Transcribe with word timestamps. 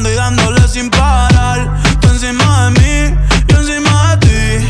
Esperando 0.00 0.10
y 0.10 0.14
dándole 0.14 0.68
sin 0.68 0.88
parar. 0.88 1.78
Tú 2.00 2.08
encima 2.08 2.70
de 2.70 2.80
mí, 2.80 3.18
yo 3.48 3.58
encima 3.58 4.16
de 4.16 4.26
ti. 4.26 4.66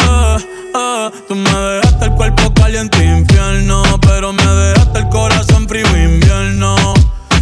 Eh, 0.00 0.36
eh, 0.74 1.10
tú 1.26 1.34
me 1.34 1.50
dejaste 1.50 2.04
el 2.04 2.12
cuerpo 2.12 2.52
caliente 2.52 3.02
infierno. 3.02 3.82
Pero 4.02 4.32
me 4.32 4.44
dejaste 4.44 4.98
el 4.98 5.08
corazón 5.08 5.66
frío 5.66 5.86
invierno. 5.96 6.76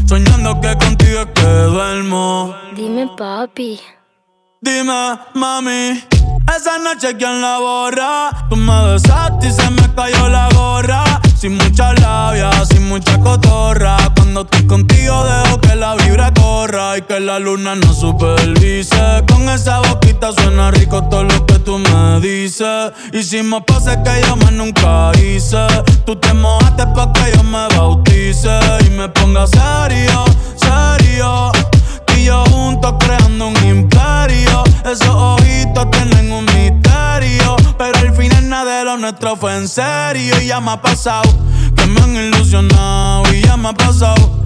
Soñando 0.06 0.60
que 0.60 0.76
contigo 0.76 1.20
es 1.20 1.26
que 1.34 1.46
duermo. 1.46 2.54
Dime, 2.76 3.08
papi. 3.16 3.80
Dime, 4.60 5.18
mami. 5.34 6.04
Esa 6.56 6.78
noche, 6.78 7.16
¿quién 7.16 7.42
la 7.42 7.58
borra? 7.58 8.30
Tú 8.48 8.56
me 8.56 8.92
besaste 8.92 9.48
y 9.48 9.50
se 9.50 9.68
me 9.70 9.92
cayó 9.94 10.28
la 10.28 10.48
gorra. 10.54 11.20
Sin 11.36 11.56
mucha 11.56 11.92
labia, 11.94 12.50
sin 12.66 12.88
mucha 12.88 13.18
cotorra. 13.18 13.96
Cuando 14.14 14.42
estoy 14.42 14.66
contigo 14.66 15.24
dejo 15.24 15.60
que 15.60 15.74
la 15.74 15.96
vibra 15.96 16.32
y 16.64 17.02
que 17.02 17.20
la 17.20 17.38
luna 17.38 17.74
no 17.74 17.92
supervise. 17.92 19.22
Con 19.28 19.46
esa 19.50 19.80
boquita 19.80 20.32
suena 20.32 20.70
rico 20.70 21.04
todo 21.04 21.24
lo 21.24 21.44
que 21.44 21.58
tú 21.58 21.78
me 21.78 22.20
dices. 22.20 22.92
Hicimos 23.12 23.62
poses 23.66 23.98
que 23.98 24.26
yo 24.26 24.36
más 24.36 24.52
nunca 24.52 25.12
hice. 25.18 25.66
Tú 26.06 26.16
te 26.16 26.32
mojaste 26.32 26.86
pa' 26.94 27.12
que 27.12 27.36
yo 27.36 27.42
me 27.42 27.68
bautice 27.76 28.58
y 28.86 28.90
me 28.90 29.06
ponga 29.10 29.46
serio, 29.46 30.24
serio. 30.56 31.52
Y 32.16 32.24
yo 32.24 32.42
juntos 32.46 32.94
creando 33.00 33.48
un 33.48 33.56
imperio. 33.66 34.64
Esos 34.90 35.14
ojitos 35.14 35.90
tienen 35.90 36.32
un 36.32 36.46
misterio. 36.46 37.56
Pero 37.76 37.98
al 37.98 38.14
final 38.16 38.48
nada 38.48 38.78
de 38.78 38.84
lo 38.86 38.96
nuestro 38.96 39.36
fue 39.36 39.54
en 39.56 39.68
serio. 39.68 40.40
Y 40.40 40.46
ya 40.46 40.60
me 40.60 40.70
ha 40.70 40.80
pasado 40.80 41.30
que 41.76 41.86
me 41.86 42.00
han 42.00 42.16
ilusionado. 42.16 43.24
Y 43.34 43.42
ya 43.42 43.58
me 43.58 43.68
ha 43.68 43.74
pasado 43.74 44.45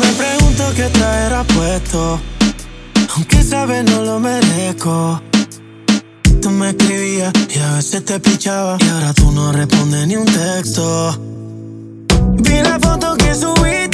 Me 0.00 0.06
pregunto 0.12 0.64
qué 0.74 0.88
traerá 0.88 1.44
puesto. 1.44 2.18
Aunque 3.16 3.42
sabes 3.42 3.84
no 3.84 4.02
lo 4.02 4.18
merezco. 4.18 5.20
Tú 6.40 6.50
me 6.50 6.70
escribías 6.70 7.32
y 7.54 7.58
a 7.58 7.74
veces 7.74 8.04
te 8.06 8.18
pichaba. 8.18 8.78
Y 8.80 8.88
ahora 8.88 9.12
tú 9.12 9.30
no 9.30 9.52
respondes 9.52 10.06
ni 10.06 10.16
un 10.16 10.24
texto. 10.24 11.18
Vi 12.32 12.62
la 12.62 12.78
foto 12.80 13.14
que 13.16 13.34
subiste. 13.34 13.89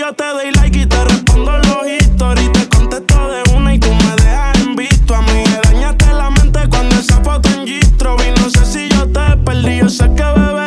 Yo 0.00 0.14
te 0.14 0.24
doy 0.24 0.50
like 0.52 0.78
y 0.78 0.86
te 0.86 1.04
respondo 1.04 1.58
los 1.58 1.86
historias. 1.86 2.50
Te 2.52 2.68
contesto 2.68 3.28
de 3.28 3.54
una 3.54 3.74
y 3.74 3.78
tú 3.78 3.88
me 3.92 4.16
dejas 4.16 4.58
en 4.60 4.74
visto. 4.74 5.14
A 5.14 5.20
mí 5.20 5.44
me 5.44 5.60
dañaste 5.62 6.06
la 6.14 6.30
mente 6.30 6.60
cuando 6.70 6.96
esa 6.96 7.22
foto 7.22 7.48
en 7.50 7.66
Gistro 7.66 8.16
vi. 8.16 8.24
No 8.40 8.48
sé 8.48 8.64
si 8.64 8.88
yo 8.88 9.06
te 9.08 9.36
perdí, 9.44 9.80
yo 9.80 9.90
sé 9.90 10.04
que 10.14 10.22
bebé, 10.22 10.59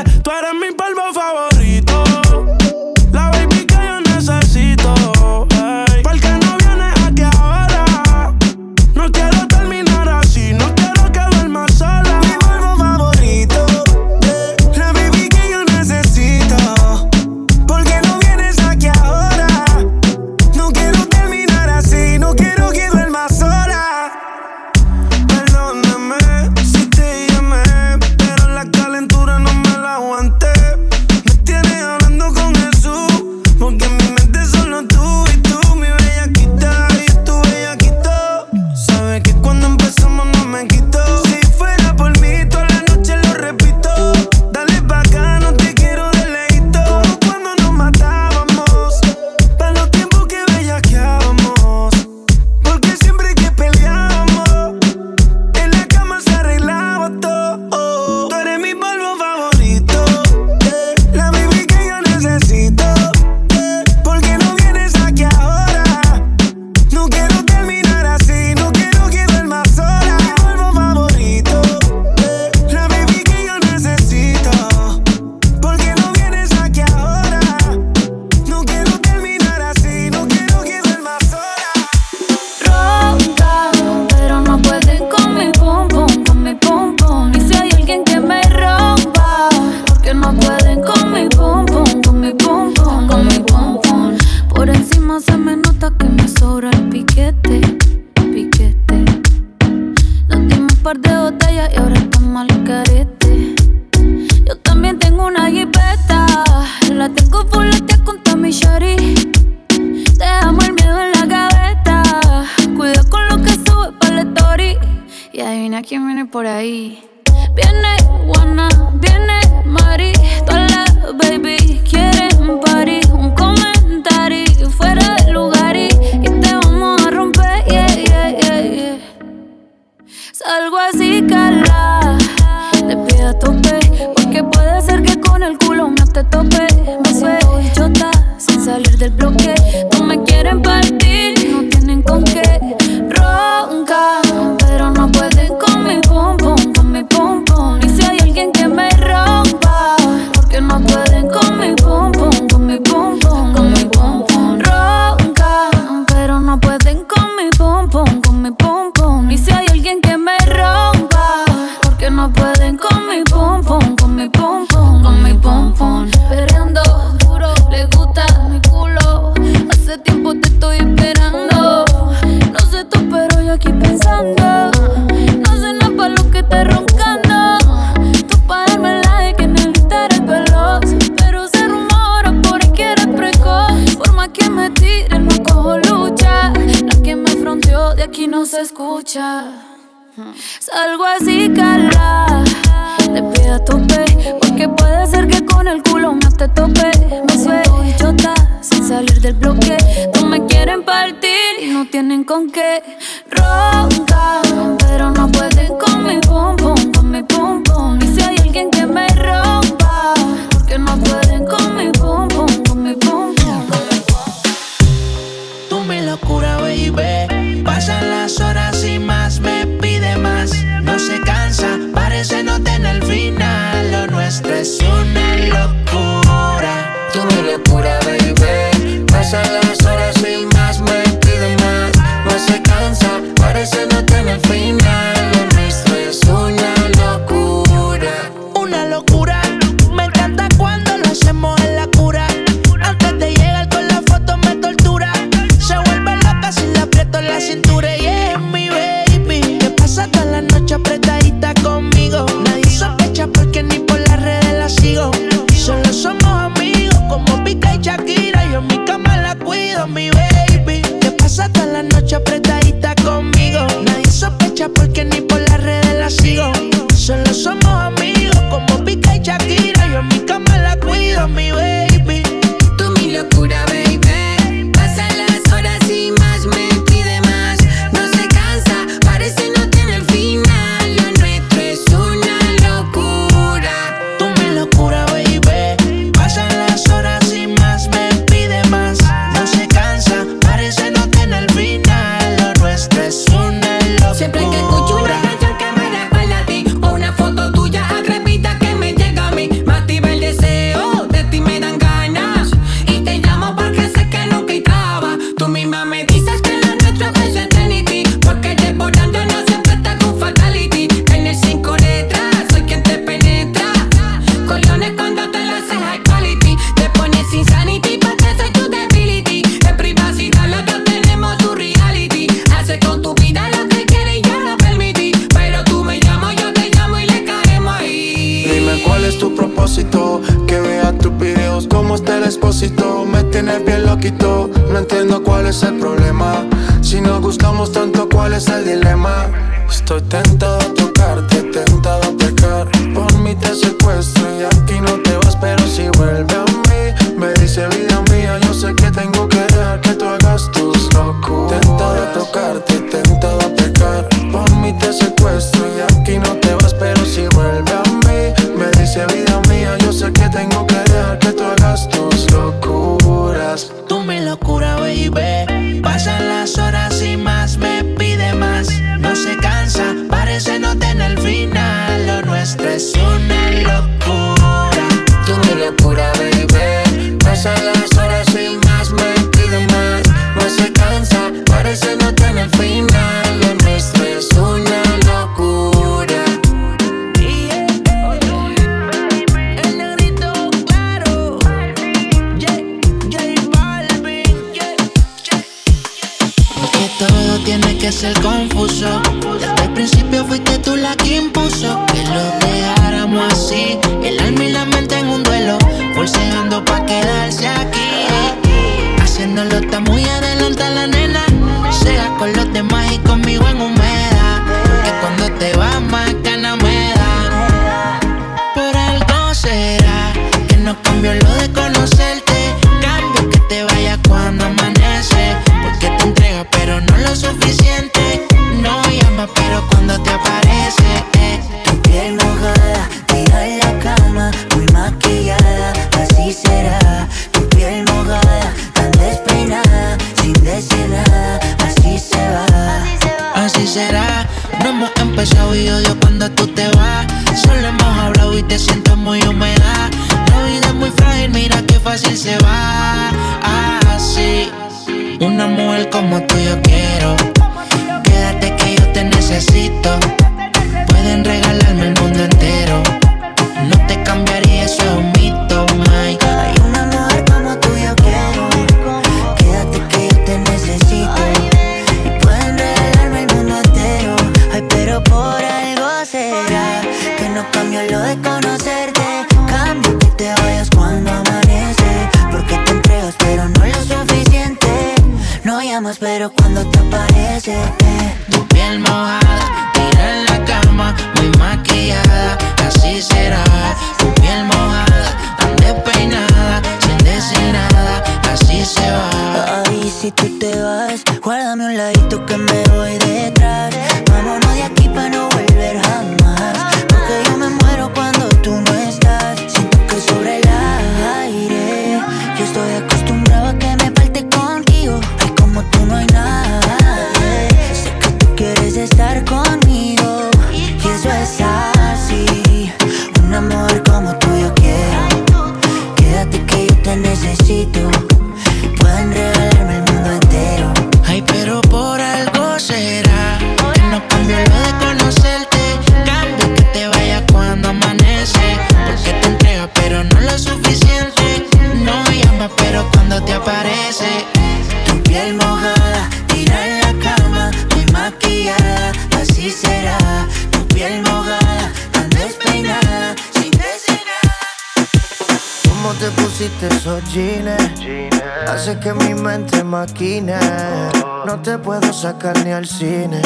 No 561.26 561.42
te 561.42 561.58
puedo 561.58 561.92
sacar 561.92 562.42
ni 562.46 562.52
al 562.52 562.66
cine. 562.66 563.22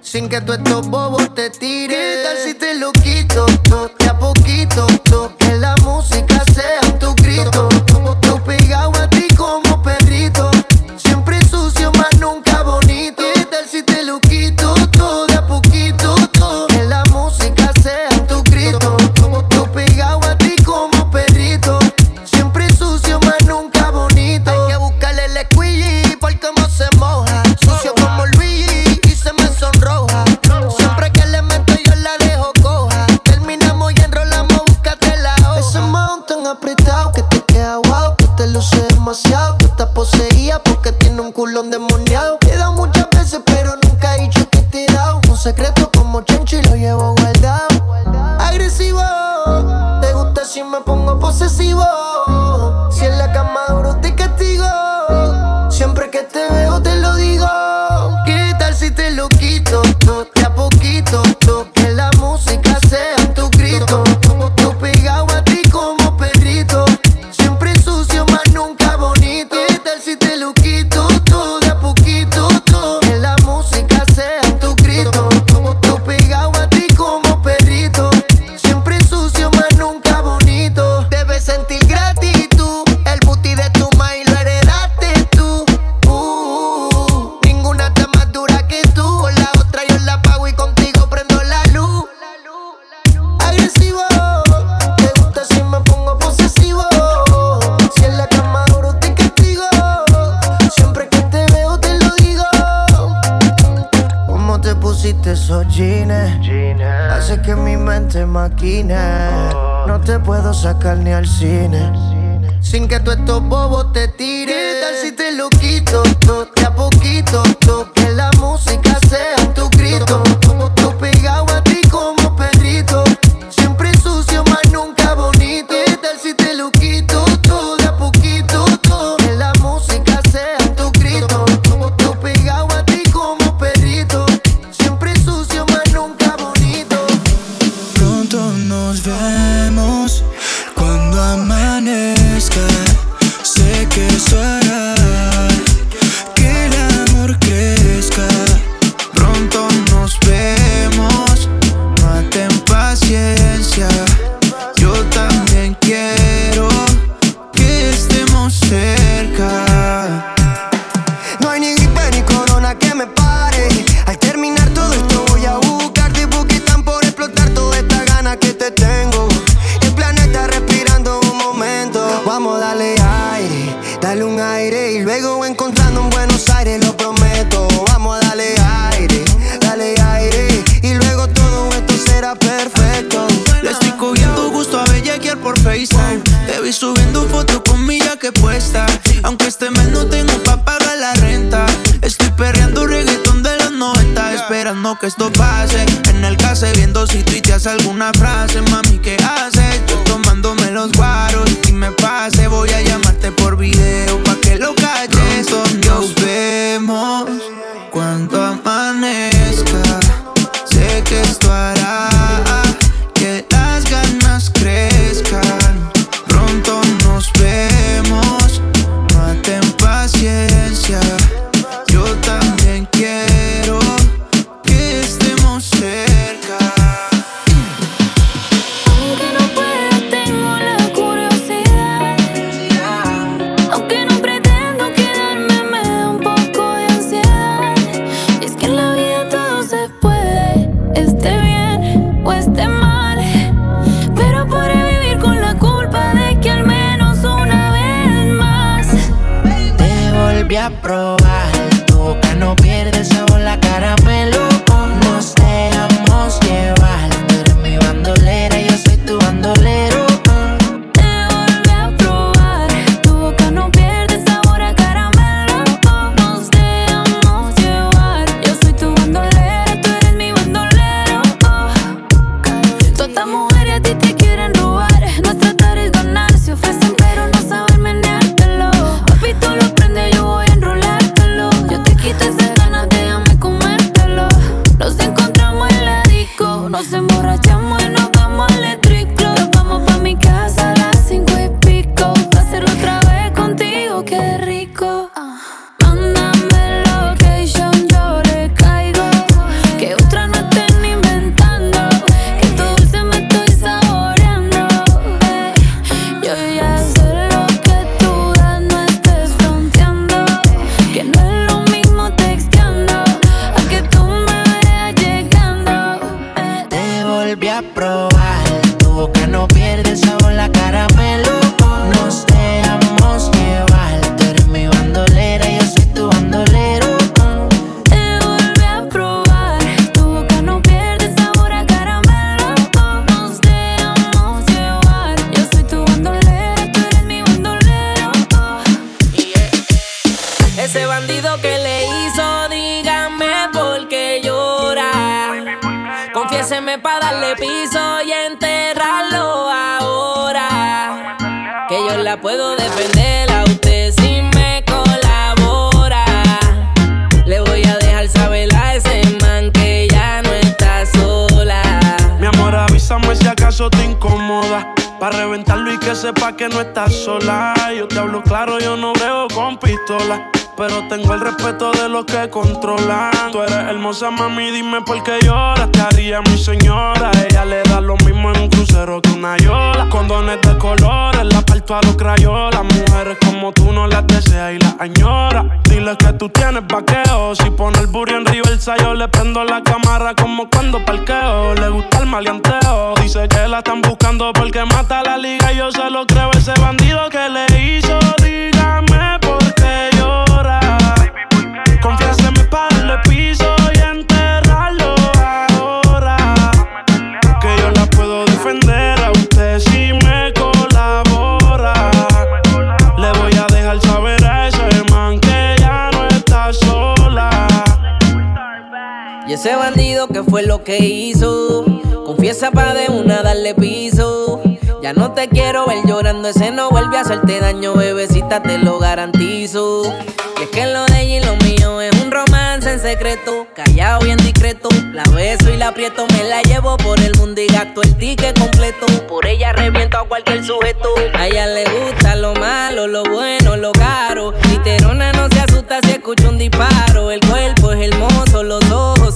Sin 0.00 0.30
que 0.30 0.40
tú 0.40 0.54
estos 0.54 0.88
bobos 0.88 1.34
te 1.34 1.50
tiren. 1.50 1.90
¿Qué 1.90 2.22
tal 2.24 2.38
si 2.38 2.54
te 2.54 2.74
lo 2.78 2.90
quito? 2.92 3.44
Todo, 3.68 3.90
de 3.98 4.08
a 4.08 4.18
poquito. 4.18 4.86
Todo, 5.04 5.36
que 5.36 5.54
la 5.56 5.74
música 5.82 6.42
sea 6.54 6.80
tu 6.98 7.14
grito. 7.16 7.68
Tú 8.22 8.42
pegado 8.44 8.92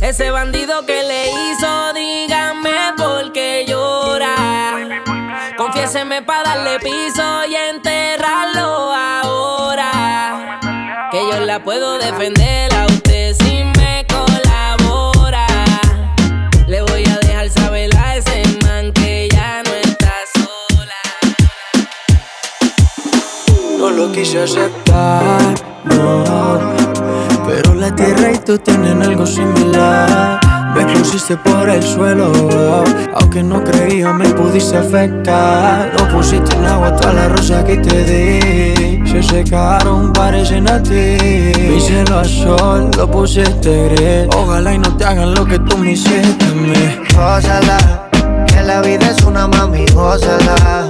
Ese 0.00 0.30
bandido 0.30 0.86
que 0.86 1.02
le 1.02 1.28
hizo, 1.28 1.92
dígame 1.92 2.70
por 2.96 3.32
qué 3.32 3.66
llora. 3.68 4.74
Confiéseme 5.58 6.22
para 6.22 6.54
darle 6.54 6.78
piso 6.78 7.44
y 7.46 7.54
enterrarlo 7.54 8.92
ahora. 8.94 10.58
Que 11.10 11.18
yo 11.30 11.40
la 11.40 11.62
puedo 11.62 11.98
defender 11.98 12.74
a 12.74 12.86
usted 12.86 13.34
si 13.34 13.62
me 13.78 14.06
colabora. 14.08 15.46
Le 16.66 16.80
voy 16.80 17.04
a 17.04 17.18
dejar 17.18 17.50
saber 17.50 17.94
a 17.98 18.16
ese 18.16 18.42
man 18.64 18.92
que 18.94 19.28
ya 19.30 19.62
no 19.64 19.74
está 19.74 20.14
sola. 20.34 21.02
No 23.78 23.90
lo 23.90 24.10
quise 24.12 24.42
aceptar, 24.42 25.54
no 25.84 26.89
pero 27.50 27.74
la 27.74 27.92
tierra 27.94 28.32
y 28.32 28.38
tú 28.38 28.58
tienen 28.58 29.02
algo 29.02 29.26
similar. 29.26 30.38
Me 30.74 30.84
pusiste 30.94 31.36
por 31.36 31.68
el 31.68 31.82
suelo, 31.82 32.30
aunque 33.14 33.42
no 33.42 33.64
creía 33.64 34.12
me 34.12 34.28
pudiste 34.28 34.76
afectar. 34.76 35.92
No 35.98 36.08
pusiste 36.16 36.54
en 36.54 36.64
agua 36.64 36.94
toda 36.94 37.12
la 37.12 37.28
rosa 37.28 37.64
que 37.64 37.76
te 37.78 38.04
di. 38.04 39.02
Se 39.04 39.20
secaron, 39.22 40.12
parecen 40.12 40.68
a 40.68 40.80
ti. 40.80 41.16
Mi 41.58 41.80
cielo 41.80 42.20
a 42.20 42.24
sol, 42.24 42.90
lo 42.96 43.10
pusiste 43.10 43.88
gris. 43.88 44.28
Ojalá 44.36 44.72
y 44.72 44.78
no 44.78 44.96
te 44.96 45.04
hagan 45.04 45.34
lo 45.34 45.44
que 45.44 45.58
tú 45.58 45.76
me 45.76 45.92
hiciste 45.92 46.44
a 46.44 46.54
mí. 46.54 46.98
Gózala, 47.16 48.08
que 48.46 48.62
la 48.62 48.80
vida 48.80 49.10
es 49.10 49.24
una 49.24 49.48
mami, 49.48 49.86
gózala. 49.86 50.89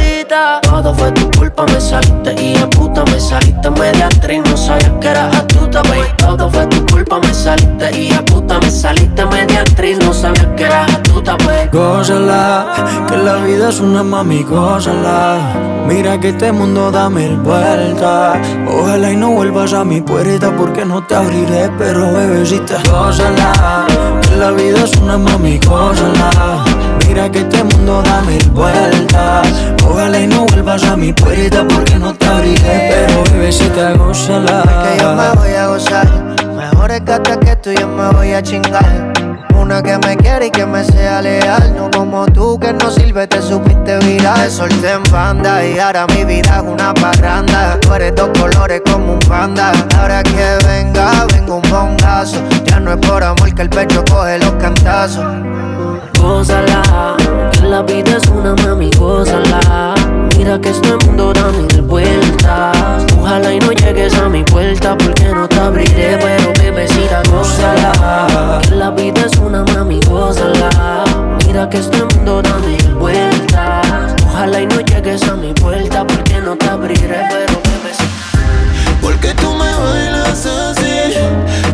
Culpa, 1.51 1.73
me 1.73 1.81
saliste 1.81 2.41
y 2.41 2.57
a 2.57 2.69
puta 2.69 3.03
me 3.05 3.19
saliste 3.19 3.69
media 3.71 4.05
actriz, 4.05 4.41
no 4.45 4.55
sabía 4.55 4.99
que 4.99 5.07
eras 5.09 5.35
astuta, 5.35 5.81
baby. 5.83 6.07
Todo 6.17 6.49
fue 6.49 6.65
tu 6.67 6.85
culpa, 6.85 7.19
me 7.19 7.33
saliste 7.33 7.99
y 7.99 8.13
a 8.13 8.23
puta 8.23 8.57
me 8.59 8.71
saliste 8.71 9.25
media 9.25 9.61
actriz, 9.61 9.97
no 9.99 10.13
sabía 10.13 10.55
que 10.55 10.63
eras 10.63 10.89
astuta, 10.93 11.35
baby. 11.45 11.69
Gózala, 11.73 13.05
que 13.09 13.17
la 13.17 13.35
vida 13.35 13.69
es 13.69 13.81
una 13.81 14.01
mami, 14.01 14.43
gózala. 14.43 15.39
Mira 15.87 16.17
que 16.19 16.29
este 16.29 16.53
mundo 16.53 16.89
da 16.89 17.09
mil 17.09 17.35
vueltas. 17.37 18.37
Ojalá 18.69 19.11
y 19.11 19.17
no 19.17 19.31
vuelvas 19.31 19.73
a 19.73 19.83
mi 19.83 19.99
puerta 19.99 20.55
porque 20.55 20.85
no 20.85 21.05
te 21.05 21.15
abriré, 21.15 21.69
pero 21.77 22.13
bebecita, 22.13 22.77
gózala. 22.89 23.85
Que 24.21 24.37
la 24.37 24.51
vida 24.51 24.83
es 24.83 24.95
una 24.97 25.17
mami, 25.17 25.59
gózala. 25.59 26.63
Mira 27.11 27.29
que 27.29 27.39
este 27.39 27.61
mundo 27.61 28.01
da 28.03 28.21
mil 28.21 28.49
vueltas. 28.51 29.45
Ojalá 29.85 30.17
y 30.17 30.27
no 30.27 30.45
vuelvas 30.45 30.81
a 30.85 30.95
mi 30.95 31.11
puerta 31.11 31.67
porque 31.67 31.95
no 31.95 32.13
te 32.13 32.25
abriré, 32.25 32.89
pero 32.89 33.23
bebecita, 33.33 33.91
gózala. 33.97 34.63
Que 34.63 35.03
yo 35.03 35.13
me 35.13 35.29
voy 35.31 35.53
a 35.53 35.67
gozar. 35.67 36.07
Mejor 36.55 36.91
es 36.91 37.01
que 37.01 37.55
tú 37.57 37.71
yo 37.73 37.85
me 37.89 38.07
voy 38.13 38.31
a 38.31 38.41
chingar. 38.41 39.11
Una 39.59 39.83
que 39.83 39.97
me 39.97 40.15
quiere 40.15 40.45
y 40.45 40.51
que 40.51 40.65
me 40.65 40.85
sea 40.85 41.21
leal. 41.21 41.75
No 41.75 41.91
como 41.91 42.25
tú 42.27 42.57
que 42.57 42.71
no 42.71 42.89
sirve, 42.89 43.27
te 43.27 43.41
supiste 43.41 43.97
viral. 44.05 44.45
Te 44.45 44.49
solté 44.49 44.91
en 44.91 45.03
banda 45.11 45.65
y 45.65 45.79
ahora 45.79 46.07
mi 46.15 46.23
vida 46.23 46.59
es 46.59 46.63
una 46.63 46.93
parranda. 46.93 47.77
Tú 47.81 47.93
eres 47.93 48.15
dos 48.15 48.29
colores 48.39 48.81
como 48.89 49.15
un 49.15 49.19
panda. 49.19 49.73
Ahora 49.99 50.23
que 50.23 50.65
venga, 50.65 51.25
vengo 51.33 51.57
un 51.57 51.69
bongazo. 51.69 52.37
Ya 52.67 52.79
no 52.79 52.93
es 52.93 53.05
por 53.05 53.21
amor 53.21 53.53
que 53.53 53.63
el 53.63 53.69
pecho 53.69 54.01
coge 54.09 54.39
los 54.39 54.53
cantazos. 54.53 55.25
Gózala, 56.21 57.17
que 57.51 57.61
la 57.67 57.81
vida 57.81 58.17
es 58.17 58.29
una 58.29 58.53
mami, 58.55 58.91
gózala. 58.91 59.95
Mira 60.37 60.59
que 60.59 60.69
este 60.69 60.95
mundo 61.05 61.33
da 61.33 61.47
mil 61.51 61.81
vueltas. 61.81 63.05
Ojalá 63.19 63.53
y 63.53 63.59
no 63.59 63.71
llegues 63.71 64.13
a 64.15 64.29
mi 64.29 64.43
puerta 64.43 64.95
porque 64.97 65.25
no 65.33 65.47
te 65.47 65.59
abriré, 65.59 66.17
pero 66.21 66.53
bebecita, 66.59 67.23
gózala. 67.31 68.59
Que 68.61 68.75
la 68.75 68.91
vida 68.91 69.25
es 69.25 69.37
una 69.37 69.63
mami, 69.63 69.99
gózala. 70.01 71.03
Mira 71.45 71.67
que 71.69 71.77
este 71.77 72.03
mundo 72.03 72.41
da 72.41 72.57
mil 72.59 72.93
vueltas. 72.95 74.15
Ojalá 74.27 74.61
y 74.61 74.67
no 74.67 74.79
llegues 74.81 75.27
a 75.27 75.35
mi 75.35 75.53
puerta 75.53 76.05
porque 76.05 76.39
no 76.39 76.55
te 76.55 76.69
abriré, 76.69 77.21
pero 77.29 77.59
bebecita. 77.63 78.05
Porque 79.01 79.33
tú 79.33 79.53
me 79.53 79.71
bailas 79.75 80.45
así, 80.45 81.13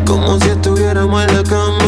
como 0.05 0.39
si 0.39 0.49
estuviéramos 0.49 1.23
en 1.25 1.35
la 1.35 1.43
cama. 1.43 1.86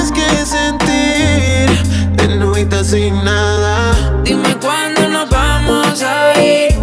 Tienes 0.00 0.12
que 0.12 0.46
sentir, 0.46 2.16
en 2.22 2.38
novita 2.40 2.82
sin 2.82 3.22
nada. 3.22 3.92
Dime 4.24 4.56
cuándo 4.56 5.06
nos 5.06 5.28
vamos 5.28 6.02
a 6.02 6.40
ir, 6.40 6.74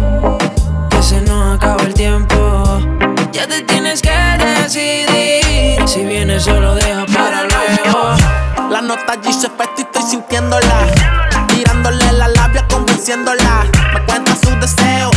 que 0.88 1.02
se 1.02 1.20
nos 1.22 1.56
acaba 1.56 1.82
el 1.82 1.94
tiempo. 1.94 2.80
Ya 3.32 3.48
te 3.48 3.62
tienes 3.62 4.02
que 4.02 4.12
decidir, 4.38 5.88
si 5.88 6.04
vienes 6.04 6.44
solo 6.44 6.76
deja 6.76 7.06
para 7.06 7.42
luego. 7.42 8.14
La 8.70 8.82
nota 8.82 9.14
allí 9.14 9.32
se 9.32 9.48
y 9.48 9.80
estoy 9.80 10.02
sintiéndola. 10.02 10.86
Tirándole 11.48 12.12
la 12.12 12.28
labia, 12.28 12.68
convenciéndola. 12.68 13.66
Me 13.94 14.04
cuenta 14.04 14.36
sus 14.36 14.60
deseos, 14.60 15.10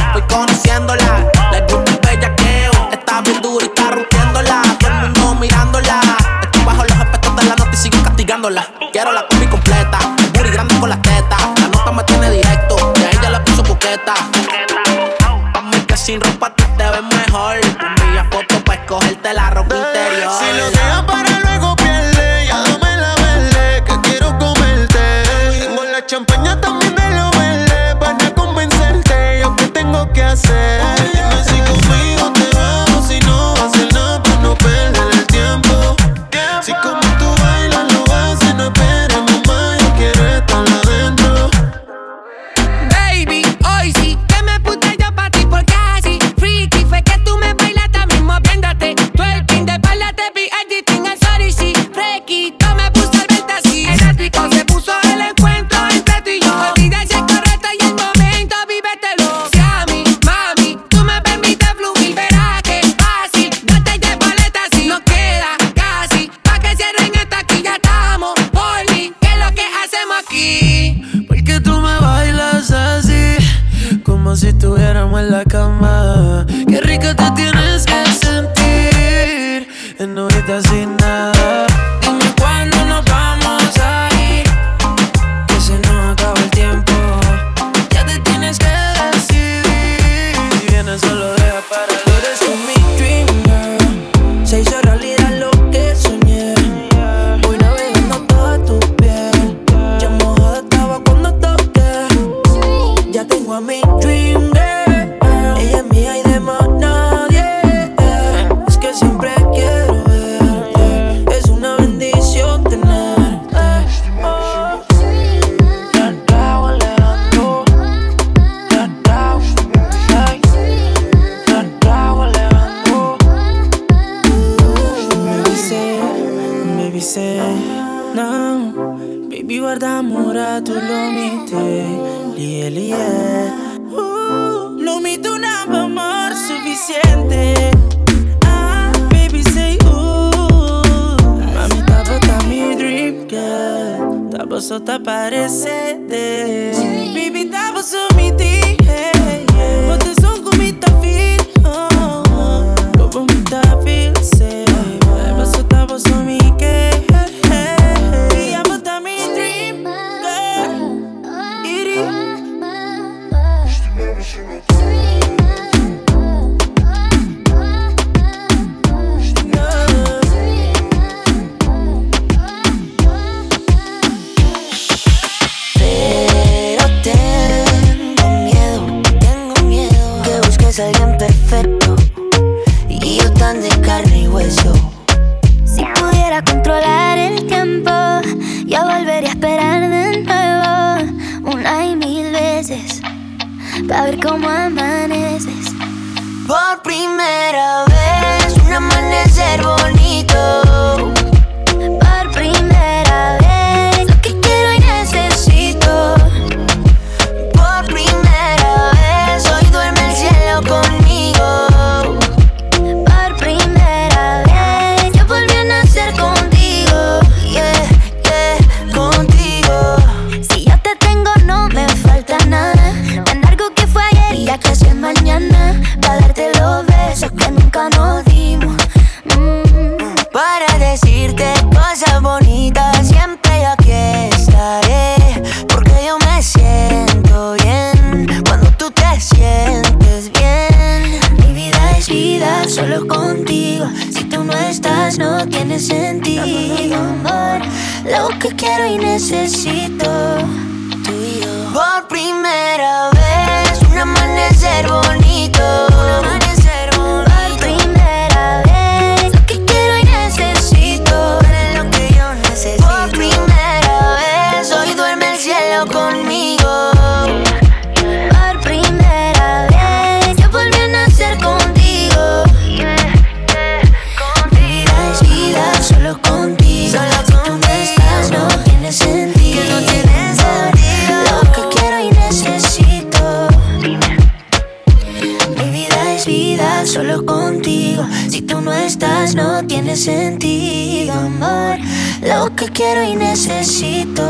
sentido, 290.02 291.14
amor. 291.14 291.78
Lo 292.22 292.56
que 292.56 292.66
quiero 292.70 293.04
y 293.04 293.16
necesito. 293.16 294.24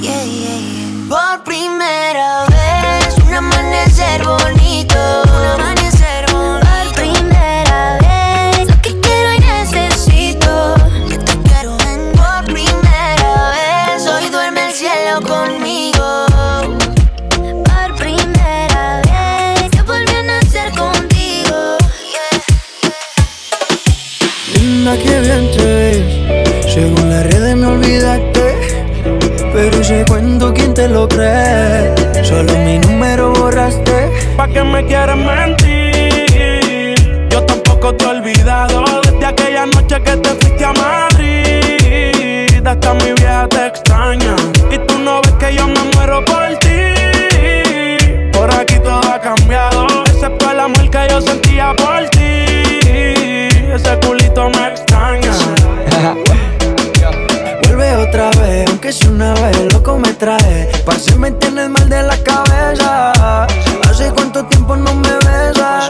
Yeah, 0.00 0.24
yeah, 0.24 0.58
yeah. 0.58 1.08
Por 1.10 1.44
primera 1.44 2.46
vez, 2.46 3.18
un 3.26 3.34
amanecer 3.34 4.24
bonito. 4.24 4.98
Un 5.28 5.44
amanecer 5.44 5.79
te 30.80 30.88
lo 30.88 31.06
cree? 31.06 31.94
Solo 32.24 32.52
mi 32.64 32.78
número 32.78 33.32
borraste. 33.34 33.96
¿Pa' 34.36 34.48
qué 34.48 34.62
me 34.62 34.84
quieres 34.86 35.16
mentir? 35.16 36.94
Yo 37.28 37.44
tampoco 37.44 37.94
te 37.94 38.04
he 38.04 38.08
olvidado 38.08 38.84
desde 39.02 39.26
aquella 39.26 39.66
noche 39.66 39.96
que 40.02 40.16
te 40.16 40.30
fuiste 40.38 40.64
a 40.64 40.72
Madrid. 40.72 42.66
Hasta 42.66 42.94
mi 42.94 43.12
vieja 43.12 43.46
te 43.48 43.66
extraña 43.66 44.34
y 44.70 44.78
tú 44.86 44.98
no 44.98 45.20
ves 45.22 45.32
que 45.40 45.54
yo 45.54 45.66
me 45.66 45.82
muero 45.94 46.24
por 46.24 46.48
ti. 46.64 46.80
Por 48.32 48.50
aquí 48.54 48.78
todo 48.78 49.02
ha 49.12 49.20
cambiado, 49.20 49.86
excepto 50.06 50.50
el 50.50 50.60
amor 50.60 50.88
que 50.88 51.06
yo 51.10 51.20
sentía 51.20 51.74
por 51.76 52.08
ti. 52.10 52.28
Ese 53.76 53.98
culito 54.06 54.48
me 54.48 54.68
extraña. 54.68 55.32
Vuelve 57.64 57.96
otra 57.96 58.30
vez, 58.40 58.66
aunque 58.68 58.92
sea 58.92 59.10
una 59.10 59.34
vez, 59.34 59.72
loco 59.74 59.98
me 60.20 60.26
trae. 60.26 60.68
Pase 60.84 61.16
me 61.16 61.30
tienes 61.32 61.68
mal 61.70 61.88
de 61.88 62.02
la 62.02 62.16
cabeza. 62.22 63.46
Hace 63.88 64.10
cuánto 64.12 64.44
tiempo 64.44 64.76
no 64.76 64.94
me 64.94 65.12
besas. 65.24 65.88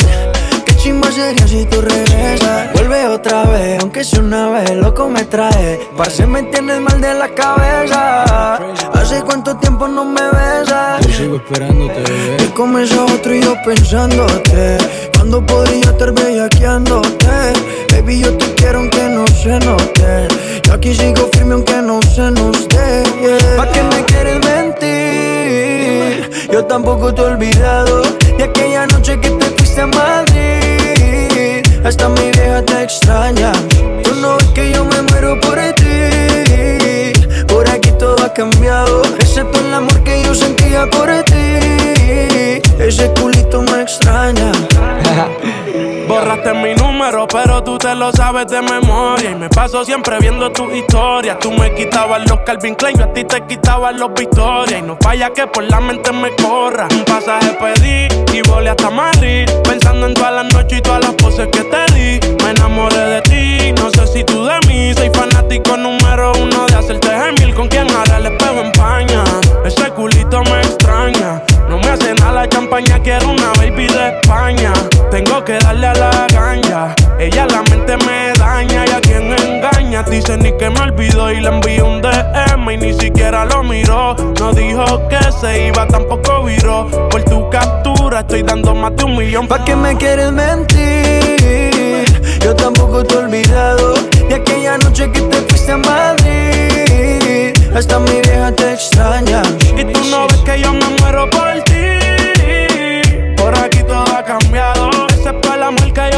Qué 0.65 0.77
chimba 0.77 1.11
sería 1.11 1.47
si 1.47 1.65
tú 1.67 1.81
regresas. 1.81 2.73
Vuelve 2.73 3.07
otra 3.07 3.45
vez, 3.45 3.81
aunque 3.81 4.05
sea 4.05 4.21
una 4.21 4.51
vez, 4.51 4.71
loco 4.77 5.09
me 5.09 5.25
trae. 5.25 5.81
Pase 5.97 6.27
me 6.27 6.43
tienes 6.45 6.81
mal 6.81 7.01
de 7.01 7.15
la 7.15 7.29
cabeza. 7.29 8.57
Hace 8.93 9.23
cuánto 9.23 9.57
tiempo 9.57 9.89
no 9.89 10.05
me 10.05 10.23
besas. 10.23 11.07
Yo 11.07 11.13
sigo 11.13 11.37
esperándote, 11.37 12.01
bebé. 12.01 12.37
Y 12.45 12.47
comes 12.49 12.93
a 12.93 13.05
otro 13.05 13.35
y 13.35 13.43
yo 13.43 13.55
pensándote 13.65 14.79
Cuando 15.15 15.45
podría 15.45 15.91
estar 15.91 16.13
bellaqueándote 16.13 17.53
Baby, 17.93 18.21
yo 18.21 18.37
te 18.37 18.55
quiero 18.55 18.79
aunque 18.79 19.03
no 19.09 19.27
se 19.27 19.59
note 19.61 20.29
Yo 20.65 20.75
aquí 20.75 20.95
sigo 20.95 21.29
firme 21.33 21.55
aunque 21.55 21.77
no 21.83 21.90
se 22.15 22.31
nos 22.31 22.69
dé 22.69 23.05
yeah. 23.21 23.57
¿Pa' 23.57 23.71
qué 23.73 23.83
me 23.83 24.05
quieres 24.05 24.39
mentir? 24.45 26.31
Yo 26.53 26.65
tampoco 26.65 27.15
te 27.15 27.23
he 27.23 27.25
olvidado 27.25 28.03
De 28.37 28.45
aquella 28.45 28.87
noche 28.87 29.19
que 29.21 29.31
te 29.31 29.47
fuiste 29.57 29.81
a 29.83 29.87
Madrid. 29.87 31.63
Hasta 31.85 32.09
mi 32.09 32.31
vieja 32.33 32.63
te 32.63 32.83
extraña. 32.83 33.53
Tú 34.03 34.15
no 34.21 34.37
ves 34.37 34.49
que 34.55 34.73
yo 34.73 34.85
me 34.85 35.03
muero 35.03 35.39
por 35.41 35.59
ti. 35.75 37.13
Por 37.47 37.69
aquí 37.69 37.91
todo 37.99 38.17
ha 38.25 38.33
cambiado 38.33 39.03
Excepto 39.19 39.61
el 39.61 39.73
amor 39.73 40.03
que 40.03 40.23
yo 40.25 40.35
sentía 40.35 40.89
por 40.91 41.09
ti. 41.25 42.61
Ese 42.79 43.11
culito 43.21 43.63
me 43.63 43.83
extraña. 43.83 44.53
Borraste 46.09 46.53
mi 46.55 46.75
pero 47.33 47.63
tú 47.63 47.77
te 47.77 47.95
lo 47.95 48.13
sabes 48.13 48.47
de 48.47 48.63
memoria. 48.63 49.31
Y 49.31 49.35
me 49.35 49.49
paso 49.49 49.85
siempre 49.85 50.19
viendo 50.21 50.51
tu 50.53 50.71
historia. 50.71 51.39
Tú 51.39 51.51
me 51.51 51.75
quitabas 51.75 52.29
los 52.29 52.41
Calvin 52.41 52.75
Klein, 52.75 52.97
yo 52.97 53.05
a 53.05 53.13
ti 53.13 53.25
te 53.25 53.41
quitaba 53.47 53.91
los 53.93 54.13
Victoria. 54.15 54.79
Y 54.79 54.83
no 54.83 54.97
falla 55.01 55.31
que 55.31 55.47
por 55.47 55.65
la 55.65 55.81
mente 55.81 56.13
me 56.13 56.35
corra. 56.37 56.87
Un 56.91 57.05
pasaje 57.05 57.57
pedí 57.59 58.09
y 58.33 58.43
volé 58.43 58.71
hasta 58.71 58.91
Madrid. 58.91 59.49
Pensando 59.65 60.07
en 60.07 60.15
todas 60.15 60.35
las 60.35 60.55
noches 60.55 60.79
y 60.79 60.83
todas 60.83 61.01
las 61.01 61.15
poses 61.15 61.49
que 61.49 61.65
te 61.65 61.93
di. 61.95 62.37
Me 62.45 62.51
enamoré 62.51 62.97
de 62.97 63.21
ti, 63.23 63.73
no 63.73 63.91
sé 63.91 64.07
si 64.07 64.25
tú 64.25 64.45
de 64.45 64.59
mí. 64.69 64.95
Soy 64.95 65.11
fanático 65.11 65.77
número 65.77 66.33
uno 66.41 66.67
de 66.67 66.75
hacerte 66.77 67.09
gemil. 67.09 67.55
Con 67.55 67.69
quien 67.69 67.91
hará 67.91 68.19
el 68.19 68.27
espejo 68.27 68.61
en 68.61 68.73
paña. 68.73 69.25
Ese 69.65 69.91
culito 69.91 70.43
me 70.45 70.61
extraña. 70.61 71.40
Nada 71.91 72.33
la 72.33 72.49
champaña, 72.49 73.01
quiero 73.03 73.31
una 73.31 73.53
baby 73.57 73.89
de 73.89 74.21
España. 74.21 74.73
Tengo 75.11 75.45
que 75.45 75.59
darle 75.59 75.89
a 75.89 75.95
la 75.95 76.27
ganja. 76.33 76.95
Ella 77.19 77.47
la 77.47 77.63
mente 77.63 77.97
me 78.07 78.33
daña 78.39 78.85
y 78.87 78.91
a 78.91 79.01
quien 79.01 79.33
engaña. 79.33 80.05
Dice 80.05 80.37
ni 80.37 80.53
que 80.57 80.71
me 80.71 80.79
olvidó 80.83 81.33
y 81.33 81.41
le 81.41 81.49
envió 81.49 81.87
un 81.87 82.01
DM 82.01 82.71
y 82.71 82.77
ni 82.77 82.93
siquiera 82.93 83.45
lo 83.45 83.65
miró. 83.65 84.15
No 84.39 84.53
dijo 84.53 85.09
que 85.09 85.19
se 85.33 85.67
iba, 85.67 85.85
tampoco 85.89 86.45
viró. 86.45 86.87
Por 87.11 87.25
tu 87.25 87.51
captura 87.51 88.21
estoy 88.21 88.45
dando 88.45 88.73
más 88.73 88.95
de 88.95 89.05
un 89.07 89.17
millón. 89.17 89.49
¿Pa' 89.49 89.65
qué 89.65 89.75
me 89.75 89.97
quieres 89.97 90.31
mentir? 90.31 92.05
Yo 92.41 92.55
tampoco 92.55 93.03
te 93.03 93.15
he 93.15 93.19
olvidado 93.19 93.95
de 94.29 94.35
aquella 94.37 94.79
noche 94.79 95.11
que 95.11 95.23
te 95.23 95.37
fuiste 95.39 95.73
a 95.73 95.77
Madrid. 95.77 97.53
Hasta 97.75 97.99
mi 97.99 98.21
vieja 98.21 98.53
te 98.53 98.75
extraña. 98.75 99.43
Y 99.77 99.85
tú 99.93 100.01
no 100.09 100.29
ves 100.29 100.39
que 100.45 100.61
yo 100.61 100.73
me 100.73 100.87
muero 101.01 101.29
por 101.31 101.53
ti. 101.65 101.70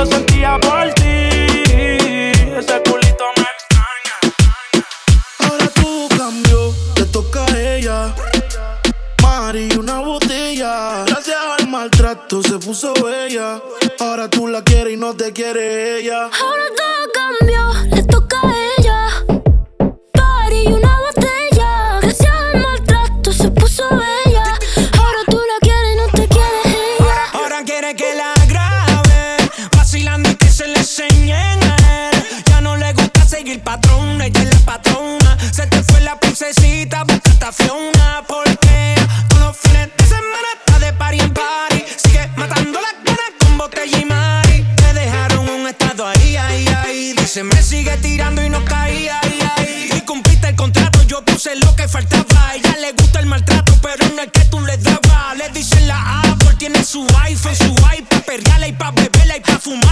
Sentía 0.07 0.59
por 0.61 0.93
ti. 0.95 1.29
Ese 2.59 2.83
culito 2.85 3.25
me 3.37 3.47
extraña. 3.55 4.17
Ahora 5.39 5.69
tú 5.75 6.09
cambió, 6.17 6.75
te 6.95 7.05
toca 7.07 7.45
a 7.45 7.59
ella. 7.59 8.15
Mari, 9.23 9.69
una 9.79 10.01
botella. 10.01 11.05
Gracias 11.07 11.37
al 11.59 11.69
maltrato 11.69 12.43
se 12.43 12.59
puso 12.59 12.93
bella. 12.95 13.61
Ahora 14.01 14.29
tú 14.29 14.49
la 14.49 14.63
quieres 14.63 14.95
y 14.95 14.97
no 14.97 15.15
te 15.15 15.33
quiere 15.33 15.99
ella. 15.99 16.25
Ahora 16.25 16.65
todo 16.77 17.13
cambió, 17.15 17.62
Se 35.53 35.67
te 35.67 35.83
fue 35.83 36.01
la 36.01 36.19
princesita, 36.19 37.05
busca 37.05 37.49
a 37.49 37.53
Fiona. 37.53 38.25
Porque 38.27 38.95
todos 39.29 39.43
los 39.43 39.57
fines 39.59 39.91
de 39.99 40.07
semana 40.07 40.49
está 40.59 40.79
de 40.79 40.93
party 40.95 41.21
en 41.21 41.35
party. 41.35 41.85
Sigue 42.03 42.27
matando 42.37 42.81
las 42.81 42.95
ganas 43.05 43.33
con 43.39 43.59
botella 43.59 43.99
y 43.99 44.05
mari. 44.07 44.67
Me 44.81 44.95
dejaron 44.95 45.47
un 45.47 45.69
estado 45.69 46.07
ahí, 46.07 46.37
ahí, 46.37 46.67
ahí. 46.69 47.13
Dice, 47.13 47.45
me 47.45 47.63
sigue 47.63 47.99
tirando 47.99 48.43
y 48.43 48.49
no 48.49 48.65
caía, 48.65 49.21
ahí, 49.23 49.41
ahí. 49.57 49.91
Y 49.95 50.01
cumpliste 50.07 50.49
el 50.49 50.57
contrato, 50.57 51.03
yo 51.03 51.23
puse 51.23 51.55
lo 51.57 51.77
que 51.77 51.87
faltaba. 51.87 52.25
A 52.49 52.55
ella 52.55 52.75
le 52.81 52.93
gusta 52.93 53.21
el 53.21 53.27
maltrato, 53.27 53.75
pero 53.83 54.09
no 54.09 54.23
el 54.23 54.31
que 54.31 54.45
tú 54.47 54.59
le 54.61 54.79
dabas. 54.79 55.37
Le 55.37 55.51
dicen 55.51 55.87
la 55.87 56.23
Apple, 56.23 56.55
tiene 56.57 56.83
su 56.83 57.07
iPhone, 57.25 57.57
su 57.57 57.75
iPad, 57.75 58.23
perreala 58.25 58.69
y 58.69 58.73
pa' 58.73 58.91
beberla 58.93 59.37
y 59.37 59.41
pa' 59.41 59.59
fumarla 59.59 59.92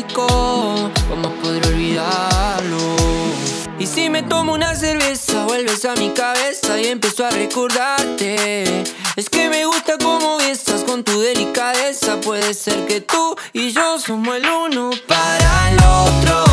rico, 0.00 0.26
¿cómo 1.08 1.30
podré 1.42 1.68
olvidarlo? 1.68 2.78
Y 3.78 3.86
si 3.86 4.10
me 4.10 4.22
tomo 4.22 4.52
una 4.54 4.74
cerveza, 4.74 5.44
vuelves 5.46 5.84
a 5.84 5.94
mi 5.94 6.10
cabeza 6.10 6.80
y 6.80 6.86
empiezo 6.86 7.24
a 7.24 7.30
recordarte. 7.30 8.84
Es 9.16 9.30
que 9.30 9.48
me 9.48 9.64
gusta 9.64 9.96
cómo 9.98 10.38
besas 10.38 10.84
con 10.84 11.02
tu 11.02 11.18
delicadeza. 11.20 12.20
Puede 12.20 12.52
ser 12.54 12.86
que 12.86 13.00
tú 13.00 13.36
y 13.52 13.72
yo 13.72 13.98
somos 13.98 14.36
el 14.36 14.46
uno 14.48 14.90
para 15.06 15.70
el 15.70 15.78
otro. 15.78 16.49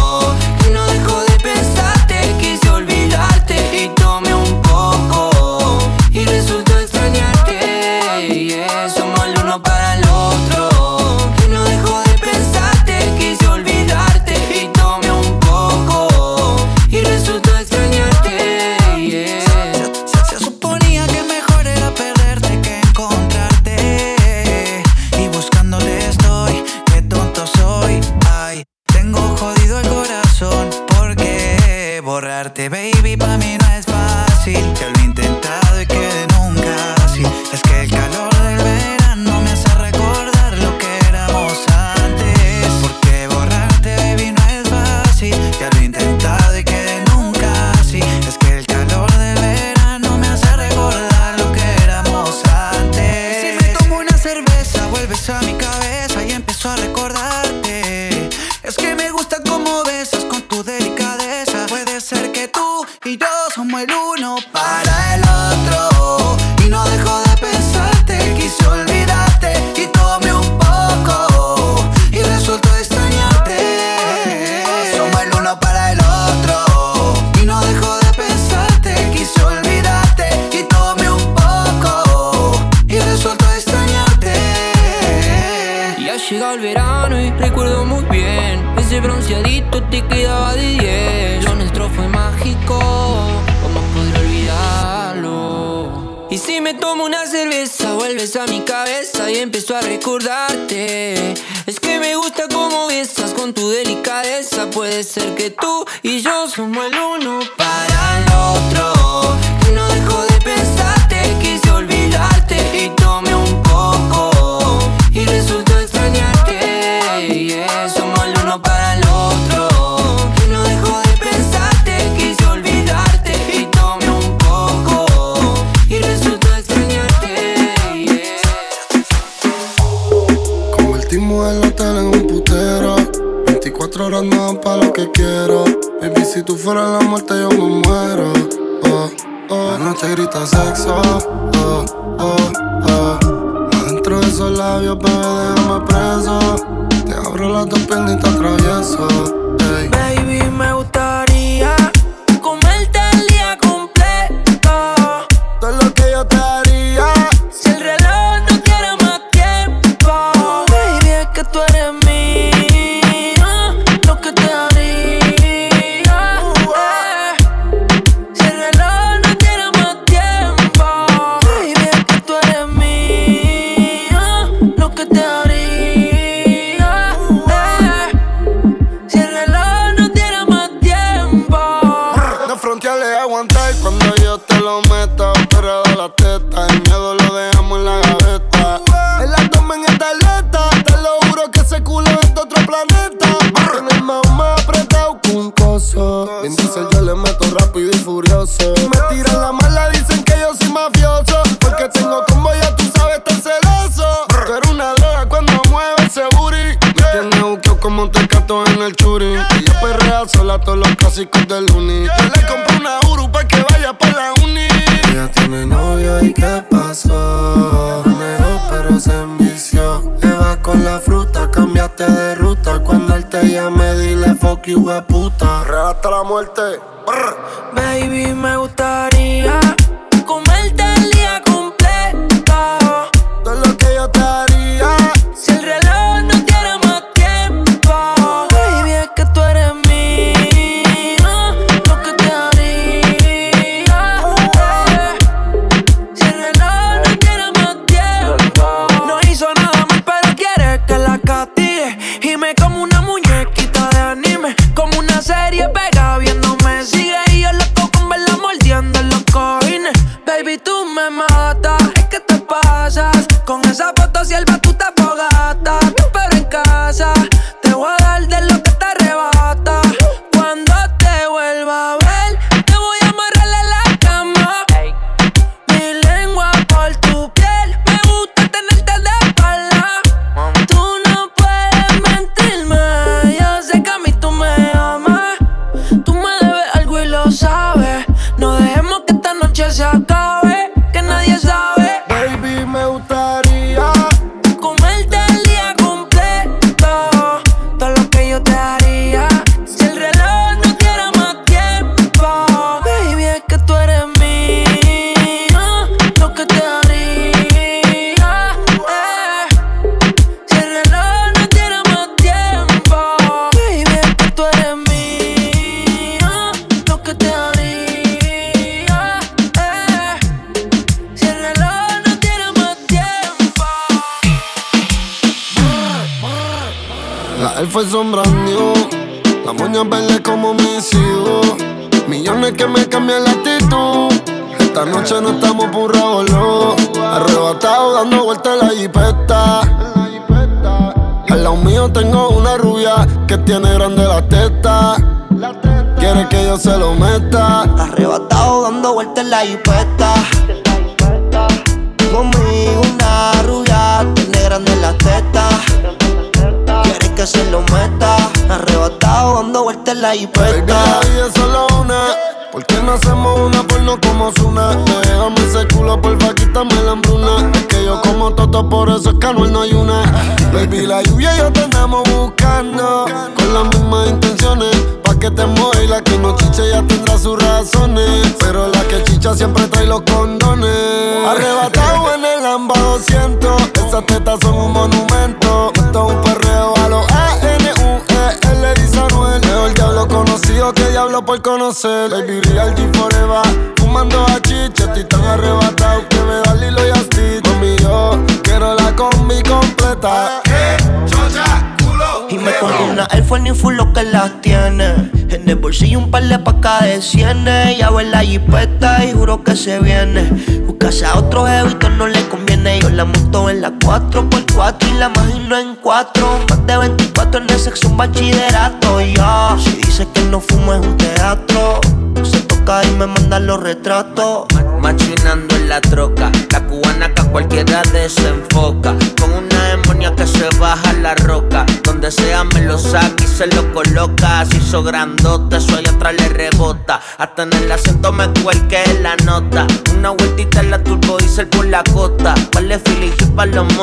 4. 415.97 416.45
Más 416.49 416.67
de 416.67 416.77
24 416.77 417.41
en 417.41 417.49
el 417.49 417.59
sexo, 417.59 417.87
un 417.87 417.97
bachillerato. 417.97 419.01
Ya, 419.01 419.57
si 419.59 419.77
dice 419.77 420.07
que 420.13 420.21
no 420.25 420.39
fumo 420.39 420.75
es 420.75 420.85
un 420.85 420.95
teatro. 420.95 421.81
Se 422.21 422.39
toca 422.41 422.83
y 422.85 422.91
me 422.91 423.07
manda 423.07 423.39
los 423.39 423.59
retratos. 423.59 424.45
Machinando 424.79 425.55
en 425.55 425.69
la 425.69 425.81
troca, 425.81 426.31
la 426.51 426.63
cubana 426.67 427.11
que 427.11 427.21
a 427.21 427.25
cualquiera 427.25 427.81
desenfoca. 427.91 428.93
Con 429.19 429.33
una 429.33 429.63
demonia 429.69 430.15
que 430.15 430.27
se 430.27 430.47
baja 430.59 430.93
la 430.93 431.15
roca. 431.15 431.65
Donde 431.83 432.11
sea 432.11 432.43
me 432.43 432.61
lo 432.61 432.77
saca 432.77 433.23
y 433.23 433.25
se 433.25 433.47
lo 433.47 433.73
coloca. 433.73 434.45
Se 434.45 434.57
hizo 434.57 434.83
grandote, 434.83 435.55
allá 435.55 435.89
atrás 435.89 436.13
le 436.15 436.29
rebota. 436.29 437.01
Hasta 437.17 437.41
en 437.41 437.53
el 437.53 437.71
acento 437.71 438.11
me 438.11 438.27
cuelque 438.43 438.83
la 439.01 439.15
nota. 439.25 439.65
Una 439.97 440.11
vueltita 440.11 440.59
en 440.59 440.69
la 440.69 440.83
turbo 440.83 441.17
diesel 441.17 441.47
por 441.47 441.65
la 441.65 441.83
costa. 441.91 442.35
Vale 442.53 442.77
fili 442.77 443.11
para 443.35 443.51
los 443.51 443.73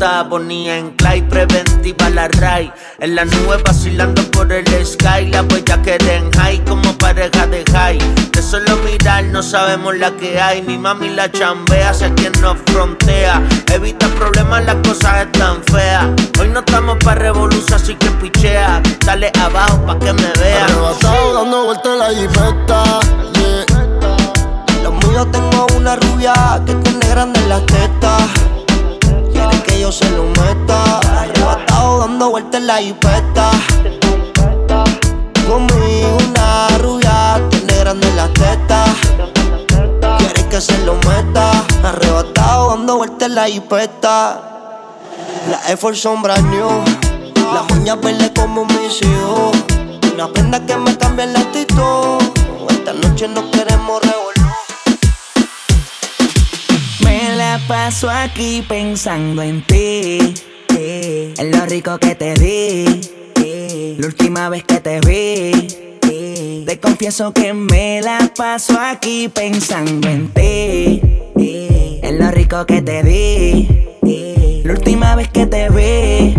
monchilangota. 0.00 0.22
Bonía 0.28 0.78
en 0.78 0.90
clay, 0.92 1.22
preventiva 1.22 2.10
la 2.10 2.28
ray. 2.28 2.72
En 2.98 3.14
la 3.14 3.24
nube 3.24 3.62
vacilando 3.64 4.22
por 4.30 4.52
el 4.52 4.66
sky. 4.84 5.26
La 5.30 5.42
huella 5.42 5.80
que 5.82 5.96
en 6.10 6.30
high 6.32 6.64
como 6.64 6.92
pareja 6.98 7.46
de 7.46 7.64
high. 7.72 7.98
De 8.32 8.42
solo 8.42 8.76
mirar 8.84 9.24
no 9.24 9.42
sabemos 9.42 9.96
la 9.96 10.10
que 10.12 10.40
hay. 10.40 10.62
Mi 10.62 10.78
mami 10.78 11.10
la 11.10 11.30
chambea, 11.30 11.92
sé 11.94 12.12
quien 12.14 12.32
nos 12.40 12.58
frontea. 12.66 13.42
Evita 13.72 14.08
problemas, 14.08 14.64
las 14.64 14.76
cosas 14.76 15.26
están 15.26 15.62
feas. 15.64 16.06
Hoy 16.40 16.48
no 16.48 16.60
estamos 16.60 16.96
pa' 17.04 17.14
revolución, 17.14 17.74
así 17.74 17.94
que 17.94 18.10
pichea. 18.10 18.82
Dale 19.04 19.30
abajo 19.40 19.84
pa' 19.86 19.98
que 19.98 20.12
me 20.12 20.32
vea. 20.40 20.64
Arrebatado 20.64 21.34
dando 21.34 21.64
vueltas 21.64 21.92
en 21.92 21.98
la 21.98 22.08
jipeta 22.10 23.00
yeah. 23.34 23.64
Los 24.82 24.94
míos 24.94 25.26
tengo 25.30 25.66
una 25.76 25.96
rubia 25.96 26.32
que 26.64 26.74
tiene 26.76 27.06
grande 27.08 27.40
las 27.46 27.64
tetas. 27.66 28.59
Quiere 29.40 29.62
que 29.62 29.80
yo 29.80 29.90
se 29.90 30.08
lo 30.10 30.24
meta. 30.24 30.98
Arrebatado 31.20 32.00
dando 32.00 32.30
vueltas 32.30 32.60
en 32.60 32.66
la 32.66 32.76
jipeta. 32.76 33.50
Conmigo 35.48 36.18
una 36.28 36.68
rubia 36.78 37.40
tiene 37.50 37.74
grande 37.78 38.12
las 38.14 38.32
tetas. 38.34 38.90
Quiere 40.18 40.48
que 40.48 40.60
se 40.60 40.76
lo 40.84 40.94
meta. 40.94 41.50
Arrebatado 41.82 42.70
dando 42.70 42.96
vueltas 42.98 43.28
en 43.28 43.34
la 43.34 43.46
jipeta. 43.46 44.42
La 45.50 45.58
Air 45.68 45.96
son 45.96 46.22
brand 46.22 46.46
new. 46.50 46.68
Las 47.54 47.70
uñas 47.72 47.98
verdes 48.00 48.32
como 48.36 48.66
mis 48.66 49.00
hijos. 49.02 49.56
Una 50.12 50.28
prenda 50.28 50.60
que 50.66 50.76
me 50.76 50.96
cambia 50.98 51.26
la 51.26 51.40
actitud. 51.40 52.18
Esta 52.68 52.92
noche 52.92 53.26
no 53.26 53.50
queremos 53.50 54.00
revolver. 54.02 54.19
Paso 57.58 58.08
aquí 58.10 58.64
pensando 58.68 59.42
en 59.42 59.62
ti. 59.66 60.34
eh, 60.76 61.34
En 61.38 61.50
lo 61.50 61.64
rico 61.66 61.98
que 61.98 62.14
te 62.14 62.34
di. 62.34 63.00
eh, 63.42 63.96
La 63.98 64.06
última 64.06 64.48
vez 64.48 64.64
que 64.64 64.80
te 64.80 65.00
vi. 65.00 65.66
eh, 66.10 66.64
Te 66.66 66.78
confieso 66.78 67.32
que 67.32 67.52
me 67.52 68.00
la 68.02 68.18
paso 68.36 68.78
aquí 68.78 69.28
pensando 69.28 70.08
en 70.08 70.28
ti. 70.32 71.00
En 72.02 72.18
lo 72.18 72.30
rico 72.30 72.66
que 72.66 72.82
te 72.82 73.02
di. 73.02 73.68
La 74.64 74.72
última 74.72 75.16
vez 75.16 75.28
que 75.28 75.46
te 75.46 75.68
vi. 75.70 76.34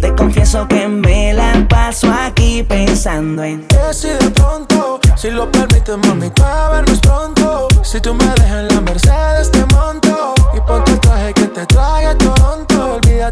Te 0.00 0.14
confieso 0.14 0.66
que 0.68 0.88
me 0.88 1.32
la 1.34 1.66
paso 1.68 2.10
aquí 2.12 2.62
pensando 2.62 3.42
en 3.44 3.66
ti. 3.68 3.76
Si 3.92 4.08
de 4.08 4.30
pronto, 4.30 5.00
si 5.16 5.30
lo 5.30 5.50
permites, 5.50 5.96
mami, 5.98 6.30
vernos 6.72 6.98
pronto. 7.00 7.68
Si 7.82 8.00
tú 8.00 8.14
me 8.14 8.24
dejas 8.24 8.60
en 8.60 8.68
la 8.68 8.80
Mercedes, 8.80 9.50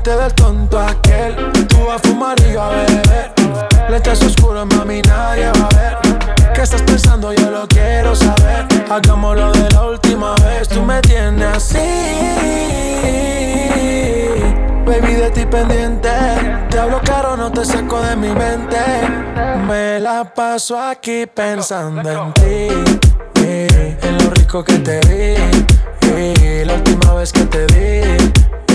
Olvídate 0.07 0.23
del 0.23 0.35
tonto 0.35 0.79
aquel. 0.79 1.35
Tú 1.67 1.85
vas 1.85 1.97
a 1.97 2.09
fumar 2.09 2.37
y 2.41 2.53
yo 2.53 2.63
a 2.63 2.69
beber. 2.69 3.33
Lentes 3.91 4.23
oscuras, 4.23 4.65
mami, 4.67 5.03
nadie 5.03 5.47
va 5.47 5.67
a 5.67 5.75
ver. 5.75 6.53
¿Qué 6.55 6.63
estás 6.63 6.83
pensando? 6.83 7.33
Yo 7.33 7.51
lo 7.51 7.67
quiero 7.67 8.15
saber. 8.15 8.67
Hagámoslo 8.89 9.51
de 9.51 9.69
la 9.71 9.83
última 9.85 10.37
vez. 10.37 10.69
Tú 10.69 10.83
me 10.83 11.01
tienes 11.01 11.57
así. 11.57 11.79
Baby, 14.87 15.15
de 15.15 15.31
ti 15.31 15.45
pendiente. 15.45 16.11
Te 16.71 16.79
hablo 16.79 17.01
caro, 17.05 17.37
no 17.37 17.51
te 17.51 17.65
saco 17.65 18.01
de 18.01 18.15
mi 18.15 18.29
mente. 18.29 18.79
Me 19.67 19.99
la 19.99 20.23
paso 20.23 20.81
aquí 20.81 21.27
pensando 21.27 22.09
en 22.09 22.33
ti. 22.35 22.69
en 23.43 24.19
lo 24.25 24.31
rico 24.31 24.63
que 24.63 24.79
te 24.79 25.01
eh, 26.19 26.65
la 26.65 26.75
última 26.75 27.15
vez 27.15 27.33
que 27.33 27.45
te 27.45 27.67
vi. 27.67 28.46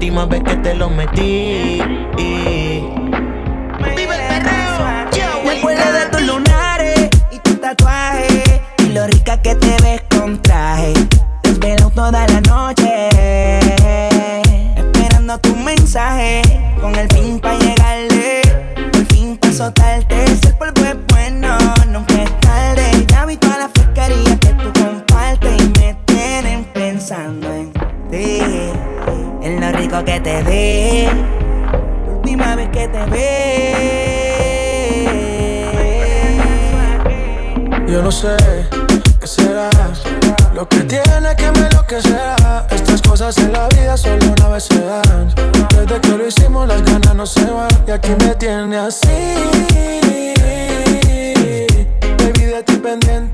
última 0.00 0.24
vez 0.24 0.42
que 0.42 0.56
te 0.56 0.74
lo 0.74 0.88
metí 0.88 1.78
Vive 3.96 4.14
el 4.14 4.28
perreo. 4.28 4.78
Me 5.44 5.58
acuerdo 5.58 5.92
de 5.92 6.06
tus 6.06 6.22
lunares 6.22 7.10
y 7.30 7.38
tu 7.40 7.54
tatuaje. 7.56 8.62
Y 8.78 8.92
lo 8.94 9.06
rica 9.06 9.36
que 9.42 9.54
te 9.56 9.76
ves 9.82 10.00
con 10.08 10.40
traje. 10.40 10.94
Desvelado 11.42 11.90
toda 11.90 12.26
la 12.28 12.40
noche. 12.40 13.08
Esperando 14.74 15.38
tu 15.38 15.54
mensaje. 15.54 16.40
Con 16.80 16.94
el 16.94 17.06
fin 17.12 17.38
pa' 17.38 17.69
no 38.10 38.16
sé 38.16 38.36
qué 39.20 39.26
será 39.26 39.70
lo 40.52 40.68
que 40.68 40.78
tiene 40.78 41.36
que 41.36 41.52
me 41.52 41.70
lo 41.70 41.86
que 41.86 42.02
sea. 42.02 42.66
Estas 42.68 43.00
cosas 43.02 43.38
en 43.38 43.52
la 43.52 43.68
vida 43.68 43.96
solo 43.96 44.32
una 44.36 44.48
vez 44.48 44.64
se 44.64 44.80
dan. 44.80 45.32
Desde 45.76 46.00
que 46.00 46.08
lo 46.08 46.26
hicimos 46.26 46.66
las 46.66 46.82
ganas 46.82 47.14
no 47.14 47.24
se 47.24 47.44
van 47.44 47.70
y 47.86 47.90
aquí 47.92 48.10
me 48.18 48.34
tiene 48.34 48.78
así. 48.78 49.06
Baby 52.18 52.44
de 52.46 52.62
ti 52.64 52.76
pendiente, 52.78 53.29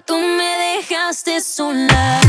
tú 0.00 0.18
me 0.18 0.76
dejaste. 0.78 1.40
Sola, 1.40 2.20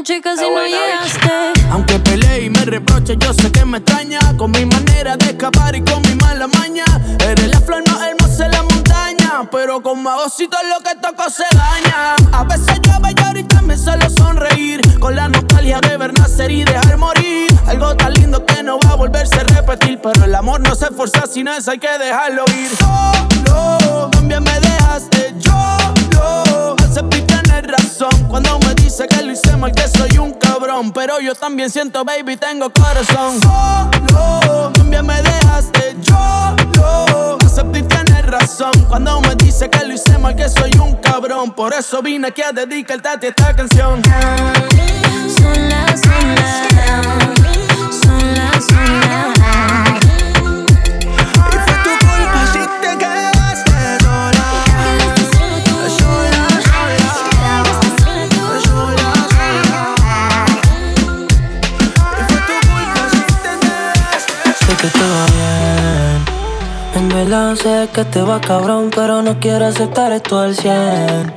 noche 0.00 0.20
casi 0.22 0.48
no 0.48 0.64
llegaste. 0.64 1.52
Aunque 1.70 1.98
pelee 1.98 2.44
y 2.44 2.50
me 2.50 2.64
reproche, 2.64 3.16
yo 3.18 3.34
sé 3.34 3.52
que 3.52 3.66
me 3.66 3.78
extraña. 3.78 4.18
Con 4.38 4.50
mi 4.50 4.64
manera 4.64 5.14
de 5.18 5.26
escapar 5.26 5.76
y 5.76 5.82
con 5.82 6.00
mi 6.02 6.14
mala 6.14 6.46
maña. 6.46 6.84
Eres 7.18 7.48
la 7.48 7.60
flor 7.60 7.82
más 7.86 8.00
hermosa 8.02 8.46
en 8.46 8.52
la 8.52 8.62
montaña. 8.62 9.48
Pero 9.52 9.82
con 9.82 10.02
magocito 10.02 10.56
lo 10.70 10.82
que 10.82 10.94
toco 10.96 11.28
se 11.28 11.44
daña. 11.54 12.16
A 12.32 12.44
veces 12.44 12.80
llueve 12.82 13.14
y 13.14 13.22
ahorita 13.22 13.60
me 13.60 13.76
solo 13.76 14.08
sonreír. 14.08 14.80
Con 14.98 15.16
la 15.16 15.28
nostalgia 15.28 15.80
de 15.80 15.96
ver 15.98 16.18
nacer 16.18 16.50
y 16.50 16.64
dejar 16.64 16.96
morir. 16.96 17.48
Algo 17.66 17.94
tan 17.94 18.14
lindo 18.14 18.46
que 18.46 18.62
no 18.62 18.78
va 18.80 18.92
a 18.92 18.96
volverse 18.96 19.40
a 19.40 19.44
repetir. 19.44 20.00
Pero 20.02 20.24
el 20.24 20.34
amor 20.34 20.60
no 20.60 20.74
se 20.74 20.86
esfuerza, 20.86 21.26
sino 21.26 21.52
eso 21.52 21.72
hay 21.72 21.78
que 21.78 21.98
dejarlo 21.98 22.44
ir. 22.58 22.70
Solo, 22.74 24.08
también 24.12 24.42
me 24.42 24.60
dejaste 24.60 25.34
yo. 25.40 25.76
Lo 26.12 26.74
acepté 26.86 27.29
Cuando 28.28 28.58
me 28.60 28.74
dice 28.74 29.06
que 29.06 29.22
lo 29.22 29.32
hice 29.32 29.56
mal, 29.56 29.72
que 29.72 29.86
soy 29.88 30.18
un 30.18 30.32
cabrón. 30.34 30.92
Pero 30.92 31.20
yo 31.20 31.34
también 31.34 31.68
siento, 31.68 32.04
baby, 32.04 32.36
tengo 32.36 32.70
corazón. 32.72 33.40
Solo, 33.40 34.70
también 34.72 35.04
me 35.04 35.20
dejaste 35.20 35.96
yo. 36.00 36.56
Lo 36.76 37.36
acepté 37.44 37.82
tener 37.82 38.30
razón. 38.30 38.72
Cuando 38.88 39.20
me 39.20 39.34
dice 39.34 39.68
que 39.68 39.84
lo 39.84 39.94
hice 39.94 40.16
mal, 40.18 40.34
que 40.34 40.48
soy 40.48 40.72
un 40.78 40.96
cabrón. 40.96 41.52
Por 41.52 41.74
eso 41.74 42.00
vine 42.02 42.28
aquí 42.28 42.42
a 42.42 42.52
dedicarte 42.52 43.08
a 43.08 43.14
esta 43.20 43.54
canción. 43.54 44.00
Verdad 67.22 67.54
sé 67.54 67.90
que 67.92 68.06
te 68.06 68.22
va 68.22 68.40
cabrón, 68.40 68.90
pero 68.96 69.20
no 69.20 69.38
quiero 69.38 69.66
aceptar 69.66 70.10
esto 70.10 70.38
al 70.38 70.56
100. 70.56 71.34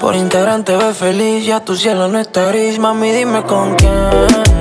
Por 0.00 0.14
integrante 0.14 0.76
ve 0.76 0.94
feliz, 0.94 1.44
ya 1.44 1.58
tu 1.64 1.74
cielo 1.74 2.06
no 2.06 2.20
está 2.20 2.44
gris. 2.44 2.78
Mami, 2.78 3.10
dime 3.10 3.42
con 3.42 3.74
quién 3.74 3.92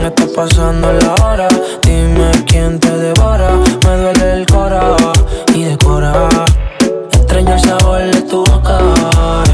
está 0.03 0.25
pasando 0.35 0.91
la 0.91 1.13
hora. 1.23 1.47
Dime 1.83 2.31
quién 2.47 2.79
te 2.79 2.89
devora. 2.89 3.51
Me 3.85 3.95
duele 3.95 4.33
el 4.37 4.47
cora 4.47 4.97
y 5.53 5.65
decora. 5.65 6.27
Extraño 7.11 7.53
el 7.53 7.59
sabor 7.59 8.01
de 8.01 8.21
tu 8.23 8.43
boca. 8.43 9.48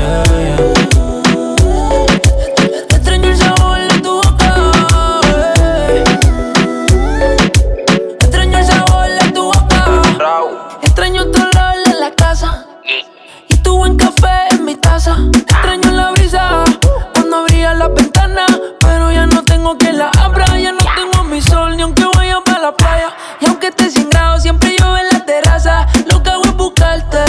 Ventana. 18.36 18.59
Pero 18.81 19.11
ya 19.11 19.25
no 19.25 19.43
tengo 19.43 19.77
que 19.77 19.91
la 19.93 20.09
abra. 20.09 20.45
Ya 20.57 20.71
no 20.71 20.86
tengo 20.95 21.23
mi 21.23 21.41
sol, 21.41 21.75
ni 21.75 21.83
aunque 21.83 22.03
vaya 22.15 22.39
para 22.43 22.59
la 22.59 22.71
playa. 22.75 23.09
Y 23.39 23.47
aunque 23.47 23.67
esté 23.67 23.89
sin 23.89 24.09
grado, 24.09 24.39
siempre 24.39 24.75
llueve 24.77 25.01
en 25.01 25.09
la 25.17 25.25
terraza. 25.25 25.88
Lo 26.11 26.21
que 26.21 26.29
hago 26.29 26.43
es 26.43 26.55
buscarte. 26.55 27.19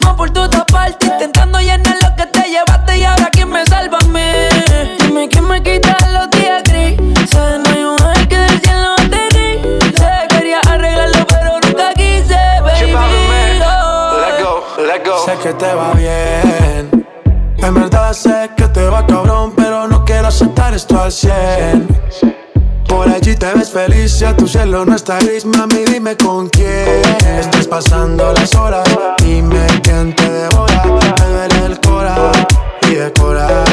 Más 0.00 0.14
por 0.14 0.30
toda 0.30 0.64
parte. 0.66 1.06
Intentando 1.06 1.60
llenar 1.60 1.96
lo 2.02 2.14
que 2.16 2.26
te 2.26 2.48
llevaste. 2.48 2.98
Y 2.98 3.04
ahora, 3.04 3.30
¿quién 3.32 3.50
me 3.50 3.64
salva 3.66 3.98
a 3.98 4.04
mí? 4.04 4.30
Dime 5.00 5.28
quién 5.28 5.46
me 5.46 5.62
quita 5.62 5.96
los 6.12 6.30
días 6.30 6.62
grises. 6.64 7.60
No 7.64 7.70
hay 7.70 7.82
un 7.84 8.02
ángel 8.02 8.28
que 8.28 8.36
del 8.36 8.60
cielo 8.60 8.94
te 9.10 9.38
dice. 9.38 10.10
Quería 10.28 10.60
arreglarlo, 10.60 11.26
pero 11.26 11.58
nunca 11.60 11.94
quise, 11.94 12.38
baby. 12.62 12.94
Oh. 13.64 15.24
Sé 15.24 15.36
que 15.42 15.52
te 15.54 15.74
va 15.74 15.92
bien. 15.94 17.06
En 17.60 17.74
verdad 17.74 18.12
sé 18.12 18.50
que 18.56 18.68
te 18.68 18.88
va 18.88 19.04
cabrón, 19.06 19.47
esto 20.78 21.00
al 21.00 21.10
100. 21.10 21.88
Por 22.88 23.08
allí 23.08 23.34
te 23.34 23.52
ves 23.52 23.70
feliz, 23.70 24.20
ya 24.20 24.36
tu 24.36 24.46
cielo 24.46 24.84
no 24.84 24.94
está 24.94 25.18
gris, 25.18 25.44
mami, 25.44 25.84
dime 25.84 26.16
con 26.16 26.48
quién 26.48 27.02
estás 27.36 27.66
pasando 27.66 28.32
las 28.32 28.54
horas. 28.54 28.88
Dime 29.18 29.66
quién 29.82 30.14
te 30.14 30.30
devora, 30.30 30.84
me 30.84 31.26
duele 31.32 31.66
el 31.66 31.80
cora 31.80 32.30
y 32.88 32.94
decora. 32.94 33.64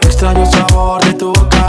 Extraño 0.00 0.40
el 0.40 0.50
sabor 0.50 1.04
de 1.04 1.12
tu 1.12 1.34
boca. 1.34 1.66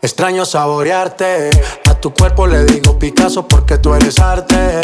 Extraño 0.00 0.44
saborearte. 0.44 1.50
A 1.90 1.94
tu 1.94 2.14
cuerpo 2.14 2.46
le 2.46 2.66
digo 2.66 3.00
Picasso 3.00 3.48
porque 3.48 3.78
tú 3.78 3.94
eres 3.94 4.20
arte. 4.20 4.80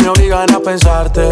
Me 0.00 0.08
obligan 0.08 0.50
a 0.54 0.60
pensarte. 0.60 1.28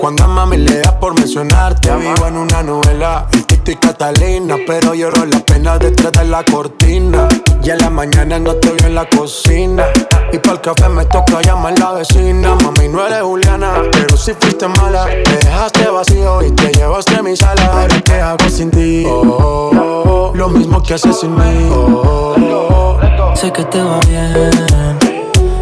Cuando 0.00 0.24
a 0.24 0.28
mami 0.28 0.58
le 0.58 0.78
da 0.78 0.98
por 0.98 1.14
mencionarte. 1.14 1.90
Vivo 1.96 2.26
en 2.26 2.36
una 2.36 2.62
novela, 2.62 3.26
el 3.32 3.44
Tito 3.44 3.72
y 3.72 3.76
Catalina. 3.76 4.56
Pero 4.66 4.94
lloro 4.94 5.24
la 5.26 5.40
pena 5.40 5.76
detrás 5.78 6.12
de 6.12 6.24
la 6.24 6.44
cortina. 6.44 7.28
Y 7.62 7.70
en 7.70 7.78
la 7.78 7.90
mañana 7.90 8.38
no 8.38 8.54
te 8.54 8.70
veo 8.70 8.86
en 8.86 8.94
la 8.94 9.08
cocina. 9.08 9.84
Y 10.32 10.38
para 10.38 10.54
el 10.54 10.60
café 10.60 10.88
me 10.88 11.04
toca 11.06 11.42
llamar 11.42 11.78
la 11.78 11.92
vecina. 11.92 12.54
Mami, 12.54 12.88
no 12.88 13.04
eres 13.06 13.22
Juliana, 13.22 13.82
pero 13.90 14.16
si 14.16 14.34
fuiste 14.34 14.68
mala. 14.68 15.06
Me 15.06 15.36
dejaste 15.36 15.88
vacío 15.88 16.42
y 16.42 16.52
te 16.52 16.72
llevaste 16.72 17.20
mi 17.22 17.36
sala. 17.36 17.64
Ahora, 17.66 18.00
¿qué 18.02 18.20
hago 18.20 18.48
sin 18.48 18.70
ti? 18.70 19.04
Oh, 19.04 19.22
oh, 19.22 19.72
oh. 19.74 20.32
Lo 20.36 20.48
mismo 20.48 20.80
que 20.82 20.94
haces 20.94 21.18
sin 21.18 21.34
mí. 21.34 21.68
Oh, 21.72 22.02
oh, 22.04 23.00
oh. 23.20 23.36
Sé 23.36 23.52
que 23.52 23.64
te 23.64 23.82
va 23.82 23.98
bien. 24.00 25.17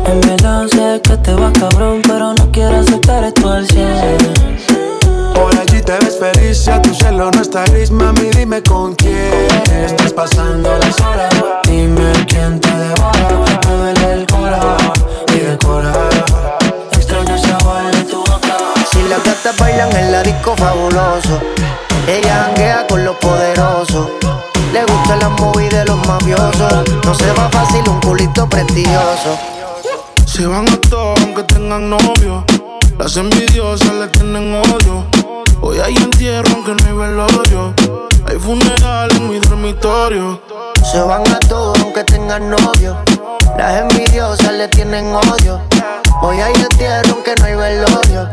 En 0.09 0.21
verdad 0.21 0.67
sé 0.69 1.01
que 1.03 1.17
te 1.17 1.35
va 1.35 1.53
cabrón, 1.53 2.01
pero 2.07 2.33
no 2.35 2.53
quiero 2.53 2.79
aceptar 2.79 3.25
esto 3.25 3.51
al 3.51 3.67
100. 3.67 3.87
Por 5.35 5.59
allí 5.59 5.83
te 5.83 5.99
ves 5.99 6.19
feliz, 6.19 6.65
ya 6.65 6.81
tu 6.81 6.95
cielo 6.95 7.31
no 7.33 7.43
está 7.43 7.65
gris, 7.65 7.91
mami, 7.91 8.31
dime 8.31 8.63
con 8.63 8.95
quién 8.95 9.49
estás 9.85 10.13
pasando 10.13 10.71
las 10.79 11.01
horas. 11.01 11.35
Dime 11.65 12.13
quién 12.29 12.61
te 12.61 12.71
devora, 12.71 13.59
me 13.67 13.77
duele 13.77 14.13
el 14.13 14.27
cora 14.27 14.77
y 15.35 15.41
decora. 15.41 15.93
Extraño 16.93 17.35
el 17.35 17.41
sabor 17.41 17.91
de 17.91 18.03
tu 18.05 18.19
boca. 18.21 18.57
Si 18.91 19.03
las 19.09 19.25
gatas 19.25 19.57
bailan 19.59 19.91
en 19.97 20.13
la 20.13 20.23
disco 20.23 20.55
fabuloso, 20.57 21.41
ella 22.07 22.45
janguea 22.47 22.87
con 22.89 23.05
los 23.05 23.17
poderosos. 23.17 24.09
Le 24.73 24.85
gustan 24.85 25.19
las 25.19 25.31
movies 25.41 25.71
de 25.71 25.85
los 25.85 26.07
mafiosos. 26.07 26.85
No 27.05 27.13
se 27.13 27.33
va 27.33 27.49
fácil 27.51 27.89
un 27.89 28.01
culito 28.01 28.49
prestigioso. 28.49 29.56
Se 30.37 30.47
van 30.47 30.69
a 30.69 30.77
todos 30.91 31.19
aunque 31.23 31.45
tengan 31.45 31.89
novio. 31.89 32.45
Las 32.99 33.17
envidiosas 33.17 33.91
le 33.95 34.07
tienen 34.09 34.53
odio. 34.53 35.07
Hoy 35.63 35.79
hay 35.79 35.97
entierro 35.97 36.51
aunque 36.53 36.75
no 36.75 36.87
hay 36.87 37.09
velorio. 37.09 37.75
Hay 38.29 38.39
funeral 38.39 39.11
en 39.17 39.31
mi 39.31 39.39
dormitorio. 39.39 40.41
Se 40.91 41.01
van 41.01 41.23
a 41.33 41.39
todos 41.41 41.79
aunque 41.81 42.05
tengan 42.05 42.51
novio. 42.51 42.97
Las 43.57 43.83
envidiosas 43.83 44.53
le 44.53 44.69
tienen 44.69 45.15
odio. 45.15 45.61
Hoy 46.23 46.41
hay 46.41 46.55
entierro 46.55 47.15
aunque 47.15 47.35
no 47.39 47.45
hay 47.45 47.55
velorio. 47.55 48.29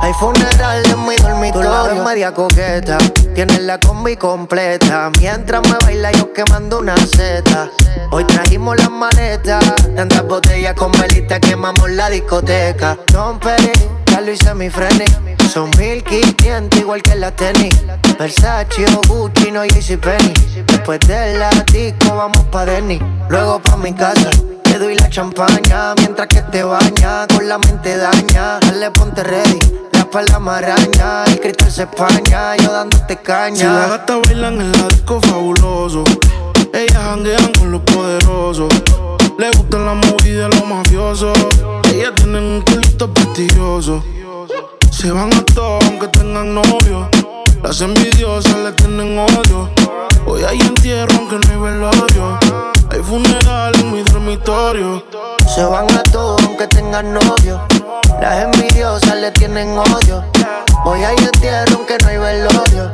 Hay 0.00 0.12
funeral 0.14 0.82
en 0.84 1.06
mi 1.06 1.16
dormitorio. 1.16 2.04
media 2.04 2.32
coqueta, 2.32 2.98
tienes 3.34 3.60
la 3.60 3.78
combi 3.78 4.16
completa. 4.16 5.10
Mientras 5.18 5.62
me 5.68 5.78
baila 5.84 6.12
yo 6.12 6.32
quemando 6.32 6.78
una 6.78 6.96
seta. 6.96 7.70
Hoy 8.10 8.24
trajimos 8.24 8.76
las 8.76 8.90
maletas. 8.90 9.64
Tantas 9.96 10.26
botellas 10.26 10.74
con 10.74 10.92
velita 10.92 11.40
quemamos 11.40 11.90
la 11.90 12.10
discoteca. 12.10 12.96
Don 13.12 13.38
Peri, 13.38 13.72
lo 14.20 14.32
hice 14.32 14.54
mi 14.54 14.68
freni. 14.68 15.04
Son 15.52 15.70
1500 15.78 16.80
igual 16.80 17.02
que 17.02 17.14
la 17.14 17.30
tenis. 17.30 17.74
Versace 18.18 18.86
o 18.96 19.00
Gucci, 19.08 19.50
no 19.50 19.62
Penny. 19.62 20.32
Después 20.66 21.00
de 21.00 21.38
la 21.38 21.50
vamos 22.08 22.44
pa' 22.50 22.64
Denny. 22.64 22.98
Luego 23.28 23.60
pa' 23.60 23.76
mi 23.76 23.92
casa. 23.92 24.30
Te 24.62 24.78
doy 24.78 24.94
la 24.94 25.08
champaña 25.10 25.94
mientras 25.96 26.28
que 26.28 26.42
te 26.42 26.62
baña. 26.62 27.26
Con 27.28 27.48
la 27.48 27.58
mente 27.58 27.96
daña. 27.96 28.60
Dale, 28.60 28.90
ponte 28.90 29.22
ready. 29.22 29.58
La 29.92 30.00
espalda 30.00 30.38
maraña. 30.38 31.24
El 31.26 31.40
cristal 31.40 31.70
se 31.70 31.82
españa. 31.82 32.56
Yo 32.56 32.72
dándote 32.72 33.16
caña. 33.16 33.56
Si 33.56 33.64
las 33.64 33.88
gatas 33.90 34.20
bailan 34.26 34.60
en 34.60 34.72
la 34.72 34.88
disco 34.88 35.20
fabuloso. 35.20 36.04
Ellas 36.72 37.02
janguean 37.02 37.52
con 37.54 37.72
los 37.72 37.82
poderosos. 37.82 38.68
Le 39.38 39.50
gustan 39.56 39.86
la 39.86 39.94
movida 39.94 40.48
de 40.48 40.56
los 40.56 40.66
mafiosos. 40.66 41.38
Ellas 41.92 42.12
tienen 42.16 42.44
un 42.44 42.60
culito 42.62 43.12
prestigioso. 43.12 44.02
Se 44.90 45.10
van 45.10 45.32
a 45.32 45.44
todos 45.44 45.84
aunque 45.84 46.08
tengan 46.08 46.54
novio. 46.54 47.08
Las 47.62 47.80
envidiosas 47.80 48.56
le 48.58 48.72
tienen 48.72 49.18
odio. 49.18 49.70
Hoy 50.26 50.42
hay 50.44 50.60
entierro 50.60 51.16
aunque 51.18 51.36
no 51.36 51.52
hay 51.52 51.72
velorio. 51.72 52.38
Hay 52.92 53.02
funeral 53.02 53.72
en 53.80 53.90
mi 53.90 54.02
dormitorio. 54.02 55.02
Se 55.54 55.64
van 55.64 55.90
a 55.96 56.02
todos 56.02 56.42
aunque 56.44 56.66
tengan 56.66 57.14
novio. 57.14 57.66
Las 58.20 58.44
envidiosas 58.44 59.16
le 59.16 59.30
tienen 59.30 59.78
odio. 59.78 60.22
Hoy 60.84 61.02
hay 61.02 61.16
entierro 61.16 61.76
aunque 61.76 61.96
no 62.02 62.08
hay 62.08 62.18
velorio. 62.18 62.92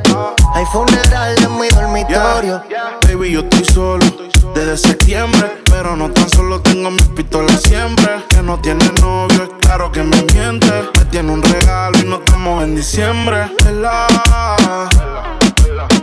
Hay 0.55 0.65
funeral 0.67 1.35
en 1.43 1.59
mi 1.59 1.69
dormitorio. 1.71 2.63
Baby, 3.09 3.33
yo 3.33 3.41
estoy 3.41 3.65
solo 3.65 4.07
desde 4.55 4.77
septiembre. 4.77 5.63
Pero 5.65 5.97
no 5.97 6.13
tan 6.13 6.31
solo 6.31 6.61
tengo 6.61 6.93
mis 6.93 7.09
pistolas 7.09 7.61
siempre. 7.61 8.25
Que 8.29 8.41
no 8.41 8.57
tiene 8.61 8.89
novio, 9.01 9.43
es 9.43 9.51
claro 9.61 9.91
que 9.91 10.05
me 10.05 10.23
miente. 10.33 10.91
Me 10.97 11.05
tiene 11.07 11.33
un 11.33 11.43
regalo 11.43 11.99
y 11.99 12.05
no 12.05 12.19
estamos 12.19 12.63
en 12.63 12.77
diciembre. 12.77 13.51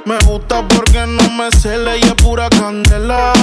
Me 0.05 0.17
gusta 0.19 0.67
porque 0.67 1.05
no 1.07 1.29
me 1.31 1.51
cele 1.51 1.97
y 1.97 2.01
es 2.01 2.13
pura 2.13 2.49
candela. 2.49 3.33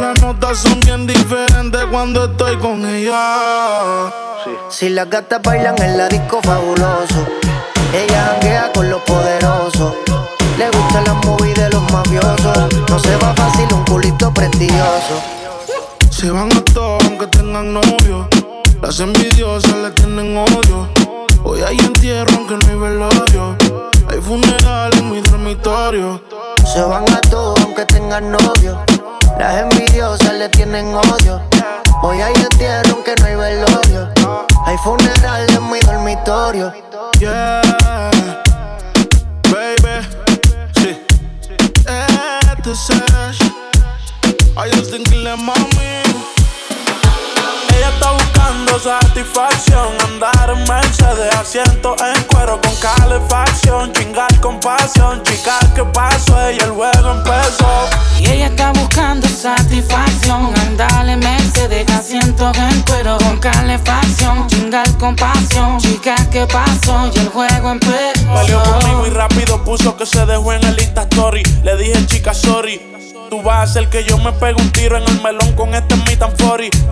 Las 0.00 0.20
notas 0.20 0.58
son 0.58 0.80
bien 0.80 1.06
diferentes 1.06 1.84
cuando 1.90 2.24
estoy 2.24 2.56
con 2.58 2.84
ella. 2.86 4.10
Si 4.68 4.88
las 4.88 5.08
gatas 5.08 5.40
bailan 5.42 5.80
en 5.82 5.98
la 5.98 6.08
disco 6.08 6.40
fabuloso, 6.42 7.26
ella 7.92 8.32
janguea 8.32 8.72
con 8.72 8.90
los 8.90 9.00
poderosos. 9.02 9.94
Le 10.58 10.66
gustan 10.70 11.04
las 11.04 11.24
movies 11.26 11.54
de 11.54 11.70
los 11.70 11.82
mafiosos. 11.92 12.68
No 12.88 12.98
se 12.98 13.16
va 13.16 13.34
fácil 13.34 13.66
un 13.72 13.84
culito 13.84 14.32
prestigioso. 14.32 15.22
Se 16.10 16.30
van 16.30 16.50
a 16.52 16.64
todos 16.64 17.04
aunque 17.04 17.26
tengan 17.28 17.72
novio. 17.72 18.28
Las 18.82 18.98
envidiosas 18.98 19.76
le 19.76 19.92
tienen 19.92 20.36
odio. 20.36 20.88
Hoy 21.44 21.62
hay 21.62 21.78
entierro 21.78 22.36
aunque 22.36 22.56
no 22.56 22.66
hay 22.68 22.76
velorio. 22.76 23.56
Hay 24.10 24.20
funeral 24.20 24.92
en 24.98 25.08
mi 25.08 25.20
dormitorio. 25.20 26.20
Se 26.66 26.82
van 26.82 27.08
a 27.14 27.20
todos 27.20 27.60
aunque 27.60 27.86
tengan 27.86 28.32
novio. 28.32 28.84
Las 29.38 29.62
envidiosas 29.62 30.34
le 30.34 30.48
tienen 30.48 30.92
odio. 30.92 31.40
Hoy 32.02 32.20
hay 32.20 32.34
entierro 32.34 32.94
aunque 32.94 33.14
no 33.20 33.26
hay 33.26 33.36
velorio. 33.36 34.08
Hay 34.66 34.76
funeral 34.78 35.46
en 35.48 35.70
mi 35.70 35.78
dormitorio. 35.78 36.72
Yeah, 37.20 37.62
baby. 39.44 40.04
Sí. 40.74 40.98
Este 42.56 42.72
es 42.72 42.88
think 44.90 45.08
le 45.14 45.36
mami. 45.36 46.21
Ella 47.82 47.90
está 47.94 48.12
buscando 48.12 48.78
satisfacción. 48.78 49.88
Andar 50.06 50.50
en 50.50 50.62
Mercedes, 50.72 51.34
asiento 51.34 51.96
en 51.98 52.22
cuero 52.24 52.60
con 52.60 52.72
calefacción. 52.76 53.92
Chingar 53.92 54.40
con 54.40 54.60
pasión, 54.60 55.20
chica, 55.24 55.58
¿qué 55.74 55.82
pasó? 55.86 56.40
Ella 56.46 56.66
el 56.66 56.70
juego 56.70 57.10
empezó. 57.10 57.90
Y 58.20 58.28
ella 58.28 58.46
está 58.46 58.70
buscando 58.70 59.26
satisfacción. 59.26 60.56
Andar 60.60 61.08
en 61.08 61.18
Mercedes, 61.18 61.90
asiento 61.90 62.52
en 62.54 62.82
cuero 62.82 63.18
con 63.18 63.40
calefacción. 63.40 64.46
Chingar 64.46 64.96
con 64.98 65.16
pasión, 65.16 65.78
chica, 65.78 66.14
¿qué 66.30 66.46
pasó? 66.46 67.10
Y 67.12 67.18
el 67.18 67.30
juego 67.30 67.72
empezó. 67.72 68.32
Peleó 68.32 68.62
conmigo 68.62 69.06
y 69.08 69.10
rápido 69.10 69.64
puso 69.64 69.96
que 69.96 70.06
se 70.06 70.24
dejó 70.24 70.52
en 70.52 70.62
el 70.62 70.80
Insta 70.80 71.02
Story. 71.02 71.42
Le 71.64 71.76
dije, 71.76 72.06
chica, 72.06 72.32
sorry. 72.32 72.80
Tú 73.30 73.42
vas 73.42 73.56
a 73.56 73.62
hacer 73.62 73.88
que 73.88 74.04
yo 74.04 74.18
me 74.18 74.32
pegue 74.32 74.60
un 74.60 74.70
tiro 74.72 74.96
en 74.96 75.04
el 75.04 75.22
melón 75.22 75.52
con 75.52 75.74
este 75.74 75.96
mi 75.96 76.16
tan 76.16 76.32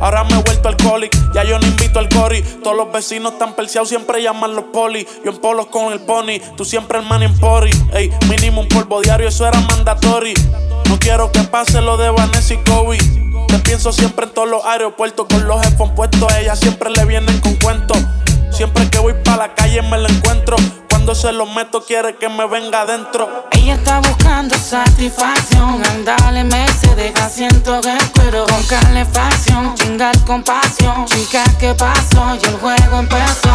Ahora 0.01 0.25
me 0.25 0.39
he 0.39 0.43
vuelto 0.43 0.69
alcoholic, 0.69 1.13
ya 1.35 1.45
yo 1.45 1.59
no 1.59 1.67
invito 1.67 1.99
al 1.99 2.09
cori. 2.09 2.43
Todos 2.63 2.77
los 2.77 2.91
vecinos 2.93 3.33
están 3.35 3.55
perseados, 3.55 3.89
siempre 3.89 4.23
llaman 4.23 4.55
los 4.55 4.65
poli. 4.73 5.07
Yo 5.25 5.33
en 5.33 5.39
polos 5.39 5.67
con 5.67 5.93
el 5.93 6.01
pony, 6.01 6.41
tú 6.57 6.65
siempre 6.65 6.99
el 6.99 7.05
man 7.05 7.23
en 7.23 7.39
pori. 7.39 7.71
Ey, 7.93 8.11
mínimo 8.29 8.63
un 8.63 8.69
polvo 8.69 9.01
diario, 9.03 9.29
eso 9.29 9.47
era 9.47 9.61
mandatory. 9.61 10.35
No 10.89 10.99
quiero 10.99 11.31
que 11.33 11.41
pase 11.41 11.81
lo 11.81 11.97
de 11.97 12.11
Vanessa 12.11 12.55
y 12.55 12.59
Kobe. 12.59 12.99
Te 13.49 13.59
pienso 13.59 13.93
siempre 13.93 14.27
en 14.27 14.33
todos 14.33 14.49
los 14.49 14.65
aeropuertos 14.65 15.27
con 15.29 15.47
los 15.47 15.65
headphones 15.65 15.95
puestos. 15.95 16.33
A 16.33 16.41
ella 16.41 16.57
siempre 16.57 16.91
le 16.91 17.05
vienen 17.05 17.39
con 17.41 17.55
cuentos. 17.57 17.99
Siempre 18.51 18.89
que 18.89 18.99
voy 18.99 19.15
pa' 19.25 19.37
la 19.37 19.55
calle 19.55 19.83
me 19.83 19.99
la 19.99 20.09
encuentro. 20.09 20.57
Cuando 21.11 21.23
se 21.29 21.33
lo 21.33 21.45
meto 21.45 21.83
quiere 21.85 22.15
que 22.15 22.29
me 22.29 22.47
venga 22.47 22.83
adentro. 22.83 23.49
Ella 23.51 23.75
está 23.75 23.99
buscando 23.99 24.57
satisfacción. 24.57 25.85
Andale 25.85 26.47
se 26.81 26.95
deja 26.95 27.25
asiento 27.25 27.81
en 27.83 28.09
cuero 28.15 28.45
con 28.47 28.63
calefacción. 28.63 29.75
Chingar 29.75 30.17
con 30.25 30.45
pasión. 30.45 31.07
Chica, 31.07 31.43
¿qué 31.59 31.75
pasó? 31.75 32.39
Y 32.41 32.47
el 32.47 32.55
juego 32.59 33.01
empezó. 33.01 33.51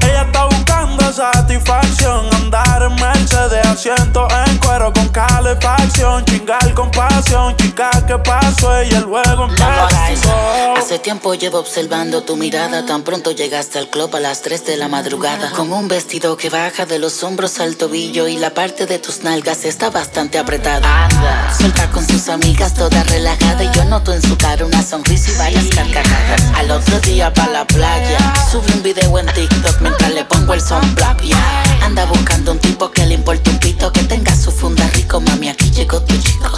Ella 0.00 0.22
está 0.22 0.44
buscando 0.44 1.12
satisfacción. 1.12 2.32
Andar 2.34 2.82
en 2.82 2.94
Mercedes, 2.94 3.66
asiento 3.66 4.28
en 4.46 4.58
cuero 4.58 4.92
con 4.92 5.08
calefacción. 5.08 6.24
Chingar 6.24 6.72
con 6.74 6.88
pasión. 6.92 7.56
Chica, 7.56 7.90
¿qué 8.06 8.16
pasó? 8.18 8.80
Y 8.84 8.90
el 8.90 9.04
juego 9.04 9.48
empezó. 9.48 10.74
Hace 10.76 10.98
tiempo 10.98 11.34
llevo 11.34 11.58
observando 11.58 12.22
tu 12.22 12.36
mirada. 12.36 12.84
Tan 12.84 13.02
pronto 13.02 13.30
llegaste 13.30 13.78
al 13.78 13.88
club 13.88 14.14
a 14.16 14.20
las 14.20 14.42
3 14.42 14.66
de 14.66 14.76
la 14.76 14.88
madrugada. 14.88 15.50
Con 15.52 15.72
un 15.72 15.88
vestido 15.88 16.36
que 16.36 16.50
baja 16.50 16.86
de 16.86 16.91
los 16.98 17.22
hombros 17.22 17.60
al 17.60 17.76
tobillo. 17.76 18.28
Y 18.28 18.36
la 18.36 18.54
parte 18.54 18.86
de 18.86 18.98
tus 18.98 19.22
nalgas 19.22 19.64
está 19.64 19.90
bastante 19.90 20.38
apretada. 20.38 21.08
Suelta 21.56 21.90
con 21.90 22.06
sus 22.06 22.28
amigas, 22.28 22.74
toda 22.74 23.02
relajada. 23.04 23.64
Y 23.64 23.70
yo 23.74 23.84
noto 23.84 24.12
en 24.12 24.22
su 24.22 24.36
cara 24.36 24.64
una 24.64 24.82
sonrisa 24.82 25.30
y 25.32 25.38
varias 25.38 25.66
carcajadas. 25.66 26.42
Al 26.56 26.70
otro 26.70 26.98
día 27.00 27.32
pa' 27.32 27.48
la 27.48 27.66
playa. 27.66 28.18
Sube 28.50 28.72
un 28.74 28.82
video 28.82 29.18
en 29.18 29.26
TikTok 29.26 29.80
mientras 29.80 30.12
le 30.12 30.24
pongo 30.24 30.54
el 30.54 30.60
sunblock. 30.60 31.20
Yeah. 31.22 31.62
Anda 31.82 32.04
buscando 32.06 32.52
un 32.52 32.58
tipo 32.58 32.90
que 32.90 33.06
le 33.06 33.14
importe 33.14 33.50
un 33.50 33.58
pito. 33.58 33.92
Que 33.92 34.02
tenga 34.04 34.34
su 34.36 34.50
funda 34.50 34.86
rico, 34.94 35.20
mami. 35.20 35.48
Aquí 35.48 35.70
llegó 35.70 36.02
tu 36.02 36.16
chico. 36.16 36.50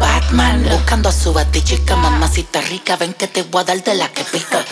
Batman 0.00 0.64
buscando 0.70 1.08
a 1.08 1.12
su 1.12 1.32
batichica. 1.32 1.96
Mamacita 1.96 2.60
rica, 2.62 2.96
ven 2.96 3.14
que 3.14 3.28
te 3.28 3.42
voy 3.42 3.62
a 3.62 3.64
dar 3.64 3.82
de 3.82 3.94
la 3.94 4.08
que 4.08 4.24
pica. 4.24 4.64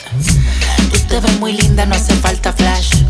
Tú 0.90 0.98
te 1.08 1.20
ves 1.20 1.38
muy 1.38 1.52
linda, 1.52 1.86
no 1.86 1.94
hace 1.94 2.14
falta 2.14 2.52
flash. 2.52 3.02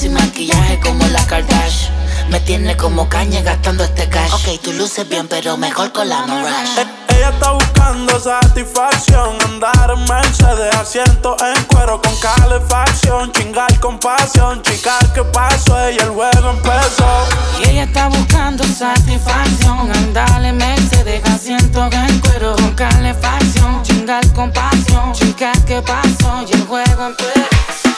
Y 0.00 0.04
sin 0.04 0.14
maquillaje 0.14 0.80
como 0.80 1.06
la 1.08 1.26
Kardashian. 1.26 1.92
Me 2.30 2.40
tiene 2.40 2.74
como 2.74 3.06
caña 3.10 3.42
gastando 3.42 3.84
este 3.84 4.08
cash. 4.08 4.32
Ok, 4.32 4.58
tú 4.62 4.72
luces 4.72 5.06
bien, 5.06 5.28
pero 5.28 5.58
mejor 5.58 5.92
con 5.92 6.08
la 6.08 6.22
Mirage. 6.22 6.86
Ella 7.08 7.28
está 7.28 7.50
buscando 7.50 8.18
satisfacción. 8.18 9.36
Andar 9.44 9.90
en 9.94 10.02
Mercedes, 10.04 10.74
asiento 10.74 11.36
en 11.44 11.64
cuero 11.64 12.00
con 12.00 12.16
calefacción. 12.16 13.30
Chingar 13.32 13.78
con 13.80 13.98
pasión, 13.98 14.62
chica, 14.62 14.98
¿qué 15.14 15.22
pasó? 15.22 15.78
Ella 15.84 16.04
el 16.04 16.10
juego 16.10 16.50
empezó. 16.50 17.28
Y 17.60 17.68
ella 17.68 17.84
está 17.84 18.08
buscando 18.08 18.64
satisfacción. 18.64 19.92
Andar 19.92 20.42
en 20.42 20.56
Mercedes, 20.56 21.22
asiento 21.26 21.90
en 21.92 22.20
cuero 22.20 22.56
con 22.56 22.74
calefacción. 22.74 23.82
Chingar 23.82 24.26
con 24.32 24.50
pasión, 24.50 25.12
chica, 25.12 25.52
¿qué 25.66 25.82
pasó? 25.82 26.42
Y 26.48 26.54
el 26.54 26.64
juego 26.64 27.06
empezó. 27.06 27.90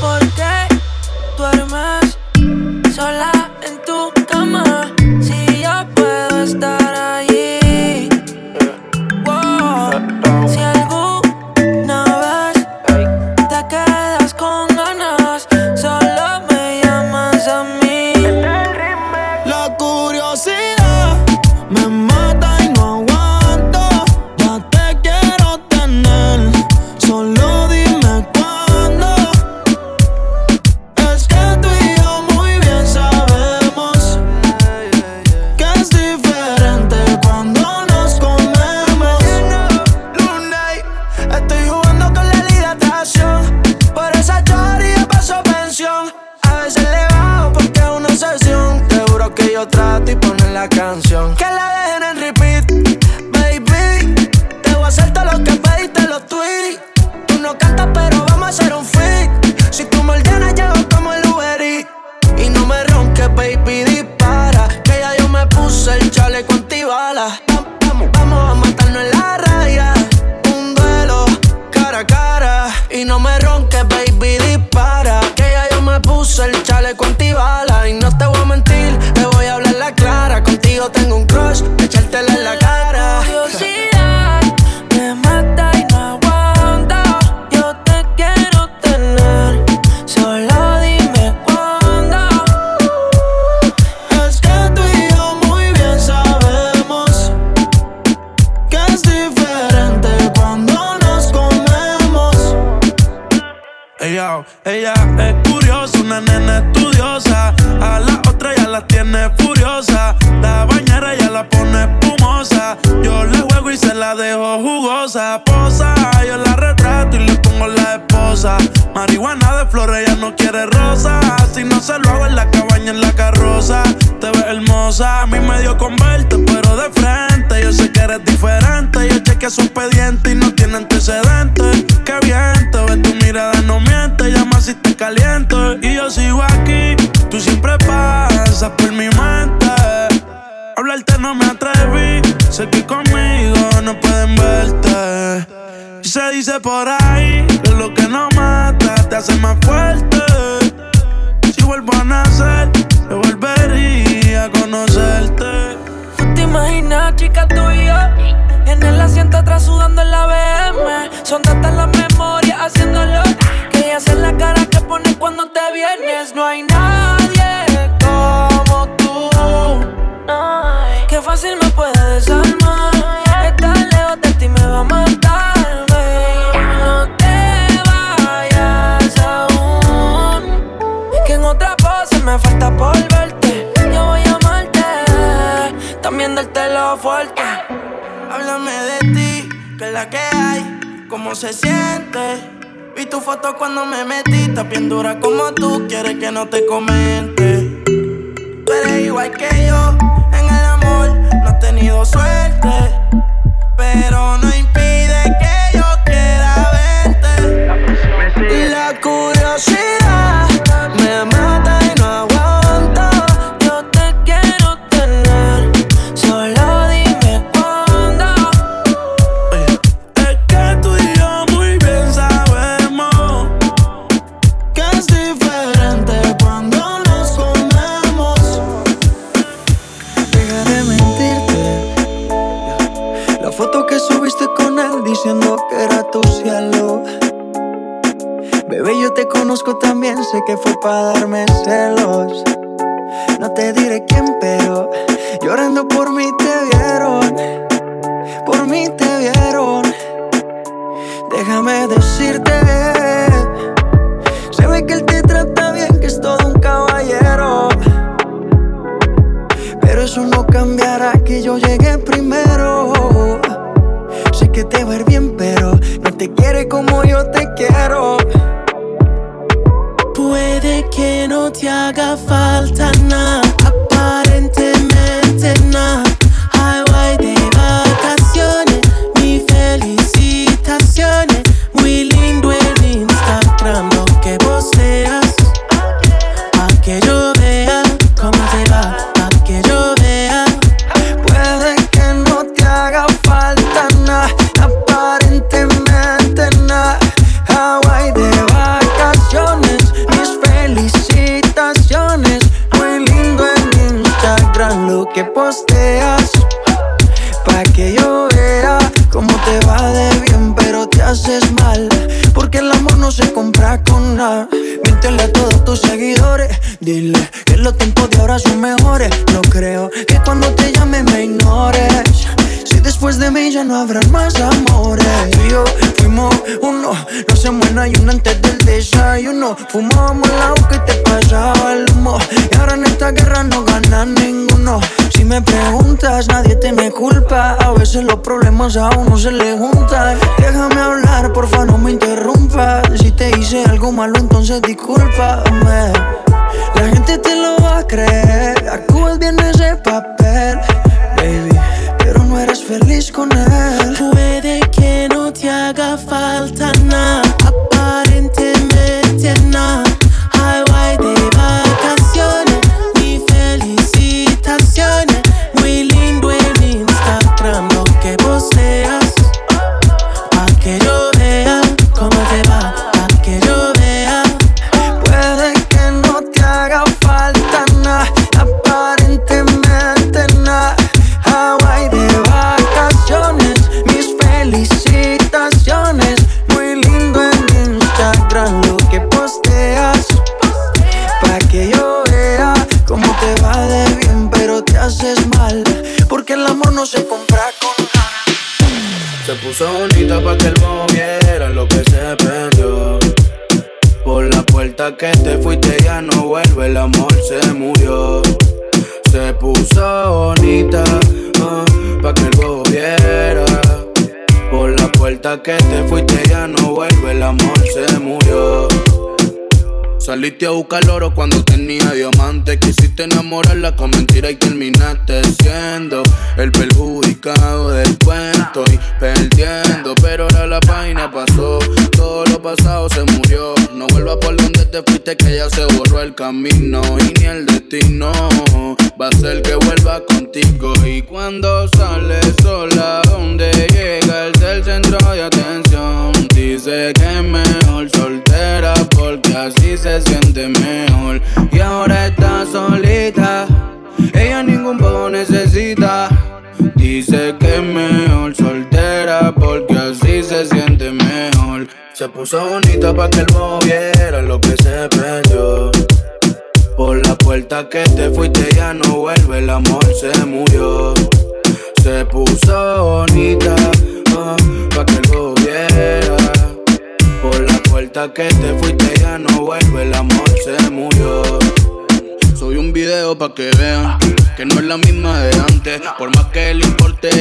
¿Por 0.00 0.18
qué 0.32 0.73
sola? 1.36 2.23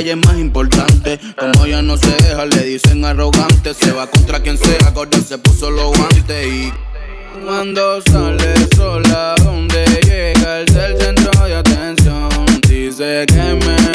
es 0.10 0.18
más 0.18 0.38
importante. 0.38 1.20
Como 1.38 1.66
ella 1.66 1.82
no 1.82 1.98
se 1.98 2.12
deja, 2.12 2.46
le 2.46 2.64
dicen 2.64 3.06
arrogante. 3.06 3.74
Se 3.74 3.92
va 3.92 4.08
contra 4.08 4.42
quien 4.42 4.58
sea, 4.58 4.90
gorda 4.92 5.20
se 5.20 5.38
puso 5.38 5.70
los 5.70 5.98
guantes 5.98 6.48
y. 6.48 6.74
Cuando 7.46 8.02
sale 8.02 8.54
sola, 8.76 9.36
donde 9.44 9.86
llega 10.06 10.60
el 10.60 10.66
del 10.66 10.98
centro 10.98 11.46
de 11.46 11.56
atención, 11.56 12.30
dice 12.68 13.26
que 13.28 13.36
me 13.36 13.93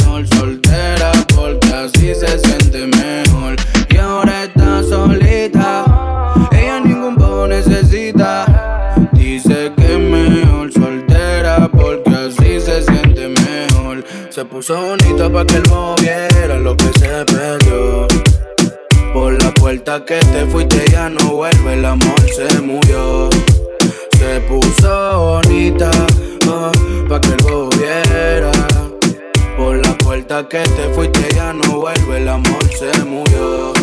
puso 14.58 14.74
bonita 14.74 15.30
pa' 15.30 15.44
que 15.44 15.54
el 15.54 15.68
mojo 15.68 15.94
viera 16.02 16.58
lo 16.58 16.76
que 16.76 16.90
se 16.98 17.24
perdió. 17.26 18.08
Por 19.14 19.40
la 19.40 19.54
puerta 19.54 20.04
que 20.04 20.18
te 20.18 20.46
fuiste 20.46 20.84
ya 20.90 21.08
no 21.08 21.36
vuelve, 21.36 21.74
el 21.74 21.84
amor 21.84 22.20
se 22.28 22.60
murió. 22.60 23.30
Se 24.18 24.40
puso 24.48 24.92
bonita 25.20 25.92
oh, 26.48 26.72
pa' 27.08 27.20
que 27.20 27.34
el 27.34 27.42
mojo 27.44 27.70
viera. 27.78 28.50
Por 29.56 29.76
la 29.76 29.96
puerta 29.96 30.48
que 30.48 30.64
te 30.76 30.92
fuiste 30.92 31.28
ya 31.36 31.52
no 31.52 31.78
vuelve, 31.78 32.16
el 32.16 32.28
amor 32.28 32.64
se 32.80 33.04
murió. 33.04 33.77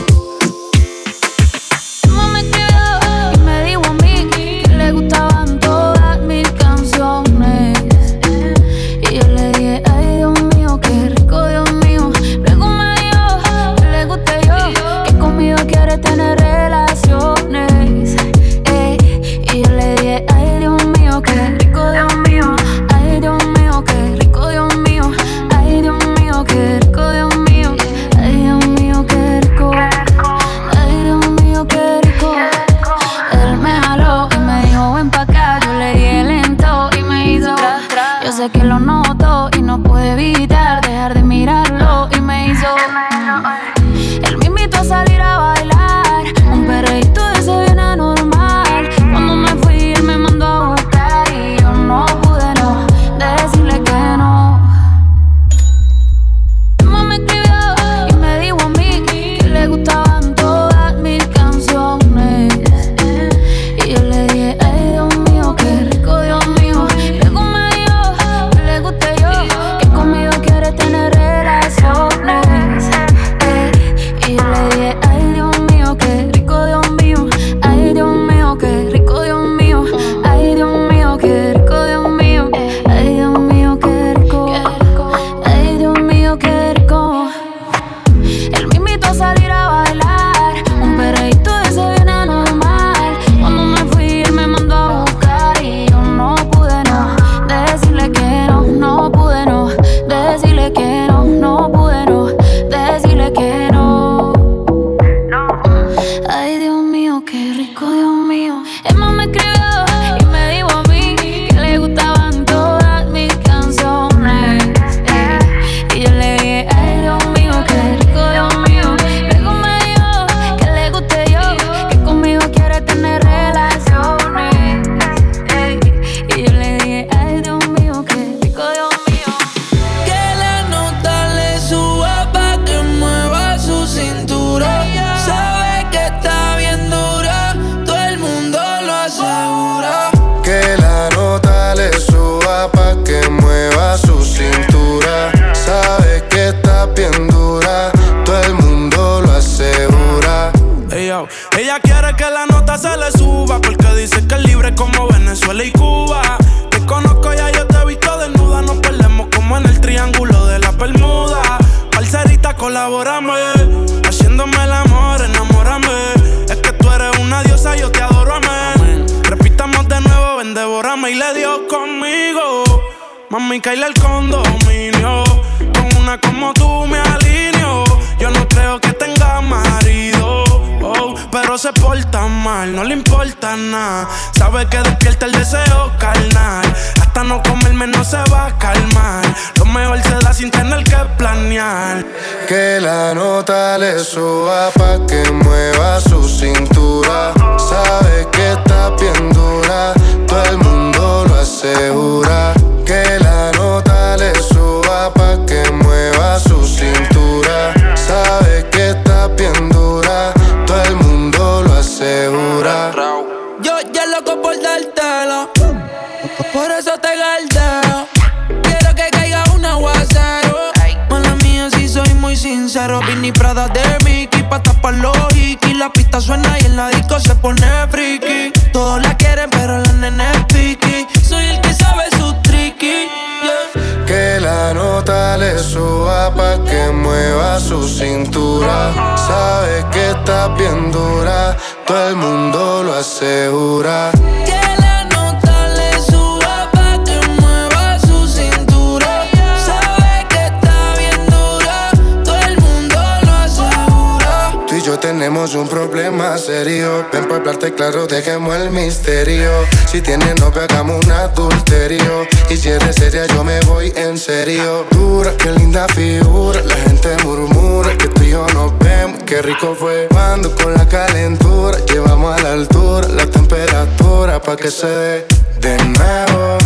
claro, 257.76 258.08
dejemos 258.08 258.56
el 258.56 258.72
misterio. 258.72 259.50
Si 259.88 260.02
tienes 260.02 260.40
novia, 260.40 260.64
hagamos 260.64 261.04
un 261.06 261.12
adulterio. 261.12 262.28
Y 262.50 262.58
si 262.58 262.70
eres 262.70 262.96
seria, 262.96 263.26
yo 263.28 263.44
me 263.44 263.60
voy 263.62 263.94
en 263.96 264.18
serio. 264.18 264.86
Dura, 264.92 265.32
qué 265.38 265.52
linda 265.52 265.88
figura. 265.90 266.62
La 266.64 266.76
gente 266.76 267.16
murmura 267.24 267.98
que 267.98 268.08
tú 268.08 268.24
y 268.24 268.32
yo 268.32 268.46
nos 268.54 268.78
vemos. 268.80 269.24
Qué 269.26 269.42
rico 269.42 269.76
fue. 269.76 270.08
Cuando 270.12 270.54
con 270.56 270.74
la 270.74 270.88
calentura, 270.88 271.78
llevamos 271.86 272.38
a 272.38 272.44
la 272.44 272.54
altura 272.54 273.08
la 273.08 273.26
temperatura. 273.26 274.42
Pa' 274.42 274.56
que 274.56 274.70
se 274.70 274.88
dé 274.88 275.28
de 275.62 275.78
nuevo. 275.78 276.58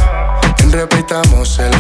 Repitamos 0.72 1.60
el 1.60 1.74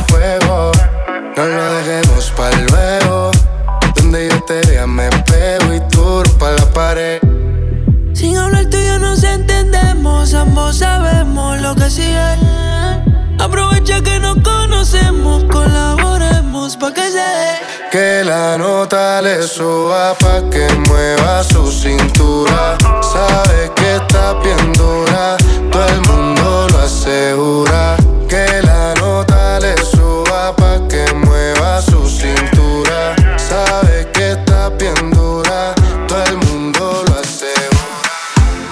Dale 19.21 19.41
suba 19.43 20.15
pa' 20.17 20.49
que 20.49 20.65
mueva 20.87 21.43
su 21.43 21.69
cintura. 21.69 22.77
Sabe 23.01 23.69
que 23.75 23.97
está 23.97 24.33
bien 24.35 24.71
dura, 24.71 25.35
todo 25.69 25.85
el 25.87 26.01
mundo 26.07 26.67
lo 26.71 26.79
asegura. 26.79 27.97
Que 28.29 28.61
la 28.63 28.93
nota 28.95 29.59
le 29.59 29.75
suba 29.83 30.55
pa' 30.55 30.87
que 30.87 31.13
mueva 31.15 31.81
su 31.81 32.07
cintura. 32.07 33.13
Sabe 33.35 34.07
que 34.13 34.31
está 34.31 34.69
bien 34.69 35.11
dura, 35.11 35.75
todo 36.07 36.23
el 36.23 36.37
mundo 36.37 37.03
lo 37.05 37.19
asegura. 37.19 38.07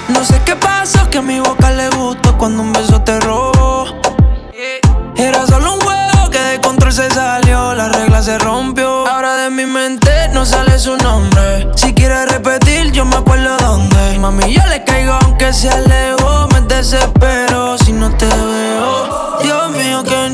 No 0.07 0.23
sé 0.23 0.41
qué 0.45 0.55
pasó 0.55 1.09
que 1.09 1.17
a 1.17 1.21
mi 1.21 1.41
boca 1.41 1.71
le 1.71 1.89
gustó 1.89 2.37
cuando 2.37 2.63
un 2.63 2.71
beso 2.71 3.01
te 3.01 3.19
robó. 3.19 3.83
Era 5.17 5.45
solo 5.45 5.73
un 5.73 5.81
juego 5.81 6.29
que 6.31 6.39
de 6.39 6.61
control 6.61 6.93
se 6.93 7.09
salió, 7.09 7.73
la 7.73 7.89
regla 7.89 8.21
se 8.23 8.37
rompió 8.37 8.76
su 10.79 10.95
nombre. 10.97 11.69
Si 11.75 11.93
quiere 11.93 12.25
repetir, 12.27 12.91
yo 12.91 13.03
me 13.05 13.15
acuerdo 13.15 13.57
dónde. 13.57 14.19
Mami, 14.19 14.53
yo 14.53 14.65
le 14.67 14.83
caigo 14.83 15.13
aunque 15.13 15.51
se 15.51 15.69
alejó. 15.69 16.47
Me 16.53 16.61
desespero 16.61 17.77
si 17.77 17.93
no 17.93 18.11
te 18.15 18.27
veo. 18.27 19.39
Dios 19.41 19.71
mío, 19.71 20.03
que 20.03 20.25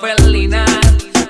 felina. 0.00 0.64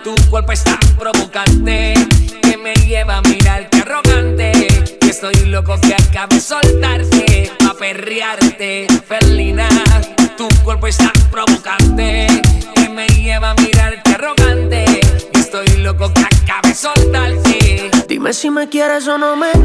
Tu 0.04 0.14
cuerpo 0.30 0.52
es 0.52 0.64
tan 0.64 0.78
provocante 0.98 1.94
que 2.42 2.56
me 2.56 2.74
lleva 2.74 3.18
a 3.18 3.22
mirarte 3.22 3.78
arrogante. 3.80 4.68
Estoy 5.00 5.34
loco 5.46 5.78
que 5.80 5.94
acabe 5.94 6.40
soltarte, 6.40 7.52
a 7.68 7.74
perrearte, 7.74 8.86
felina. 9.06 9.68
Tu 10.36 10.48
cuerpo 10.62 10.86
es 10.86 10.96
tan 10.96 11.12
provocante 11.30 12.26
que 12.74 12.88
me 12.88 13.06
lleva 13.08 13.50
a 13.50 13.54
mirarte 13.54 14.14
arrogante. 14.14 15.00
Estoy 15.32 15.68
loco 15.78 16.12
que 16.12 16.22
acabe 16.22 16.74
soltarte. 16.74 17.90
Dime 18.08 18.32
si 18.32 18.50
me 18.50 18.68
quieres 18.68 19.06
o 19.08 19.18
no 19.18 19.36
me 19.36 19.59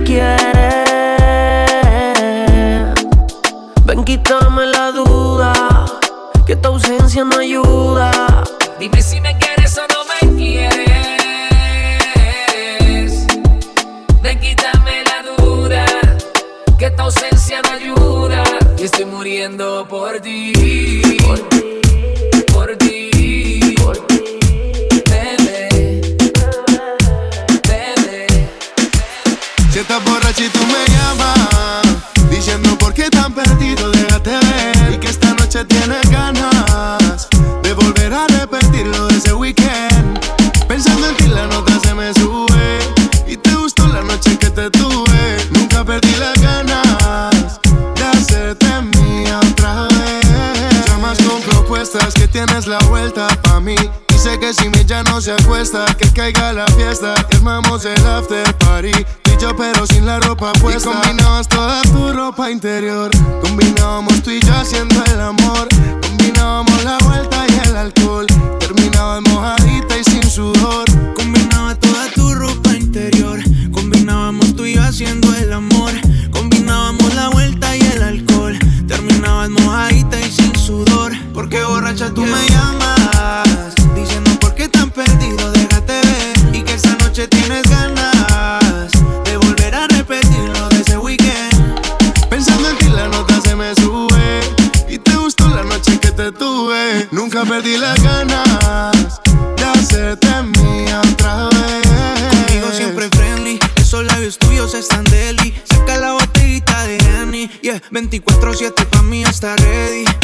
4-7 108.46 108.86
pa' 108.86 109.02
mí 109.02 109.24
está 109.24 109.56
ready. 109.56 110.15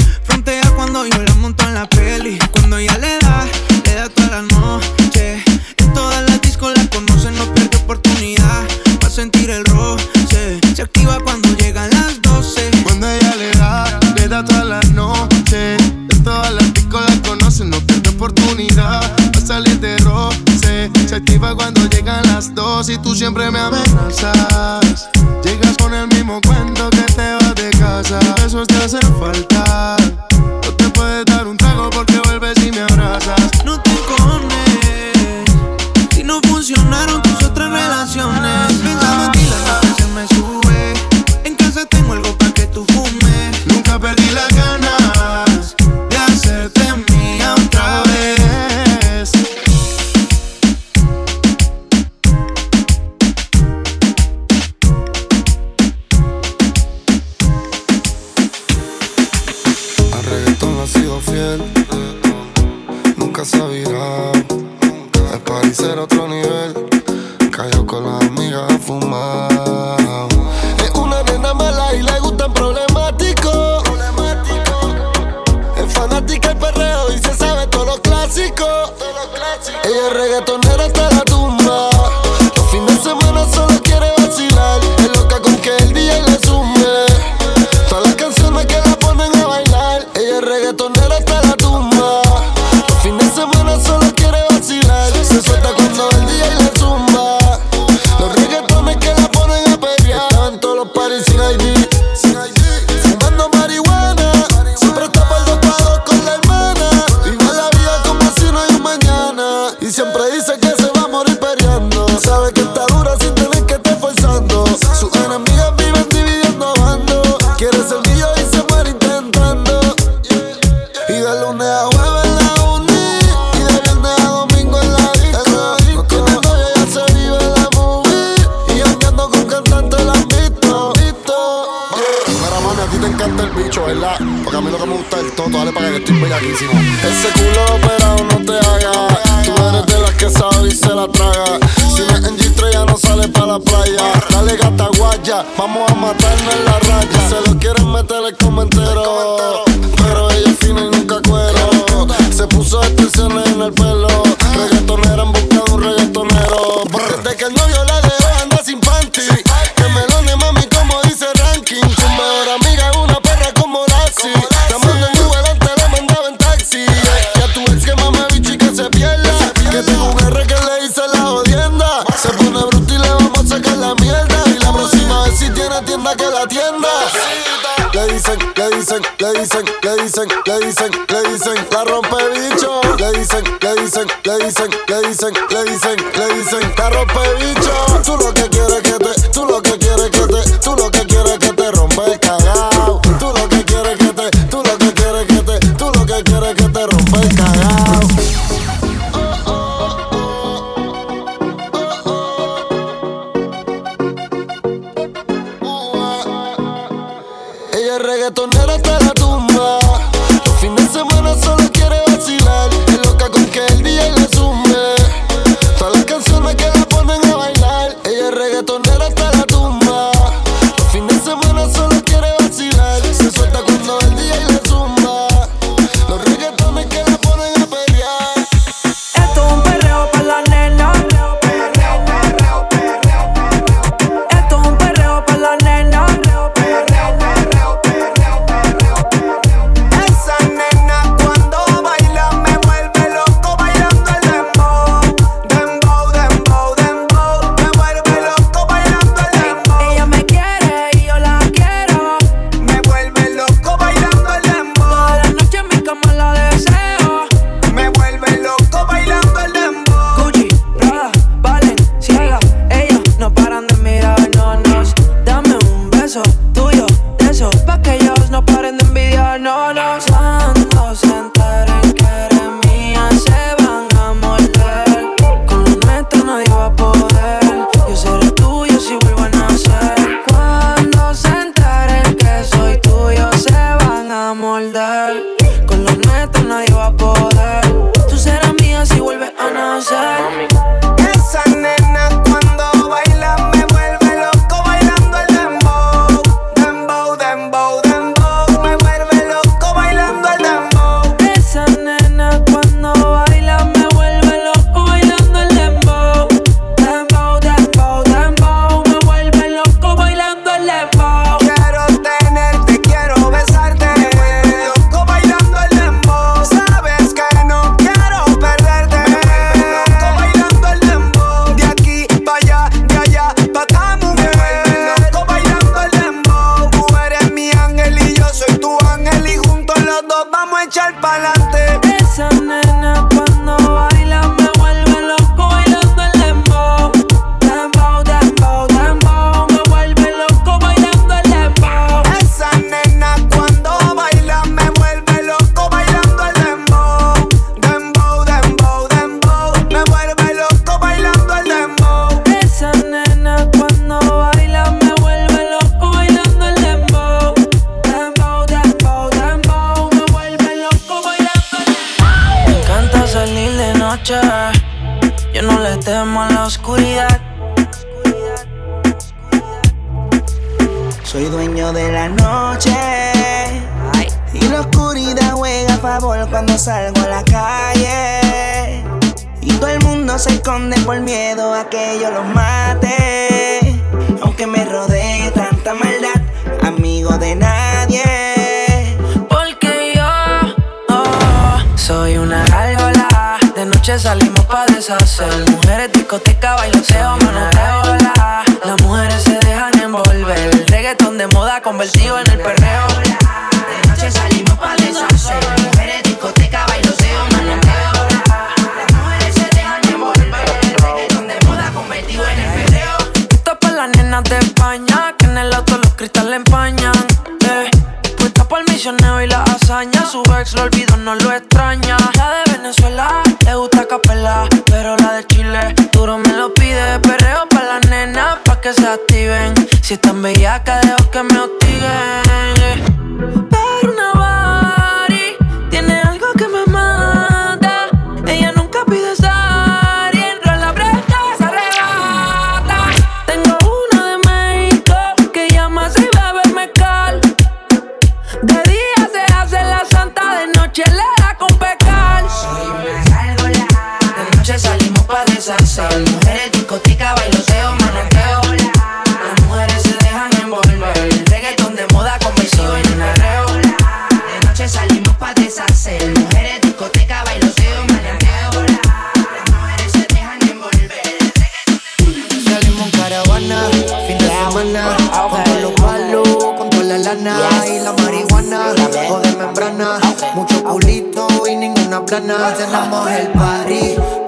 ganas, 482.11 482.59
llenamos 482.59 483.09
el 483.09 483.27
party. 483.29 484.20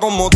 como 0.00 0.30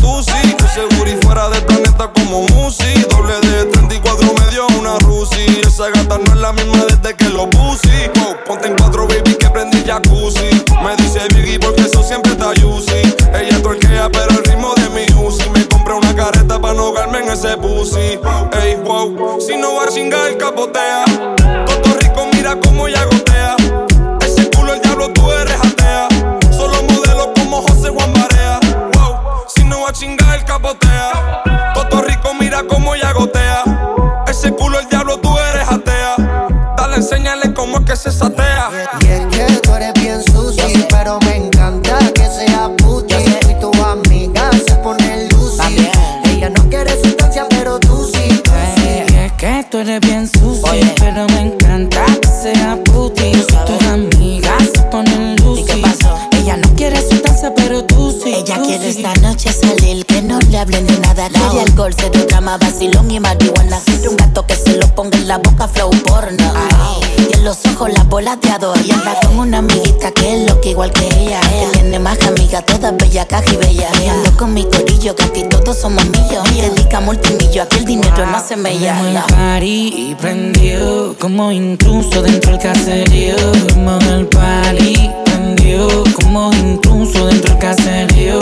chocolateado. 68.22 68.74
Ella 68.76 68.94
anda 68.94 69.20
con 69.20 69.38
una 69.38 69.58
amiguita 69.58 70.10
que 70.12 70.34
es 70.34 70.48
loca 70.48 70.68
igual 70.68 70.92
que 70.92 71.06
ella. 71.06 71.40
ella. 71.54 71.72
Tiene 71.72 71.98
más 71.98 72.18
que 72.18 72.28
amiga, 72.28 72.62
toda 72.62 72.92
bella, 72.92 73.26
caja 73.26 73.44
y 73.52 73.56
bella. 73.56 73.90
Ando 74.10 74.36
con 74.36 74.54
mi 74.54 74.64
corillo, 74.64 75.14
que 75.16 75.24
aquí 75.24 75.42
todos 75.44 75.76
somos 75.78 76.04
millos. 76.06 76.44
Dedica 76.54 77.00
multimillo, 77.00 77.62
aquí 77.62 77.78
el 77.78 77.84
dinero 77.84 78.16
wow. 78.16 78.26
no 78.26 78.40
se 78.46 78.56
me 78.56 78.78
llama. 78.78 79.26
el 79.56 79.64
y 79.64 80.16
prendió, 80.20 81.16
como 81.18 81.50
intruso 81.50 82.22
dentro 82.22 82.52
del 82.52 82.60
caserío. 82.60 83.36
Como 83.74 83.98
el 83.98 84.26
party 84.26 85.10
prendió, 85.24 85.88
como 86.14 86.52
intruso 86.52 87.26
dentro 87.26 87.54
del 87.54 87.58
caserío. 87.58 88.38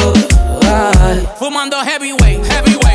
Fumando 1.38 1.76
heavyweight, 1.78 2.44
heavyweight. 2.46 2.89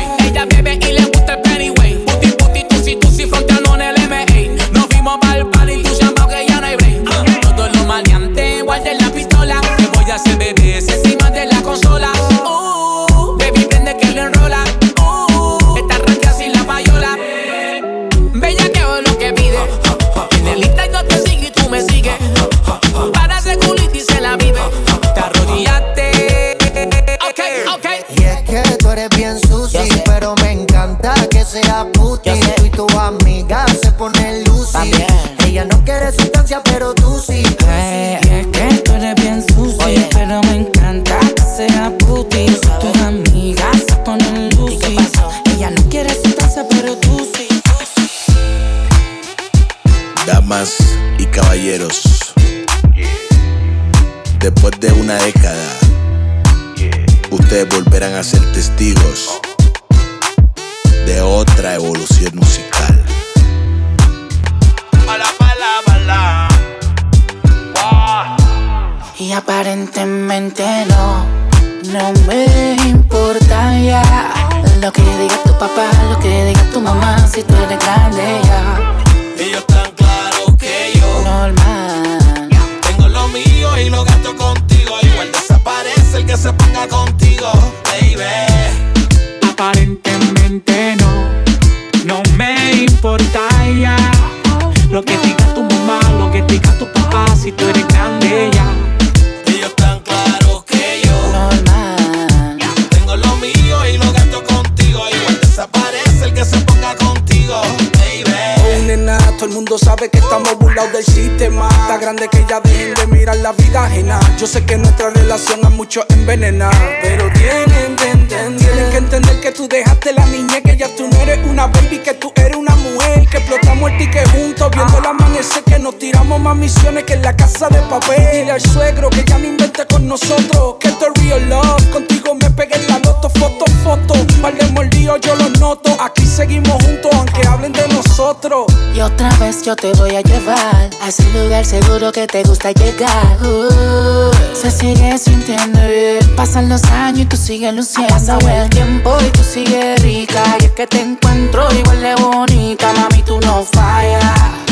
Nos 125.86 126.00
tiramos 126.00 126.40
más 126.40 126.56
misiones 126.56 127.04
que 127.04 127.12
en 127.12 127.22
la 127.22 127.36
casa 127.36 127.68
de 127.68 127.78
papel. 127.82 128.20
Dile 128.32 128.50
al 128.50 128.60
suegro 128.60 129.08
que 129.08 129.24
ya 129.24 129.38
no 129.38 129.46
invente 129.46 129.86
con 129.86 130.08
nosotros, 130.08 130.76
que 130.80 130.88
esto 130.88 131.06
es 131.06 131.22
real 131.22 131.48
love. 131.48 131.90
Contigo 131.92 132.34
me 132.34 132.50
pegué 132.50 132.74
en 132.74 132.88
la 132.88 132.98
loto, 132.98 133.30
foto, 133.30 133.64
foto. 133.84 134.14
Par 134.42 134.52
de 134.58 134.66
mordidos 134.72 135.20
yo 135.20 135.36
los 135.36 135.60
noto. 135.60 135.96
Aquí 136.00 136.26
seguimos 136.26 136.72
juntos, 136.82 137.12
aunque 137.14 137.46
hablen 137.46 137.72
de 137.72 137.86
nosotros. 137.86 138.66
Y 138.96 139.00
otra 139.00 139.28
vez 139.38 139.62
yo 139.62 139.76
te 139.76 139.92
voy 139.92 140.16
a 140.16 140.22
llevar 140.22 140.90
a 141.00 141.08
ese 141.08 141.22
lugar 141.30 141.64
seguro 141.64 142.10
que 142.10 142.26
te 142.26 142.42
gusta 142.42 142.72
llegar. 142.72 143.38
Uh, 143.42 144.32
se 144.60 144.72
sigue 144.72 145.16
sintiendo 145.18 145.78
bien. 145.86 146.34
Pasan 146.34 146.68
los 146.68 146.82
años 146.84 147.20
y 147.20 147.26
tú 147.26 147.36
sigues 147.36 147.72
luciendo. 147.72 148.12
Pasa 148.12 148.38
el 148.38 148.68
tiempo 148.70 149.16
y 149.24 149.30
tú 149.30 149.44
sigues 149.44 150.02
rica. 150.02 150.42
Y 150.60 150.64
es 150.64 150.72
que 150.72 150.88
te 150.88 151.00
encuentro 151.00 151.72
igual 151.72 152.00
de 152.00 152.14
bonita, 152.16 152.92
mami, 152.92 153.22
tú 153.22 153.38
no 153.40 153.62
fallas. 153.62 154.65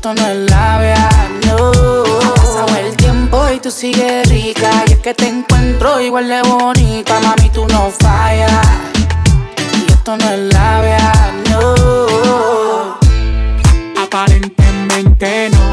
Esto 0.00 0.14
no 0.14 0.26
es 0.28 0.50
labia, 0.50 1.10
no. 1.46 1.72
Pasa 2.34 2.80
el 2.80 2.96
tiempo 2.96 3.38
y 3.54 3.60
tú 3.60 3.70
sigues 3.70 4.26
rica. 4.30 4.70
Y 4.86 4.92
es 4.92 4.98
que 5.00 5.12
te 5.12 5.28
encuentro 5.28 6.00
igual 6.00 6.26
de 6.26 6.40
bonita, 6.40 7.20
mami, 7.20 7.50
tú 7.50 7.66
no 7.66 7.90
fallas. 7.90 8.66
Y 9.86 9.92
esto 9.92 10.16
no 10.16 10.24
es 10.30 10.54
labia, 10.54 11.34
no. 11.50 12.98
Aparentemente 14.02 15.50
no, 15.50 15.68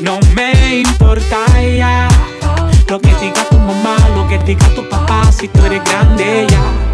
no 0.00 0.20
me 0.34 0.76
importa 0.76 1.44
ya. 1.60 2.08
Lo 2.88 2.98
que 2.98 3.14
diga 3.16 3.44
tu 3.50 3.58
mamá, 3.58 3.96
lo 4.16 4.26
que 4.26 4.38
diga 4.38 4.66
tu 4.74 4.88
papá, 4.88 5.30
si 5.30 5.48
tú 5.48 5.66
eres 5.66 5.84
grande 5.84 6.46
ya. 6.48 6.93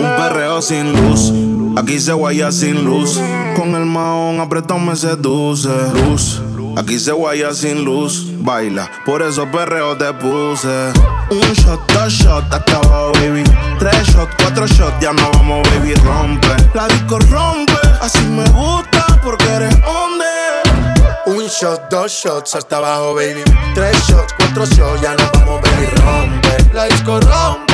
Un 0.00 0.16
perreo 0.16 0.60
sin 0.62 0.92
luz. 0.92 1.32
Aquí 1.76 1.98
se 1.98 2.12
guaya 2.12 2.52
sin 2.52 2.84
luz. 2.84 3.20
Con 3.56 3.74
el 3.74 3.86
maón 3.86 4.40
apretado 4.40 4.80
me 4.80 4.96
seduce. 4.96 5.68
Luz. 5.94 6.42
Aquí 6.76 6.98
se 6.98 7.12
guaya 7.12 7.52
sin 7.54 7.84
luz. 7.84 8.26
Baila, 8.40 8.90
por 9.06 9.22
eso 9.22 9.46
perreo 9.50 9.96
te 9.96 10.12
puse. 10.14 10.92
Un 11.30 11.52
shot, 11.54 11.80
dos 11.92 12.12
shots, 12.12 12.52
hasta 12.52 12.76
abajo, 12.76 13.12
baby. 13.14 13.44
Tres 13.78 14.06
shots, 14.08 14.34
cuatro 14.38 14.66
shots, 14.66 14.94
ya 15.00 15.12
no 15.12 15.30
vamos, 15.32 15.68
baby, 15.70 15.94
rompe. 15.94 16.48
La 16.74 16.86
disco 16.88 17.18
rompe, 17.30 17.72
así 18.00 18.20
me 18.24 18.44
gusta 18.50 19.06
porque 19.22 19.44
eres 19.44 19.74
hombre. 19.86 20.26
Un 21.26 21.46
shot, 21.46 21.88
dos 21.90 22.10
shots 22.12 22.56
hasta 22.56 22.76
abajo, 22.78 23.14
baby. 23.14 23.42
Tres 23.74 23.96
shots, 24.08 24.34
cuatro 24.36 24.66
shots, 24.66 25.00
ya 25.00 25.14
nos 25.14 25.30
vamos, 25.32 25.60
baby, 25.62 25.86
rompe. 26.04 26.74
La 26.74 26.84
disco 26.86 27.20
rompe, 27.20 27.73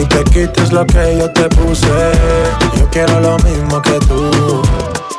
y 0.00 0.04
te 0.06 0.24
quites 0.24 0.72
lo 0.72 0.86
que 0.86 1.18
yo 1.18 1.30
te 1.30 1.48
puse. 1.48 1.86
Yo 2.76 2.88
quiero 2.90 3.20
lo 3.20 3.36
mismo 3.38 3.82
que 3.82 3.98
tú. 4.00 4.62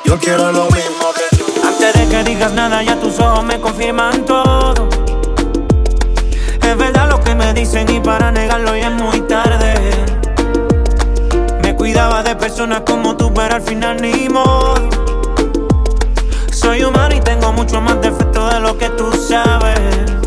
Yo 0.06 0.18
quiero 0.20 0.52
lo 0.52 0.66
mismo 0.66 1.06
que 1.16 1.38
tú. 1.38 1.46
Antes 1.66 1.94
de 1.94 2.08
que 2.08 2.24
digas 2.24 2.54
nada, 2.54 2.82
ya 2.82 3.00
tus 3.00 3.20
ojos 3.20 3.44
me 3.44 3.60
confirman 3.60 4.26
todo. 4.26 4.90
Es 6.62 6.78
verdad 6.78 7.10
lo 7.10 7.22
que 7.22 7.36
me 7.36 7.54
dicen 7.54 7.90
y 7.90 8.00
para 8.00 8.32
negarlo 8.32 8.76
ya 8.76 8.88
es 8.88 8.94
muy 8.94 9.22
tarde. 9.22 9.74
Me 11.62 11.76
cuidaba 11.76 12.24
de 12.24 12.36
personas 12.36 12.82
como 12.82 13.16
tú, 13.18 13.34
pero 13.34 13.56
al 13.56 13.62
final 13.62 14.02
ni 14.02 14.30
modo. 14.30 14.90
Soy 16.52 16.84
humano 16.84 17.16
y 17.16 17.20
tengo 17.22 17.52
mucho 17.54 17.82
más 17.82 18.02
defectos 18.02 18.54
de 18.54 18.60
lo 18.60 18.78
que 18.78 18.90
tú 18.90 19.12
sabes. 19.14 20.21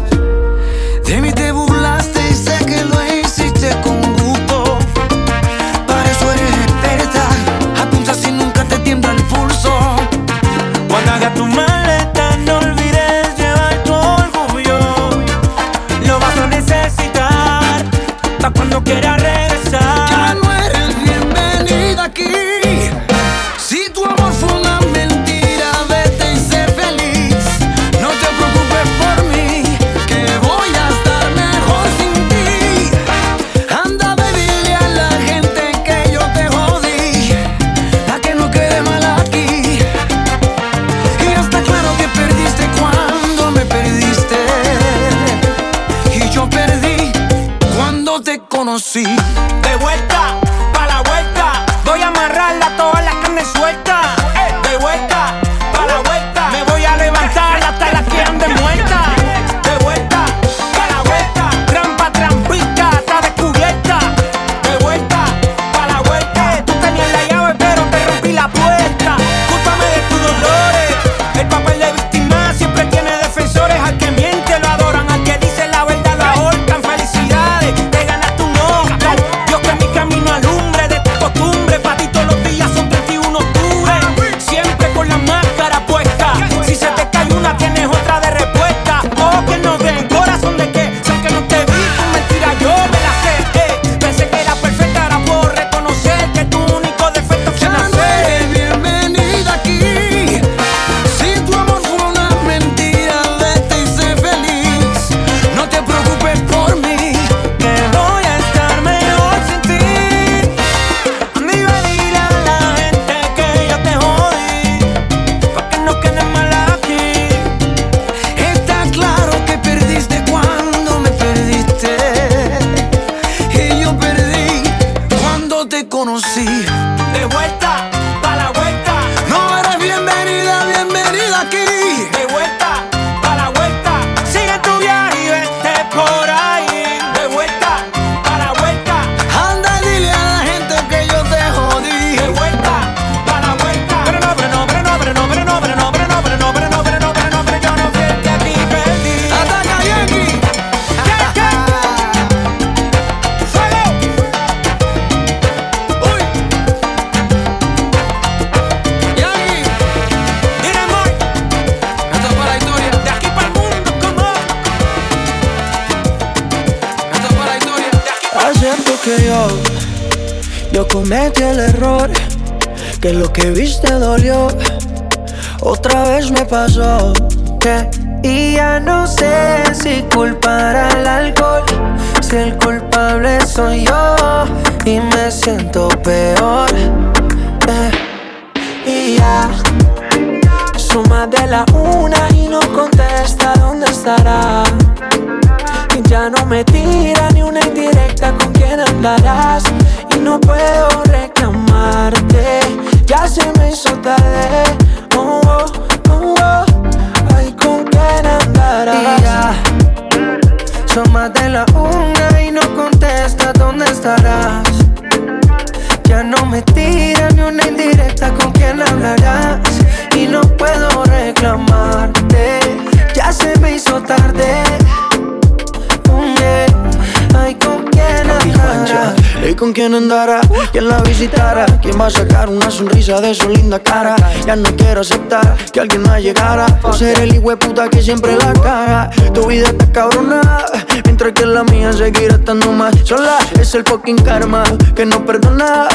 sola. 243.04 243.38
Es 243.60 243.74
el 243.74 243.84
fucking 243.84 244.18
karma 244.18 244.64
que 244.94 245.04
no 245.04 245.24
perdona. 245.24 245.88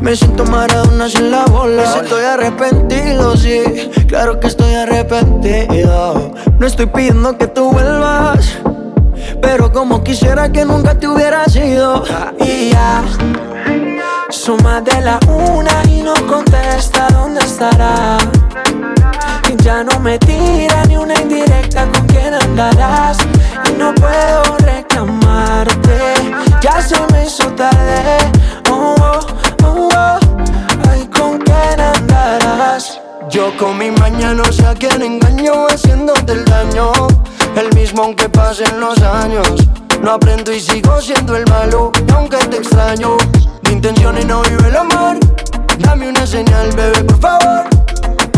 Me 0.00 0.14
siento 0.16 0.44
maradona 0.44 1.08
sin 1.08 1.30
la 1.30 1.44
bola. 1.46 1.82
Estoy 2.02 2.24
arrepentido, 2.24 3.36
sí, 3.36 3.90
claro 4.06 4.38
que 4.40 4.48
estoy 4.48 4.74
arrepentido. 4.74 6.34
No 6.58 6.66
estoy 6.66 6.86
pidiendo 6.86 7.36
que 7.38 7.46
tú 7.46 7.70
vuelvas, 7.72 8.58
pero 9.40 9.72
como 9.72 10.02
quisiera 10.02 10.50
que 10.50 10.64
nunca 10.64 10.98
te 10.98 11.08
hubiera 11.08 11.44
sido. 11.46 12.04
Ah. 12.10 12.32
Y 12.40 12.70
ya, 12.70 13.02
son 14.30 14.58
de 14.84 15.00
la 15.00 15.18
una 15.28 15.82
y 15.88 16.02
no 16.02 16.14
contesta 16.26 17.08
dónde 17.10 17.40
estará. 17.40 18.18
Y 19.48 19.62
ya 19.62 19.82
no 19.82 19.98
me 20.00 20.18
tira 20.18 20.84
ni 20.86 20.96
una 20.96 21.14
indirecta 21.20 21.86
con 21.92 22.06
quién 22.06 22.34
andarás. 22.34 23.18
Y 23.68 23.78
no 23.78 23.94
puedo 23.94 24.56
reclamar 24.58 25.07
Con 33.58 33.76
mi 33.76 33.90
mañana 33.90 34.44
sé 34.52 34.64
a 34.64 34.72
quién 34.72 35.02
engaño 35.02 35.66
haciéndote 35.66 36.32
el 36.32 36.44
daño. 36.44 36.92
El 37.56 37.74
mismo 37.74 38.04
aunque 38.04 38.28
pasen 38.28 38.78
los 38.78 39.02
años. 39.02 39.66
No 40.00 40.12
aprendo 40.12 40.52
y 40.52 40.60
sigo 40.60 41.00
siendo 41.00 41.34
el 41.34 41.44
malo, 41.46 41.90
y 42.06 42.12
aunque 42.12 42.36
te 42.36 42.58
extraño. 42.58 43.16
Mi 43.62 43.72
intención 43.72 44.16
es 44.16 44.26
no 44.26 44.42
vive 44.42 44.68
el 44.68 44.76
amor. 44.76 45.18
Dame 45.80 46.08
una 46.08 46.24
señal, 46.24 46.70
bebé, 46.76 47.02
por 47.02 47.18
favor. 47.18 47.64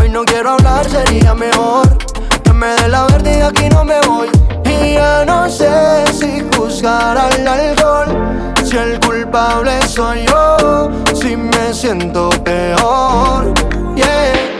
Hoy 0.00 0.08
no 0.08 0.24
quiero 0.24 0.52
hablar, 0.52 0.88
sería 0.88 1.34
mejor 1.34 1.98
que 2.42 2.52
me 2.54 2.68
dé 2.68 2.88
la 2.88 3.04
verde 3.08 3.38
y 3.38 3.42
aquí 3.42 3.68
no 3.68 3.84
me 3.84 4.00
voy. 4.06 4.28
Y 4.64 4.94
ya 4.94 5.26
no 5.26 5.50
sé 5.50 5.70
si 6.18 6.42
juzgar 6.56 7.18
al 7.18 7.46
alcohol, 7.46 8.54
si 8.64 8.74
el 8.74 8.98
culpable 9.00 9.82
soy 9.86 10.24
yo, 10.24 10.88
si 11.12 11.36
me 11.36 11.74
siento 11.74 12.30
peor. 12.42 13.52
Yeah. 13.96 14.59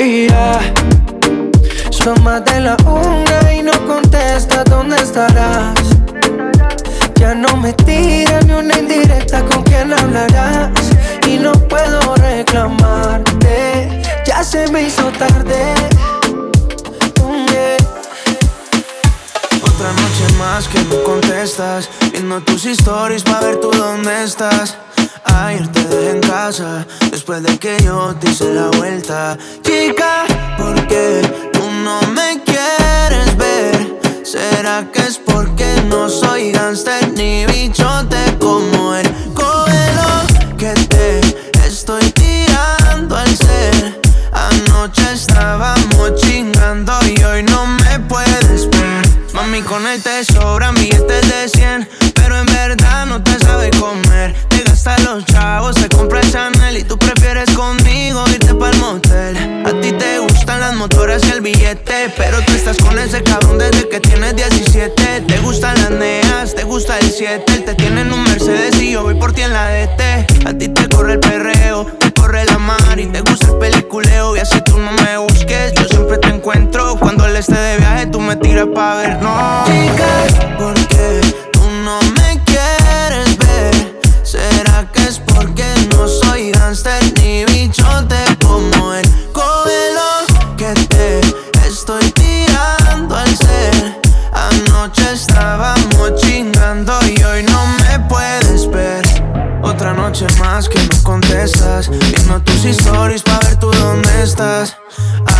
Ya 0.00 0.58
de 2.40 2.60
la 2.60 2.74
una 2.86 3.52
y 3.52 3.62
no 3.62 3.72
contesta 3.86 4.64
dónde 4.64 4.96
estarás. 4.96 5.74
Ya 7.16 7.34
no 7.34 7.54
me 7.58 7.74
tira 7.74 8.40
ni 8.46 8.52
una 8.54 8.78
indirecta 8.78 9.44
con 9.44 9.62
quien 9.62 9.92
hablarás. 9.92 10.70
Y 11.28 11.36
no 11.36 11.52
puedo 11.52 12.14
reclamarte, 12.14 14.02
ya 14.24 14.42
se 14.42 14.70
me 14.72 14.84
hizo 14.84 15.12
tarde. 15.18 15.74
Otra 19.62 19.92
noche 19.92 20.34
más 20.38 20.66
que 20.66 20.80
no 20.84 21.02
contestas, 21.02 21.90
viendo 22.10 22.40
tus 22.40 22.64
stories 22.64 23.22
para 23.22 23.40
ver 23.40 23.60
tú 23.60 23.70
dónde 23.70 24.24
estás. 24.24 24.78
Ayer 25.24 25.68
te 25.68 25.84
dejé 25.84 26.10
en 26.10 26.20
casa, 26.20 26.86
después 27.10 27.42
de 27.42 27.58
que 27.58 27.76
yo 27.82 28.14
te 28.20 28.30
hice 28.30 28.52
la 28.54 28.68
vuelta. 28.68 29.36
Chica, 29.62 30.24
¿por 30.56 30.86
qué 30.86 31.22
tú 31.52 31.62
no 31.84 32.00
me 32.12 32.42
quieres 32.44 33.36
ver? 33.36 34.00
¿Será 34.24 34.86
que 34.92 35.00
es 35.00 35.18
porque 35.18 35.66
no 35.88 36.08
soy 36.08 36.52
gangster 36.52 37.12
ni 37.12 37.46
bichote 37.46 38.36
como 38.38 38.94
el 38.94 39.08
Cógelo 39.34 40.26
que 40.56 40.72
te 40.88 41.20
estoy 41.66 42.02
tirando 42.12 43.16
al 43.16 43.36
ser. 43.36 44.00
Anoche 44.32 45.12
estábamos 45.12 46.14
chingando 46.16 46.92
y 47.06 47.22
hoy 47.22 47.42
no 47.42 47.66
me 47.66 47.98
puedes 48.00 48.68
ver. 48.70 49.02
Mami, 49.32 49.62
con 49.62 49.86
él 49.86 50.02
te 50.02 50.24
sobran 50.24 50.74
billetes 50.74 51.28
de 51.28 51.48
100. 51.48 51.88
Pero 52.30 52.42
en 52.42 52.46
verdad 52.46 53.06
no 53.06 53.20
te 53.20 53.36
sabe 53.40 53.70
comer. 53.70 54.32
Te 54.50 54.62
gasta 54.62 54.96
los 55.00 55.24
chavos, 55.24 55.74
te 55.74 55.88
compra 55.88 56.20
el 56.20 56.30
Chanel 56.30 56.76
Y 56.76 56.84
tú 56.84 56.96
prefieres 56.96 57.50
conmigo 57.50 58.24
irte 58.28 58.54
pa'l 58.54 58.76
motel. 58.76 59.64
A 59.66 59.70
ti 59.80 59.90
te 59.90 60.20
gustan 60.20 60.60
las 60.60 60.76
motoras 60.76 61.26
y 61.26 61.30
el 61.32 61.40
billete 61.40 62.14
Pero 62.16 62.40
tú 62.42 62.52
estás 62.52 62.76
con 62.76 62.96
ese 63.00 63.24
cabrón 63.24 63.58
desde 63.58 63.88
que 63.88 63.98
tienes 63.98 64.36
17 64.36 65.22
Te 65.26 65.38
gustan 65.38 65.74
las 65.82 65.90
neas, 65.90 66.54
te 66.54 66.62
gusta 66.62 67.00
el 67.00 67.10
7 67.10 67.52
Él 67.52 67.64
te 67.64 67.74
tiene 67.74 68.02
en 68.02 68.12
un 68.12 68.22
Mercedes 68.22 68.80
y 68.80 68.92
yo 68.92 69.02
voy 69.02 69.14
por 69.14 69.32
ti 69.32 69.42
en 69.42 69.52
la 69.52 69.68
DT 69.68 70.46
A 70.46 70.56
ti 70.56 70.68
te 70.68 70.88
corre 70.88 71.14
el 71.14 71.20
perreo, 71.20 71.84
te 71.98 72.12
corre 72.12 72.44
la 72.44 72.58
mar 72.58 72.96
Y 72.96 73.06
te 73.06 73.22
gusta 73.22 73.48
el 73.48 73.58
peliculeo. 73.58 74.36
Y 74.36 74.38
así 74.38 74.60
tú 74.66 74.78
no 74.78 74.92
me 74.92 75.18
busques 75.18 75.72
Yo 75.74 75.84
siempre 75.88 76.18
te 76.18 76.28
encuentro. 76.28 76.96
Cuando 76.96 77.26
él 77.26 77.34
esté 77.34 77.58
de 77.58 77.78
viaje 77.78 78.06
Tú 78.06 78.20
me 78.20 78.36
tiras 78.36 78.68
pa' 78.72 78.94
ver, 78.94 79.20
no 79.20 79.64
Chicas, 79.66 80.46
¿por 80.56 80.74
qué 80.86 81.19
más 100.60 100.68
que 100.68 100.78
no 100.78 101.02
contestas 101.02 101.88
Viendo 101.88 102.38
tus 102.42 102.64
stories 102.64 103.22
pa' 103.22 103.38
ver 103.44 103.56
tú 103.56 103.70
dónde 103.70 104.22
estás 104.22 104.76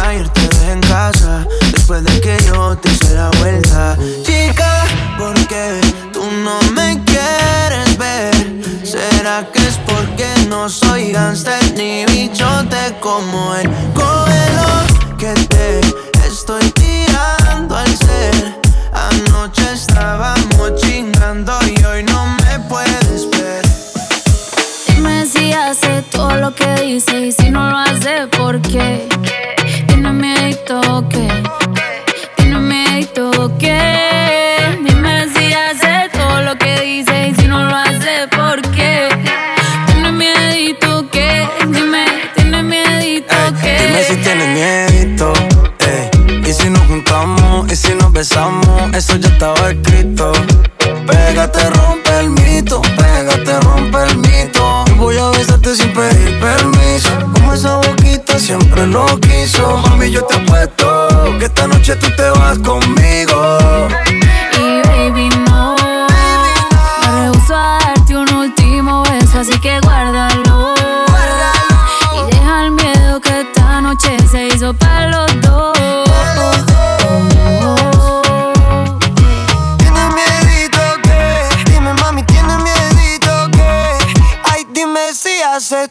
Ayer 0.02 0.26
te 0.30 0.40
dejé 0.48 0.72
en 0.72 0.80
casa 0.80 1.46
Después 1.72 2.02
de 2.04 2.20
que 2.20 2.38
yo 2.46 2.76
te 2.78 2.90
hice 2.90 3.14
la 3.14 3.28
vuelta 3.40 3.98
Chica, 4.22 4.72
¿por 5.18 5.34
qué 5.46 5.80
tú 6.14 6.22
no 6.46 6.56
me 6.72 7.02
quieres 7.04 7.98
ver? 7.98 8.34
¿Será 8.82 9.46
que 9.52 9.58
es 9.68 9.76
porque 9.90 10.28
no 10.48 10.70
soy 10.70 11.12
gangster 11.12 11.62
ni 11.76 12.06
bichote 12.06 12.96
como 13.00 13.54
él? 13.56 13.68
Cógelo 13.94 14.70
que 15.18 15.34
te 15.52 15.80
estoy 16.26 16.64
tirando 16.72 17.76
al 17.76 17.94
ser 17.96 18.58
Anoche 18.92 19.72
estábamos 19.74 20.74
chingando 20.76 21.52
y 21.66 21.84
hoy 21.84 22.02
no 22.04 22.09
todo 26.20 26.36
lo 26.36 26.54
que 26.54 26.70
dice 26.82 27.28
y 27.28 27.32
si 27.32 27.48
no 27.48 27.70
lo 27.70 27.78
hace, 27.78 28.26
¿por 28.36 28.60
qué? 28.60 29.08
Tiene 29.86 30.12
miedo 30.12 30.80
o 30.90 31.08
qué? 31.08 31.26
Tiene 32.36 32.58
miedo 32.58 33.30
o 33.38 33.58
qué? 33.58 34.76
Dime 34.84 35.14
si 35.34 35.44
hace 35.54 36.10
todo 36.12 36.42
lo 36.42 36.58
que 36.58 36.72
dice 36.82 37.28
y 37.28 37.34
si 37.34 37.46
no 37.48 37.64
lo 37.64 37.74
hace, 37.74 38.28
¿por 38.36 38.60
qué? 38.76 39.08
Tiene 39.86 40.12
miedo 40.12 40.98
o 40.98 41.10
qué? 41.10 41.48
Dime, 41.68 42.04
tiene 42.34 42.62
miedo 42.64 43.34
o 43.48 43.54
qué? 43.62 43.74
Dime 43.86 44.02
si 44.04 44.16
tienes 44.16 44.48
miedito, 44.58 45.32
ey. 45.90 46.50
Y 46.50 46.52
si 46.52 46.68
nos 46.68 46.82
juntamos, 46.82 47.72
y 47.72 47.76
si 47.76 47.94
nos 47.94 48.12
besamos, 48.12 48.94
eso 48.94 49.16
ya 49.16 49.28
estaba 49.28 49.70
escrito. 49.70 50.32
Pégate, 51.06 51.70
rompe 51.70 52.20
el 52.20 52.28
mito, 52.28 52.82
pégate, 52.98 53.58
rompe 53.60 53.98
el 54.04 54.18
mito. 54.18 54.29
Besarte 55.40 55.74
sin 55.74 55.90
pedir 55.94 56.38
permiso. 56.38 57.08
Como 57.32 57.54
esa 57.54 57.76
boquita 57.76 58.38
siempre 58.38 58.86
lo 58.86 59.06
quiso. 59.20 59.78
Mami, 59.78 60.10
yo 60.10 60.22
te 60.26 60.34
apuesto 60.34 61.38
que 61.38 61.46
esta 61.46 61.66
noche 61.66 61.96
tú 61.96 62.08
te 62.14 62.28
vas 62.28 62.58
conmigo. 62.58 63.88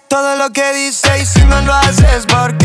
Todo 0.10 0.36
lo 0.38 0.52
que 0.52 0.74
dice 0.74 1.08
y 1.22 1.26
si 1.26 1.46
no 1.46 1.62
lo 1.62 1.74
haces, 1.74 2.26
¿por 2.26 2.59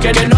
Que, 0.00 0.37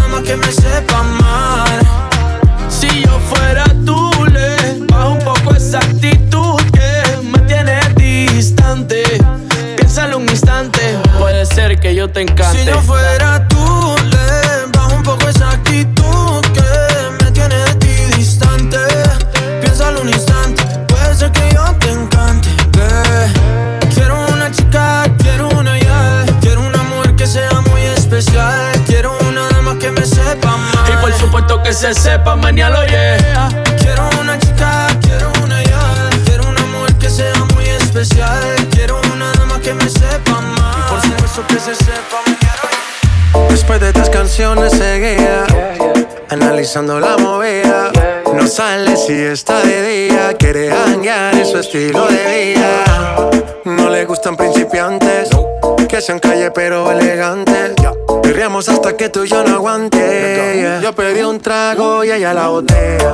que 0.23 0.35
me 0.35 0.51
sepa 0.51 1.03
mal. 1.03 1.79
Si 2.69 3.03
yo 3.03 3.19
fuera 3.29 3.63
tú, 3.85 4.11
le 4.31 4.85
bajo 4.87 5.11
un 5.11 5.19
poco 5.19 5.53
esa 5.55 5.79
actitud 5.79 6.61
que 6.71 7.21
me 7.23 7.39
tiene 7.39 7.79
distante. 7.95 9.03
Piénsalo 9.75 10.17
un 10.17 10.29
instante, 10.29 10.79
puede 11.19 11.45
ser 11.45 11.79
que 11.79 11.95
yo 11.95 12.09
te 12.09 12.21
encante. 12.21 12.59
Si 12.59 12.65
yo 12.65 12.79
fuera 12.81 13.40
que 31.71 31.77
se 31.77 31.93
sepa, 31.93 32.35
mañana 32.35 32.85
yeah. 32.85 33.47
Quiero 33.79 34.09
una 34.19 34.37
chica, 34.37 34.87
quiero 35.01 35.31
una 35.41 35.63
ya, 35.63 36.09
quiero 36.25 36.49
una 36.49 36.65
mujer 36.65 36.93
que 36.95 37.09
sea 37.09 37.33
muy 37.55 37.65
especial. 37.65 38.43
Quiero 38.71 38.99
una 39.13 39.31
dama 39.33 39.57
que 39.61 39.73
me 39.73 39.87
sepa 39.87 40.41
mal. 40.41 40.75
Y 40.77 40.89
por 40.89 41.01
supuesto 41.01 41.47
que 41.47 41.59
se 41.59 41.73
sepa 41.75 42.17
mañana. 42.25 43.47
Después 43.49 43.79
de 43.79 43.93
tres 43.93 44.09
canciones 44.09 44.73
seguía 44.73 45.45
Analizando 46.29 46.99
la 46.99 47.17
movida 47.17 47.91
No 48.33 48.45
sale 48.45 48.97
si 48.97 49.13
está 49.13 49.61
de 49.61 50.07
día 50.07 50.33
Quiere 50.37 50.69
hanguear 50.69 51.35
en 51.35 51.45
su 51.45 51.57
estilo 51.57 52.07
de 52.07 52.53
vida 52.53 53.40
No 53.65 53.89
le 53.89 54.05
gustan 54.05 54.35
principiantes 54.35 55.29
Que 55.87 56.01
sean 56.01 56.19
calle 56.19 56.51
pero 56.51 56.91
elegantes. 56.91 57.73
Perreamos 58.23 58.67
hasta 58.69 58.95
que 58.95 59.09
tú 59.09 59.23
y 59.23 59.27
yo 59.27 59.43
no 59.43 59.55
aguante 59.55 60.79
Yo 60.81 60.93
pedí 60.93 61.21
un 61.21 61.39
trago 61.39 62.03
y 62.03 62.11
ella 62.11 62.33
la 62.33 62.47
botella 62.47 63.13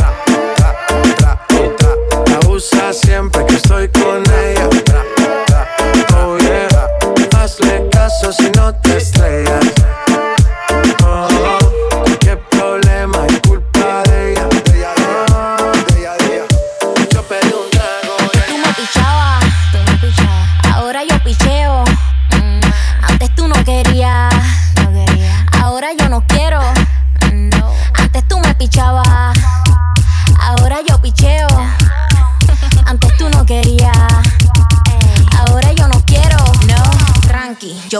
Siempre 2.61 3.43
que 3.47 3.55
estoy 3.55 3.87
con 3.87 4.30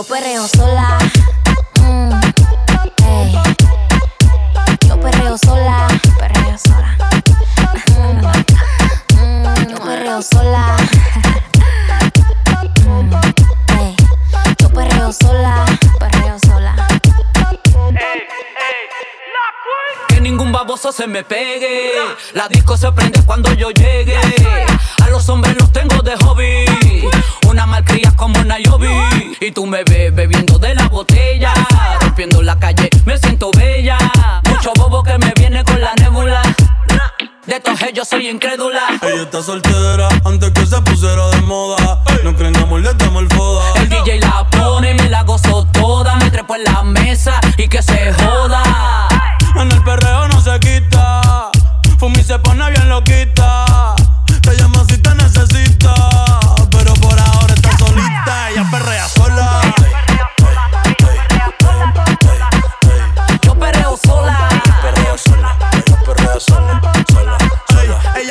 Yo 0.02 0.08
perreo 0.08 0.48
sola. 0.48 0.98
Mm, 1.80 2.12
ey. 3.06 3.38
Yo 4.88 5.00
perreo 5.00 5.38
sola. 5.38 5.86
Perreo 6.18 6.58
sola. 6.58 6.96
Mm, 9.14 9.68
yo 9.70 9.78
perreo 9.78 10.20
sola. 10.20 10.76
Mm, 12.84 13.14
ey. 13.78 13.96
Yo 14.60 14.68
perreo 14.70 15.12
sola. 15.12 15.64
Perreo 16.00 16.36
sola. 16.40 16.74
Que 20.08 20.20
ningún 20.20 20.50
baboso 20.50 20.90
se 20.90 21.06
me 21.06 21.22
pegue. 21.22 21.92
La 22.34 22.48
disco 22.48 22.76
se 22.76 22.90
prende 22.90 23.22
cuando 23.24 23.52
yo 23.52 23.70
llegue. 23.70 24.18
Los 25.12 25.28
hombres 25.28 25.54
los 25.60 25.70
tengo 25.70 26.00
de 26.00 26.16
hobby. 26.16 26.64
Una 27.46 27.66
malcria 27.66 28.12
como 28.16 28.40
una 28.40 28.58
Yobi. 28.58 28.88
Y 29.42 29.52
tú 29.52 29.66
me 29.66 29.84
ves 29.84 30.14
bebiendo 30.14 30.58
de 30.58 30.74
la 30.74 30.88
botella. 30.88 31.52
Rompiendo 32.00 32.40
la 32.40 32.58
calle, 32.58 32.88
me 33.04 33.18
siento 33.18 33.50
bella. 33.54 33.98
Mucho 34.48 34.72
bobo 34.74 35.02
que 35.02 35.18
me 35.18 35.34
viene 35.36 35.62
con 35.64 35.78
la 35.82 35.92
nébula. 35.96 36.40
De 37.46 37.56
estos 37.56 37.78
yo 37.92 38.06
soy 38.06 38.30
incrédula. 38.30 38.80
Ella 39.02 39.24
está 39.24 39.42
soltera 39.42 40.08
antes 40.24 40.50
que 40.52 40.64
se 40.64 40.80
pusiera 40.80 41.28
de 41.28 41.42
moda. 41.42 42.02
No 42.24 42.34
creen 42.34 42.56
amor, 42.56 42.80
le 42.80 42.94
damos 42.94 43.24
el 43.24 43.28
foda. 43.28 43.64
El 43.82 43.90
DJ 43.90 44.18
la 44.18 44.48
pone, 44.48 44.94
me 44.94 45.10
la 45.10 45.24
gozo 45.24 45.66
toda. 45.74 46.16
Me 46.16 46.30
trepo 46.30 46.56
en 46.56 46.64
la 46.64 46.82
mesa 46.84 47.38
y 47.58 47.68
que 47.68 47.82
se 47.82 48.14
joda. 48.14 48.62
En 49.56 49.70
el 49.70 49.84
perreo 49.84 50.26
no 50.28 50.40
se 50.40 50.58
quita. 50.58 51.50
Fumi 51.98 52.22
se 52.22 52.38
pone 52.38 52.70
bien 52.70 52.88
loquita. 52.88 53.94
Te 54.42 54.56
llama 54.56 54.81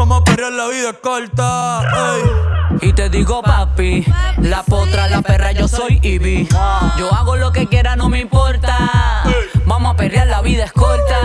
Vamos 0.00 0.22
a 0.22 0.24
perrear, 0.24 0.52
la 0.52 0.66
vida 0.68 0.90
es 0.92 0.96
corta. 1.02 1.82
ey. 2.14 2.88
Y 2.88 2.94
te 2.94 3.10
digo 3.10 3.42
papi, 3.42 4.06
la 4.38 4.62
potra, 4.62 5.08
la 5.08 5.20
perra, 5.20 5.52
yo 5.52 5.68
soy 5.68 6.00
Ivy. 6.02 6.48
Yo 6.96 7.12
hago 7.12 7.36
lo 7.36 7.52
que 7.52 7.66
quiera, 7.66 7.96
no 7.96 8.08
me 8.08 8.18
importa. 8.18 8.74
Vamos 9.66 9.92
a 9.92 9.96
perrear, 9.98 10.26
la 10.28 10.40
vida 10.40 10.64
es 10.64 10.72
corta. 10.72 11.18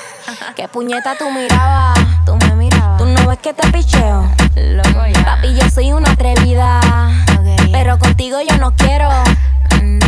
Qué 0.54 0.68
puñeta 0.68 1.18
tú 1.18 1.28
mirabas, 1.32 1.98
tú 2.24 2.36
me 2.36 2.54
mirabas. 2.54 2.98
Tú 2.98 3.06
no 3.06 3.26
ves 3.26 3.40
que 3.40 3.52
te 3.52 3.66
picheo. 3.72 4.30
Papi, 5.24 5.52
yo 5.56 5.68
soy 5.68 5.92
una 5.92 6.12
atrevida. 6.12 6.80
Pero 7.72 7.98
contigo 7.98 8.38
yo 8.48 8.56
no 8.58 8.76
quiero. 8.76 9.08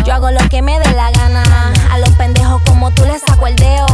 Yo 0.04 0.14
hago 0.14 0.30
lo 0.30 0.48
que 0.48 0.62
me 0.62 0.78
dé 0.78 0.92
la 0.92 1.10
gana. 1.10 1.42
A 1.90 1.98
los 1.98 2.10
pendejos 2.10 2.62
como 2.66 2.92
tú 2.92 3.04
les 3.04 3.20
saco 3.20 3.48
el 3.48 3.56
dedo. 3.56 3.88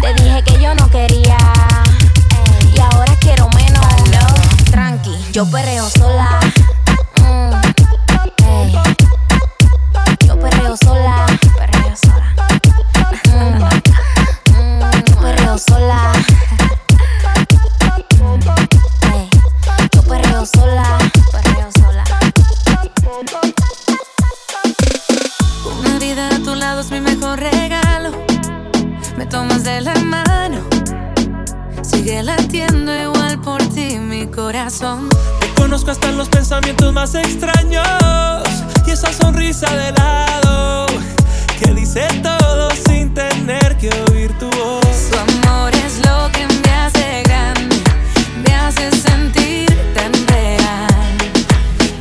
Te 0.00 0.14
dije 0.14 0.42
que 0.42 0.60
yo 0.60 0.74
no 0.74 0.90
quería. 0.90 1.36
Y 2.74 2.80
ahora 2.80 3.19
quiero 3.30 3.48
menos. 3.50 3.86
Tranqui, 4.70 5.14
yo 5.32 5.46
perreo 5.46 5.88
sola. 5.88 6.40
Mm. 7.20 7.50
Yo 10.26 10.38
perreo 10.38 10.76
sola. 10.76 11.26
Perreo 11.56 11.96
sola. 11.96 12.34
Mm, 13.28 13.62
mm, 14.56 14.80
yo 15.08 15.16
perreo 15.20 15.58
sola. 15.58 16.12
Yo 19.92 20.02
perreo 20.02 20.46
sola. 20.46 20.98
Perreo 21.32 21.70
sola. 21.72 22.04
Una 25.78 25.98
vida 25.98 26.28
a 26.34 26.38
tu 26.40 26.54
lado 26.56 26.80
es 26.80 26.90
mi 26.90 27.00
mejor 27.00 27.38
regalo. 27.38 28.10
Me 29.16 29.26
tomas 29.26 29.62
de 29.62 29.80
la 29.82 29.94
mano. 29.94 30.58
Sigue 31.82 32.22
latiendo 32.22 32.92
igual 32.94 33.19
ti 33.74 33.98
mi 33.98 34.26
corazón. 34.26 35.08
Te 35.40 35.48
conozco 35.60 35.90
hasta 35.90 36.10
los 36.12 36.28
pensamientos 36.28 36.92
más 36.92 37.14
extraños. 37.14 37.86
Y 38.86 38.90
esa 38.90 39.12
sonrisa 39.12 39.68
de 39.74 39.92
lado 39.92 40.86
que 41.58 41.72
dice 41.72 42.06
todo 42.22 42.70
sin 42.86 43.14
tener 43.14 43.76
que 43.76 43.90
oír 44.10 44.32
tu 44.38 44.46
voz. 44.50 45.10
Tu 45.10 45.18
amor 45.18 45.72
es 45.74 45.98
lo 45.98 46.30
que 46.32 46.46
me 46.46 46.72
hace 46.72 47.22
grande. 47.24 47.76
Me 48.44 48.54
hace 48.54 48.90
sentir 48.90 49.68
tan 49.94 50.12
real. 50.28 50.88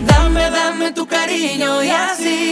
Dame, 0.06 0.50
dame 0.50 0.92
tu 0.92 1.06
cariño 1.06 1.84
y 1.84 1.90
así. 1.90 2.50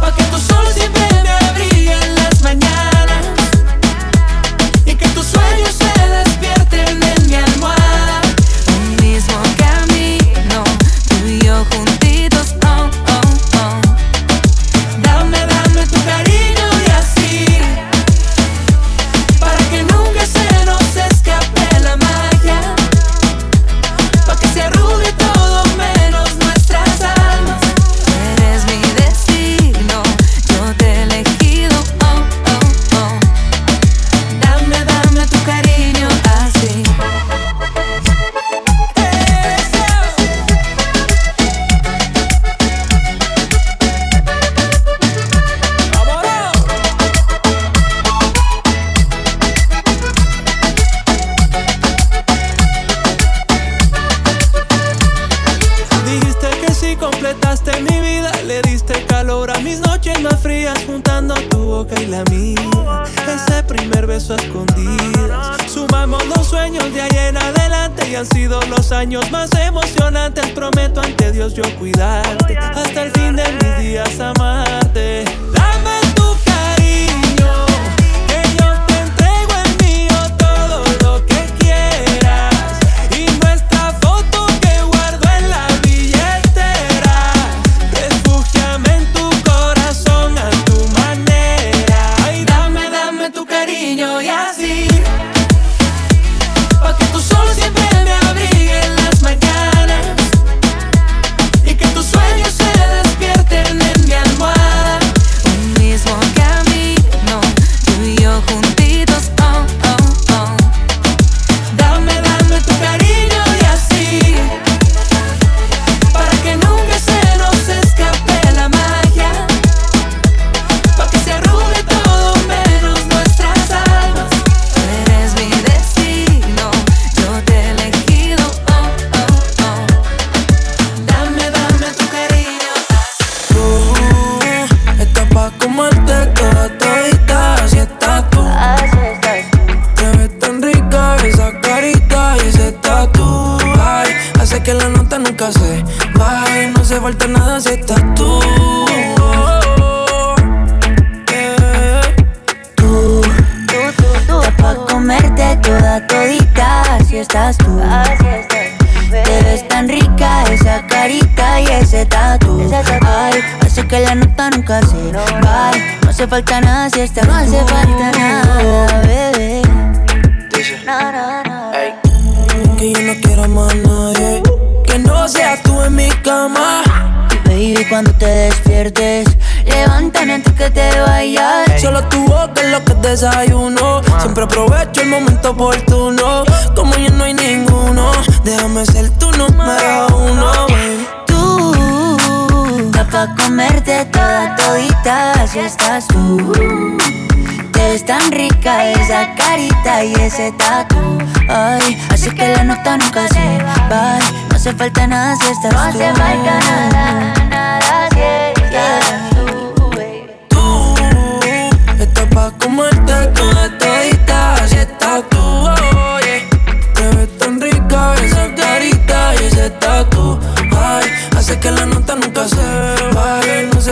Pa' 0.00 0.14
que 0.14 0.24
tu 0.24 0.38
sol 0.38 0.66
siempre 0.74 1.06
me 1.22 1.30
abrigue 1.48 1.92
en 1.92 2.14
las 2.16 2.42
mañanas. 2.42 3.24
Y 4.84 4.94
que 4.94 5.08
tus 5.08 5.26
sueños 5.26 5.76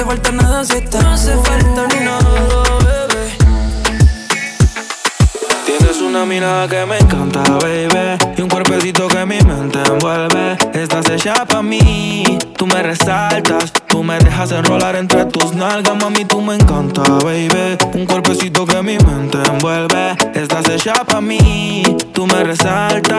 falta 0.04 0.32
nada 0.32 0.64
si. 0.64 0.80
No 0.80 1.10
hace 1.12 1.36
falta 1.38 1.86
nada, 2.00 2.78
bebé. 2.84 3.36
Tienes 5.66 6.00
una 6.00 6.24
mirada 6.24 6.68
que 6.68 6.86
me 6.86 6.98
encanta, 6.98 7.42
baby. 7.42 8.18
Y 8.36 8.42
un 8.42 8.48
cuerpecito 8.48 9.08
que 9.08 9.24
mi 9.26 9.40
mente 9.40 9.80
envuelve. 9.86 10.56
Estás 10.72 11.08
hecha 11.10 11.44
para 11.46 11.62
mí. 11.62 12.38
Tú 12.56 12.66
me 12.66 12.82
resaltas. 12.82 13.72
Tú 13.86 14.02
me 14.02 14.18
dejas 14.18 14.52
enrolar 14.52 14.96
entre 14.96 15.26
tus 15.26 15.54
nalgas, 15.54 15.96
mami. 15.96 16.24
Tú 16.24 16.40
me 16.40 16.54
encanta, 16.54 17.02
baby. 17.24 17.76
Un 17.94 18.06
cuerpecito 18.06 18.64
que 18.66 18.82
mi 18.82 18.98
mente 18.98 19.38
envuelve. 19.48 20.16
Estás 20.34 20.68
hecha 20.68 20.94
para 21.04 21.20
mí. 21.20 21.96
Tú 22.12 22.26
me 22.26 22.42
resaltas. 22.44 23.18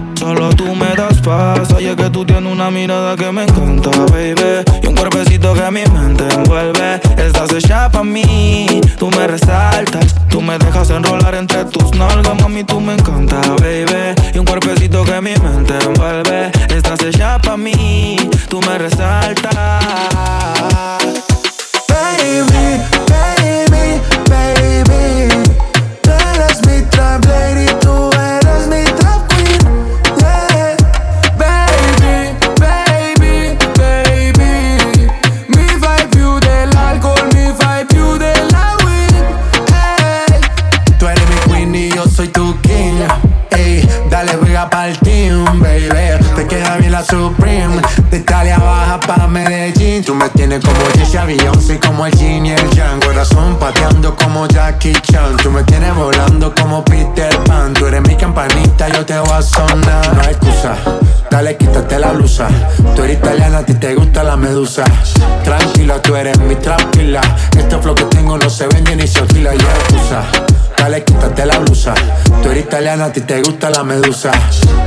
solo 0.35 0.49
tú 0.55 0.75
me 0.75 0.95
das 0.95 1.19
paz. 1.21 1.71
Oye, 1.73 1.95
que 1.95 2.09
tú 2.09 2.25
tienes 2.25 2.51
una 2.51 2.71
mirada 2.71 3.15
que 3.15 3.31
me 3.31 3.43
encanta, 3.43 3.89
baby. 4.11 4.63
Y 4.81 4.87
un 4.87 4.95
cuerpecito 4.95 5.53
que 5.53 5.71
mi 5.71 5.83
mente 5.85 6.23
envuelve. 6.33 7.01
Estás 7.17 7.51
hecha 7.53 7.89
para 7.89 8.03
mí, 8.03 8.81
tú 8.97 9.09
me 9.11 9.27
resaltas. 9.27 10.15
Tú 10.29 10.41
me 10.41 10.57
dejas 10.57 10.89
enrolar 10.89 11.35
entre 11.35 11.65
tus 11.65 11.93
nalgas, 11.95 12.39
mami, 12.41 12.63
tú 12.63 12.79
me 12.79 12.93
encanta, 12.93 13.41
baby. 13.59 14.15
Y 14.33 14.37
un 14.39 14.45
cuerpecito 14.45 15.03
que 15.03 15.19
mi 15.21 15.35
mente 15.35 15.73
envuelve. 15.83 16.51
Estás 16.69 17.01
hecha 17.03 17.37
para 17.39 17.57
mí, 17.57 18.17
tú 18.49 18.61
me 18.61 18.77
resaltas. 18.77 19.83
Baby, 21.89 22.81
Supreme. 47.03 47.81
De 48.09 48.17
Italia 48.17 48.57
baja 48.57 48.99
pa' 48.99 49.27
Medellín. 49.27 50.03
Tú 50.03 50.13
me 50.15 50.29
tienes 50.29 50.63
como 50.63 50.79
Jessie 50.95 51.19
Beyoncé, 51.25 51.79
como 51.79 52.05
el 52.05 52.13
Jin 52.15 52.45
y 52.45 52.51
el 52.51 52.69
Yang. 52.71 52.99
Corazón 53.01 53.57
pateando 53.59 54.15
como 54.15 54.47
Jackie 54.47 54.93
Chan. 54.93 55.37
Tú 55.37 55.51
me 55.51 55.63
tienes 55.63 55.95
volando 55.95 56.53
como 56.55 56.83
Peter 56.83 57.35
Pan. 57.45 57.73
Tú 57.73 57.87
eres 57.87 58.01
mi 58.01 58.15
campanita, 58.15 58.89
yo 58.89 59.05
te 59.05 59.17
voy 59.19 59.31
a 59.31 59.41
sonar. 59.41 60.15
No 60.15 60.21
hay 60.21 60.31
excusa. 60.31 60.75
Dale, 61.31 61.55
quítate 61.55 61.97
la 61.97 62.11
blusa. 62.11 62.49
Tú 62.93 63.03
eres 63.03 63.17
italiana, 63.17 63.59
a 63.59 63.65
ti 63.65 63.73
te 63.75 63.95
gusta 63.95 64.21
la 64.21 64.35
medusa. 64.35 64.83
Tranquila, 65.45 66.01
tú 66.01 66.13
eres 66.17 66.37
mi 66.39 66.55
tranquila. 66.55 67.21
Este 67.57 67.77
flow 67.77 67.95
que 67.95 68.03
tengo 68.03 68.37
no 68.37 68.49
se 68.49 68.67
vende 68.67 68.97
ni 68.97 69.07
se 69.07 69.19
alquila, 69.19 69.53
ya. 69.55 70.29
Dale, 70.77 71.05
quítate 71.05 71.45
la 71.45 71.59
blusa. 71.59 71.93
Tú 72.43 72.49
eres 72.49 72.65
italiana, 72.65 73.05
a 73.05 73.13
ti 73.13 73.21
te 73.21 73.41
gusta 73.41 73.69
la 73.69 73.81
medusa. 73.81 74.31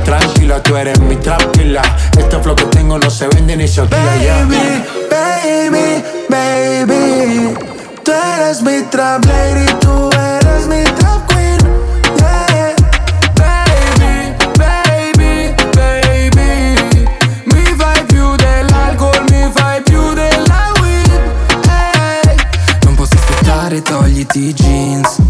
Tranquila, 0.03 0.61
tú 0.61 0.77
eres 0.77 0.99
mi 0.99 1.15
tranquila. 1.15 1.81
Este 2.15 2.39
flow 2.39 2.55
que 2.55 2.65
tengo 2.65 2.99
no 2.99 3.09
se 3.09 3.27
vende 3.27 3.57
ni 3.57 3.67
se 3.67 3.81
alquila, 3.81 4.15
ya. 4.23 4.45
Baby, 4.45 6.03
baby, 6.29 6.85
baby. 6.85 7.55
Tú 8.03 8.11
eres 8.11 8.61
mi 8.61 8.83
trap 8.91 9.25
lady, 9.25 9.65
tú 9.81 10.11
eres 10.11 10.67
mi 10.67 10.83
trap 10.83 11.27
jeans. 24.35 25.24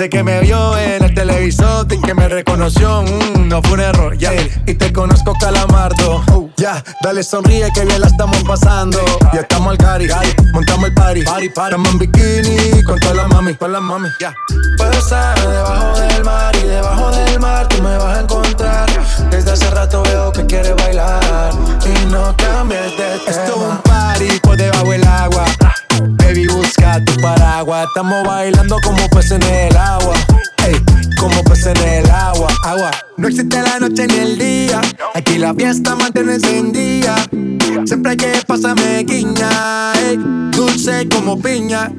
Dice 0.00 0.08
que 0.08 0.22
me 0.22 0.40
vio 0.40 0.78
en 0.78 1.04
el 1.04 1.14
televisor 1.14 1.86
y 1.92 2.00
que 2.00 2.14
me 2.14 2.26
reconoció. 2.26 3.02
Mm, 3.02 3.48
no 3.48 3.62
fue 3.62 3.72
un 3.74 3.80
error, 3.80 4.16
ya. 4.16 4.32
Y 4.64 4.72
te 4.72 4.90
conozco, 4.94 5.34
calamardo. 5.38 6.48
ya, 6.56 6.82
dale 7.02 7.22
sonríe 7.22 7.70
que 7.74 7.84
bien 7.84 8.00
la 8.00 8.06
estamos 8.06 8.42
pasando. 8.44 8.98
Ya 9.34 9.40
estamos 9.40 9.72
al 9.72 9.76
cari, 9.76 10.08
montamos 10.54 10.88
el 10.88 10.94
party. 10.94 11.22
party, 11.22 11.50
party. 11.50 11.74
Estamos 11.74 11.92
en 11.92 11.98
bikini 11.98 12.82
con 12.82 12.98
todas 12.98 13.14
las 13.14 13.28
mami, 13.28 13.54
con 13.56 13.72
las 13.72 13.82
mami, 13.82 14.08
ya. 14.18 14.34
Puedo 14.78 14.92
estar 14.92 15.38
debajo 15.38 15.98
del 15.98 16.24
mar 16.24 16.56
y 16.56 16.66
debajo 16.66 17.10
del 17.10 17.38
mar 17.38 17.68
tú 17.68 17.82
me 17.82 17.98
vas 17.98 18.16
a 18.16 18.20
encontrar. 18.20 18.88
Desde 19.30 19.50
hace 19.50 19.70
rato 19.70 20.02
veo 20.04 20.32
que 20.32 20.46
quieres 20.46 20.76
bailar 20.76 21.52
y 21.84 22.06
no 22.06 22.34
cambies 22.38 22.96
de 22.96 22.96
tema. 22.96 23.22
Esto 23.26 23.52
es 23.54 23.70
un 23.70 23.76
party 23.82 24.40
por 24.40 24.56
debajo 24.56 24.92
del 24.92 25.06
agua. 25.06 25.44
Estamos 27.60 28.26
bailando 28.26 28.78
como 28.82 29.06
peces 29.10 29.32
en 29.32 29.42
el 29.42 29.76
agua. 29.76 30.14
Ey, 30.66 30.74
como 31.18 31.44
peces 31.44 31.66
en 31.66 32.06
el 32.06 32.10
agua, 32.10 32.48
agua. 32.64 32.90
No 33.18 33.28
existe 33.28 33.60
la 33.60 33.78
noche 33.78 34.06
ni 34.06 34.14
el 34.14 34.38
día. 34.38 34.80
Aquí 35.14 35.36
la 35.36 35.52
fiesta 35.52 35.94
mantiene 35.94 36.36
encendida. 36.36 37.16
Siempre 37.84 38.12
hay 38.12 38.16
que 38.16 38.32
pasarme 38.46 39.04
guiña. 39.04 39.92
Ey, 39.92 40.18
dulce 40.52 41.06
como 41.10 41.38
piña. 41.38 41.92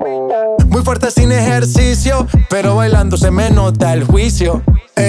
Muy 0.65 0.81
fuerte 0.81 1.11
sin 1.11 1.31
ejercicio, 1.31 2.25
pero 2.49 2.75
bailando 2.77 3.15
se 3.15 3.29
me 3.29 3.51
nota 3.51 3.93
el 3.93 4.03
juicio. 4.03 4.63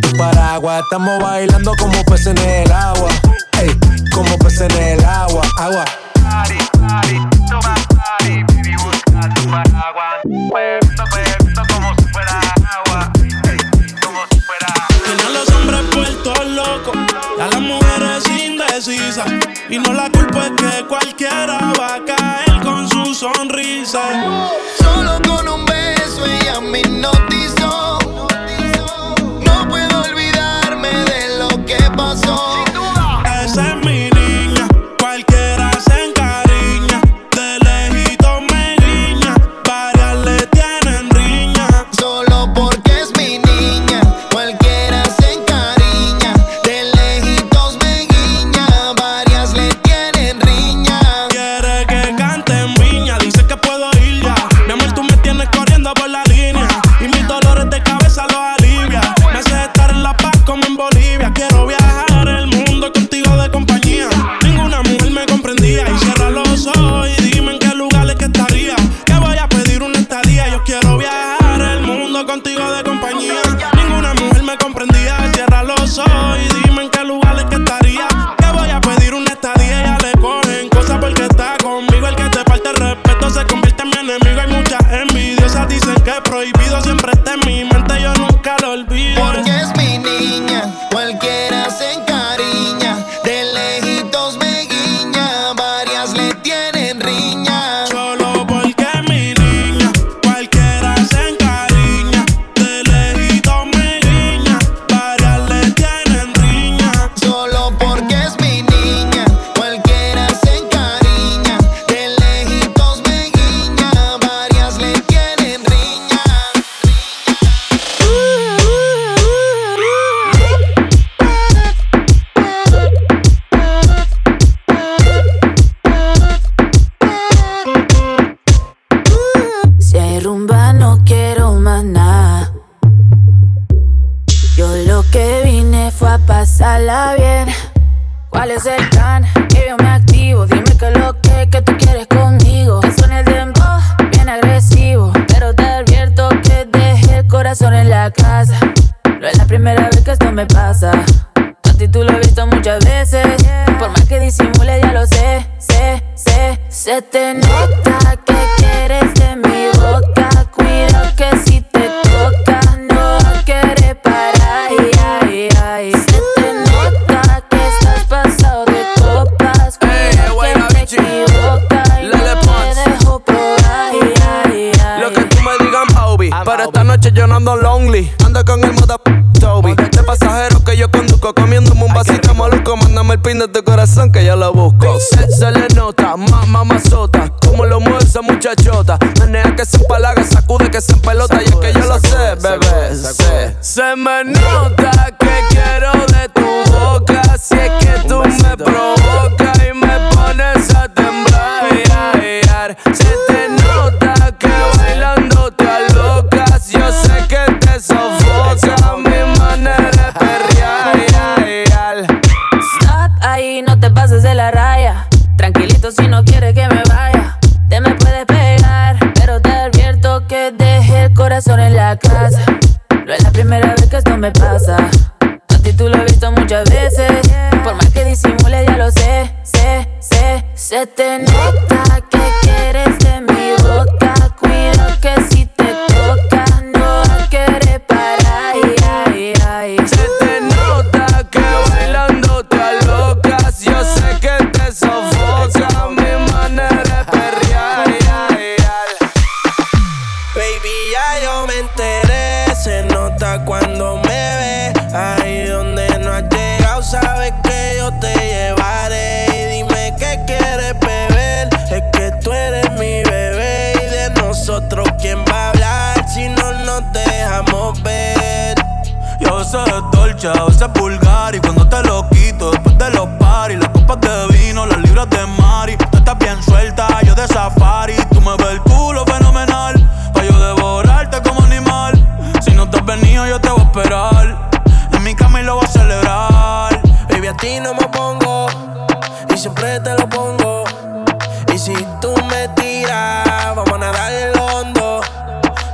Tu 0.00 0.10
paraguas. 0.16 0.82
Estamos 0.84 1.22
bailando 1.22 1.74
como 1.78 2.02
peces 2.04 2.28
en 2.28 2.38
el 2.38 2.72
agua. 2.72 3.10
Ey, 3.60 3.78
como 4.14 4.38
peces 4.38 4.62
en 4.62 4.98
el 4.98 5.04
agua, 5.04 5.42
agua. 5.58 5.84
Party, 6.14 6.54
party, 6.80 7.20
toma 7.50 7.74
party. 7.94 8.42
Baby, 8.54 8.74
busca 8.76 9.28
tu 9.34 9.50
paraguas. 9.50 10.22
Puesto, 10.50 11.04
puesto 11.10 11.62
como 11.74 11.94
si 11.96 12.04
fuera 12.10 12.40
agua. 12.40 13.12
Ey, 13.50 13.58
como 14.00 14.20
si 14.30 14.40
fuera 14.40 14.72
Tiene 15.04 15.22
a 15.22 15.28
los 15.28 15.50
hombres 15.50 15.80
puestos 15.92 16.46
locos 16.46 16.96
a 17.38 17.46
las 17.48 17.60
mujeres 17.60 18.24
indecisas. 18.28 19.30
Y 19.68 19.78
no 19.78 19.92
la 19.92 20.08
culpa 20.08 20.46
es 20.46 20.52
que 20.52 20.86
cualquiera 20.86 21.72
va 21.78 21.96
a 21.96 22.04
caer 22.04 22.62
con 22.62 22.88
su 22.88 23.14
sonrisa. 23.14 24.00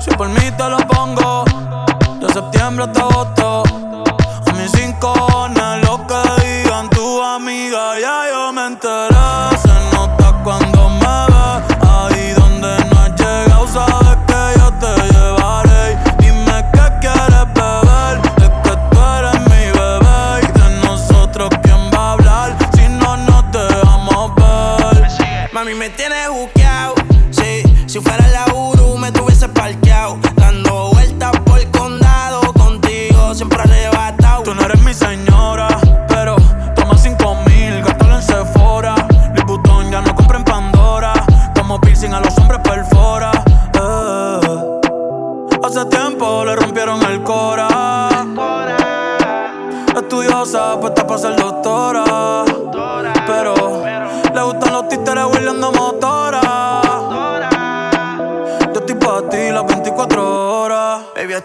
Si 0.09 0.17
por 0.17 0.29
mí 0.29 0.51
te 0.57 0.69
lo 0.71 0.79
pongo, 0.79 1.45
de 2.21 2.33
septiembre 2.33 2.85
hasta 2.85 3.01
agosto. 3.01 3.63
A 4.47 4.53
mis 4.53 4.71
cinco 4.71 5.13
cojones 5.13 5.87
lo 5.87 6.07
que 6.07 6.21
digan 6.45 6.89
tu 6.91 7.23
amiga, 7.23 7.99
ya 8.01 8.23
yo 8.31 8.53
me 8.53 8.67
enteré. 8.67 9.59
Se 9.63 9.97
nota 9.97 10.41
cuando 10.45 10.89
me 10.89 11.17
ve, 11.33 11.87
ahí 11.89 12.33
donde 12.33 12.85
no 12.91 13.01
has 13.01 13.11
llegado, 13.21 13.69
¿sabes? 13.69 14.08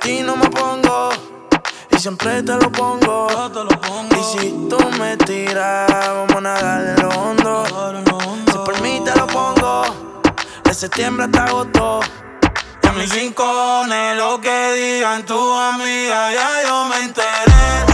ti 0.04 0.22
no 0.22 0.36
me 0.36 0.50
pongo. 0.50 1.10
Y 1.90 1.98
siempre 1.98 2.44
te 2.44 2.54
lo 2.54 2.72
pongo. 2.72 3.28
Y 4.12 4.24
si 4.38 4.50
tú 4.70 4.78
me 5.00 5.16
tiras, 5.18 5.88
vamos 5.90 6.36
a 6.36 6.42
nadar 6.42 7.00
lo 7.00 7.10
hondo. 7.10 7.66
Si 8.52 8.58
por 8.58 8.82
mí 8.82 9.02
te 9.04 9.16
lo 9.18 9.26
pongo. 9.28 10.22
De 10.64 10.74
septiembre 10.74 11.26
hasta 11.26 11.46
agosto. 11.46 12.02
Y 12.84 12.88
a 12.88 12.92
mis 12.92 13.14
rincones, 13.16 14.18
lo 14.18 14.42
que 14.42 14.74
digan 14.74 15.26
tu 15.26 15.40
amiga, 15.54 16.34
ya 16.34 16.64
yo 16.68 16.86
me 16.86 17.06
enteré. 17.06 17.93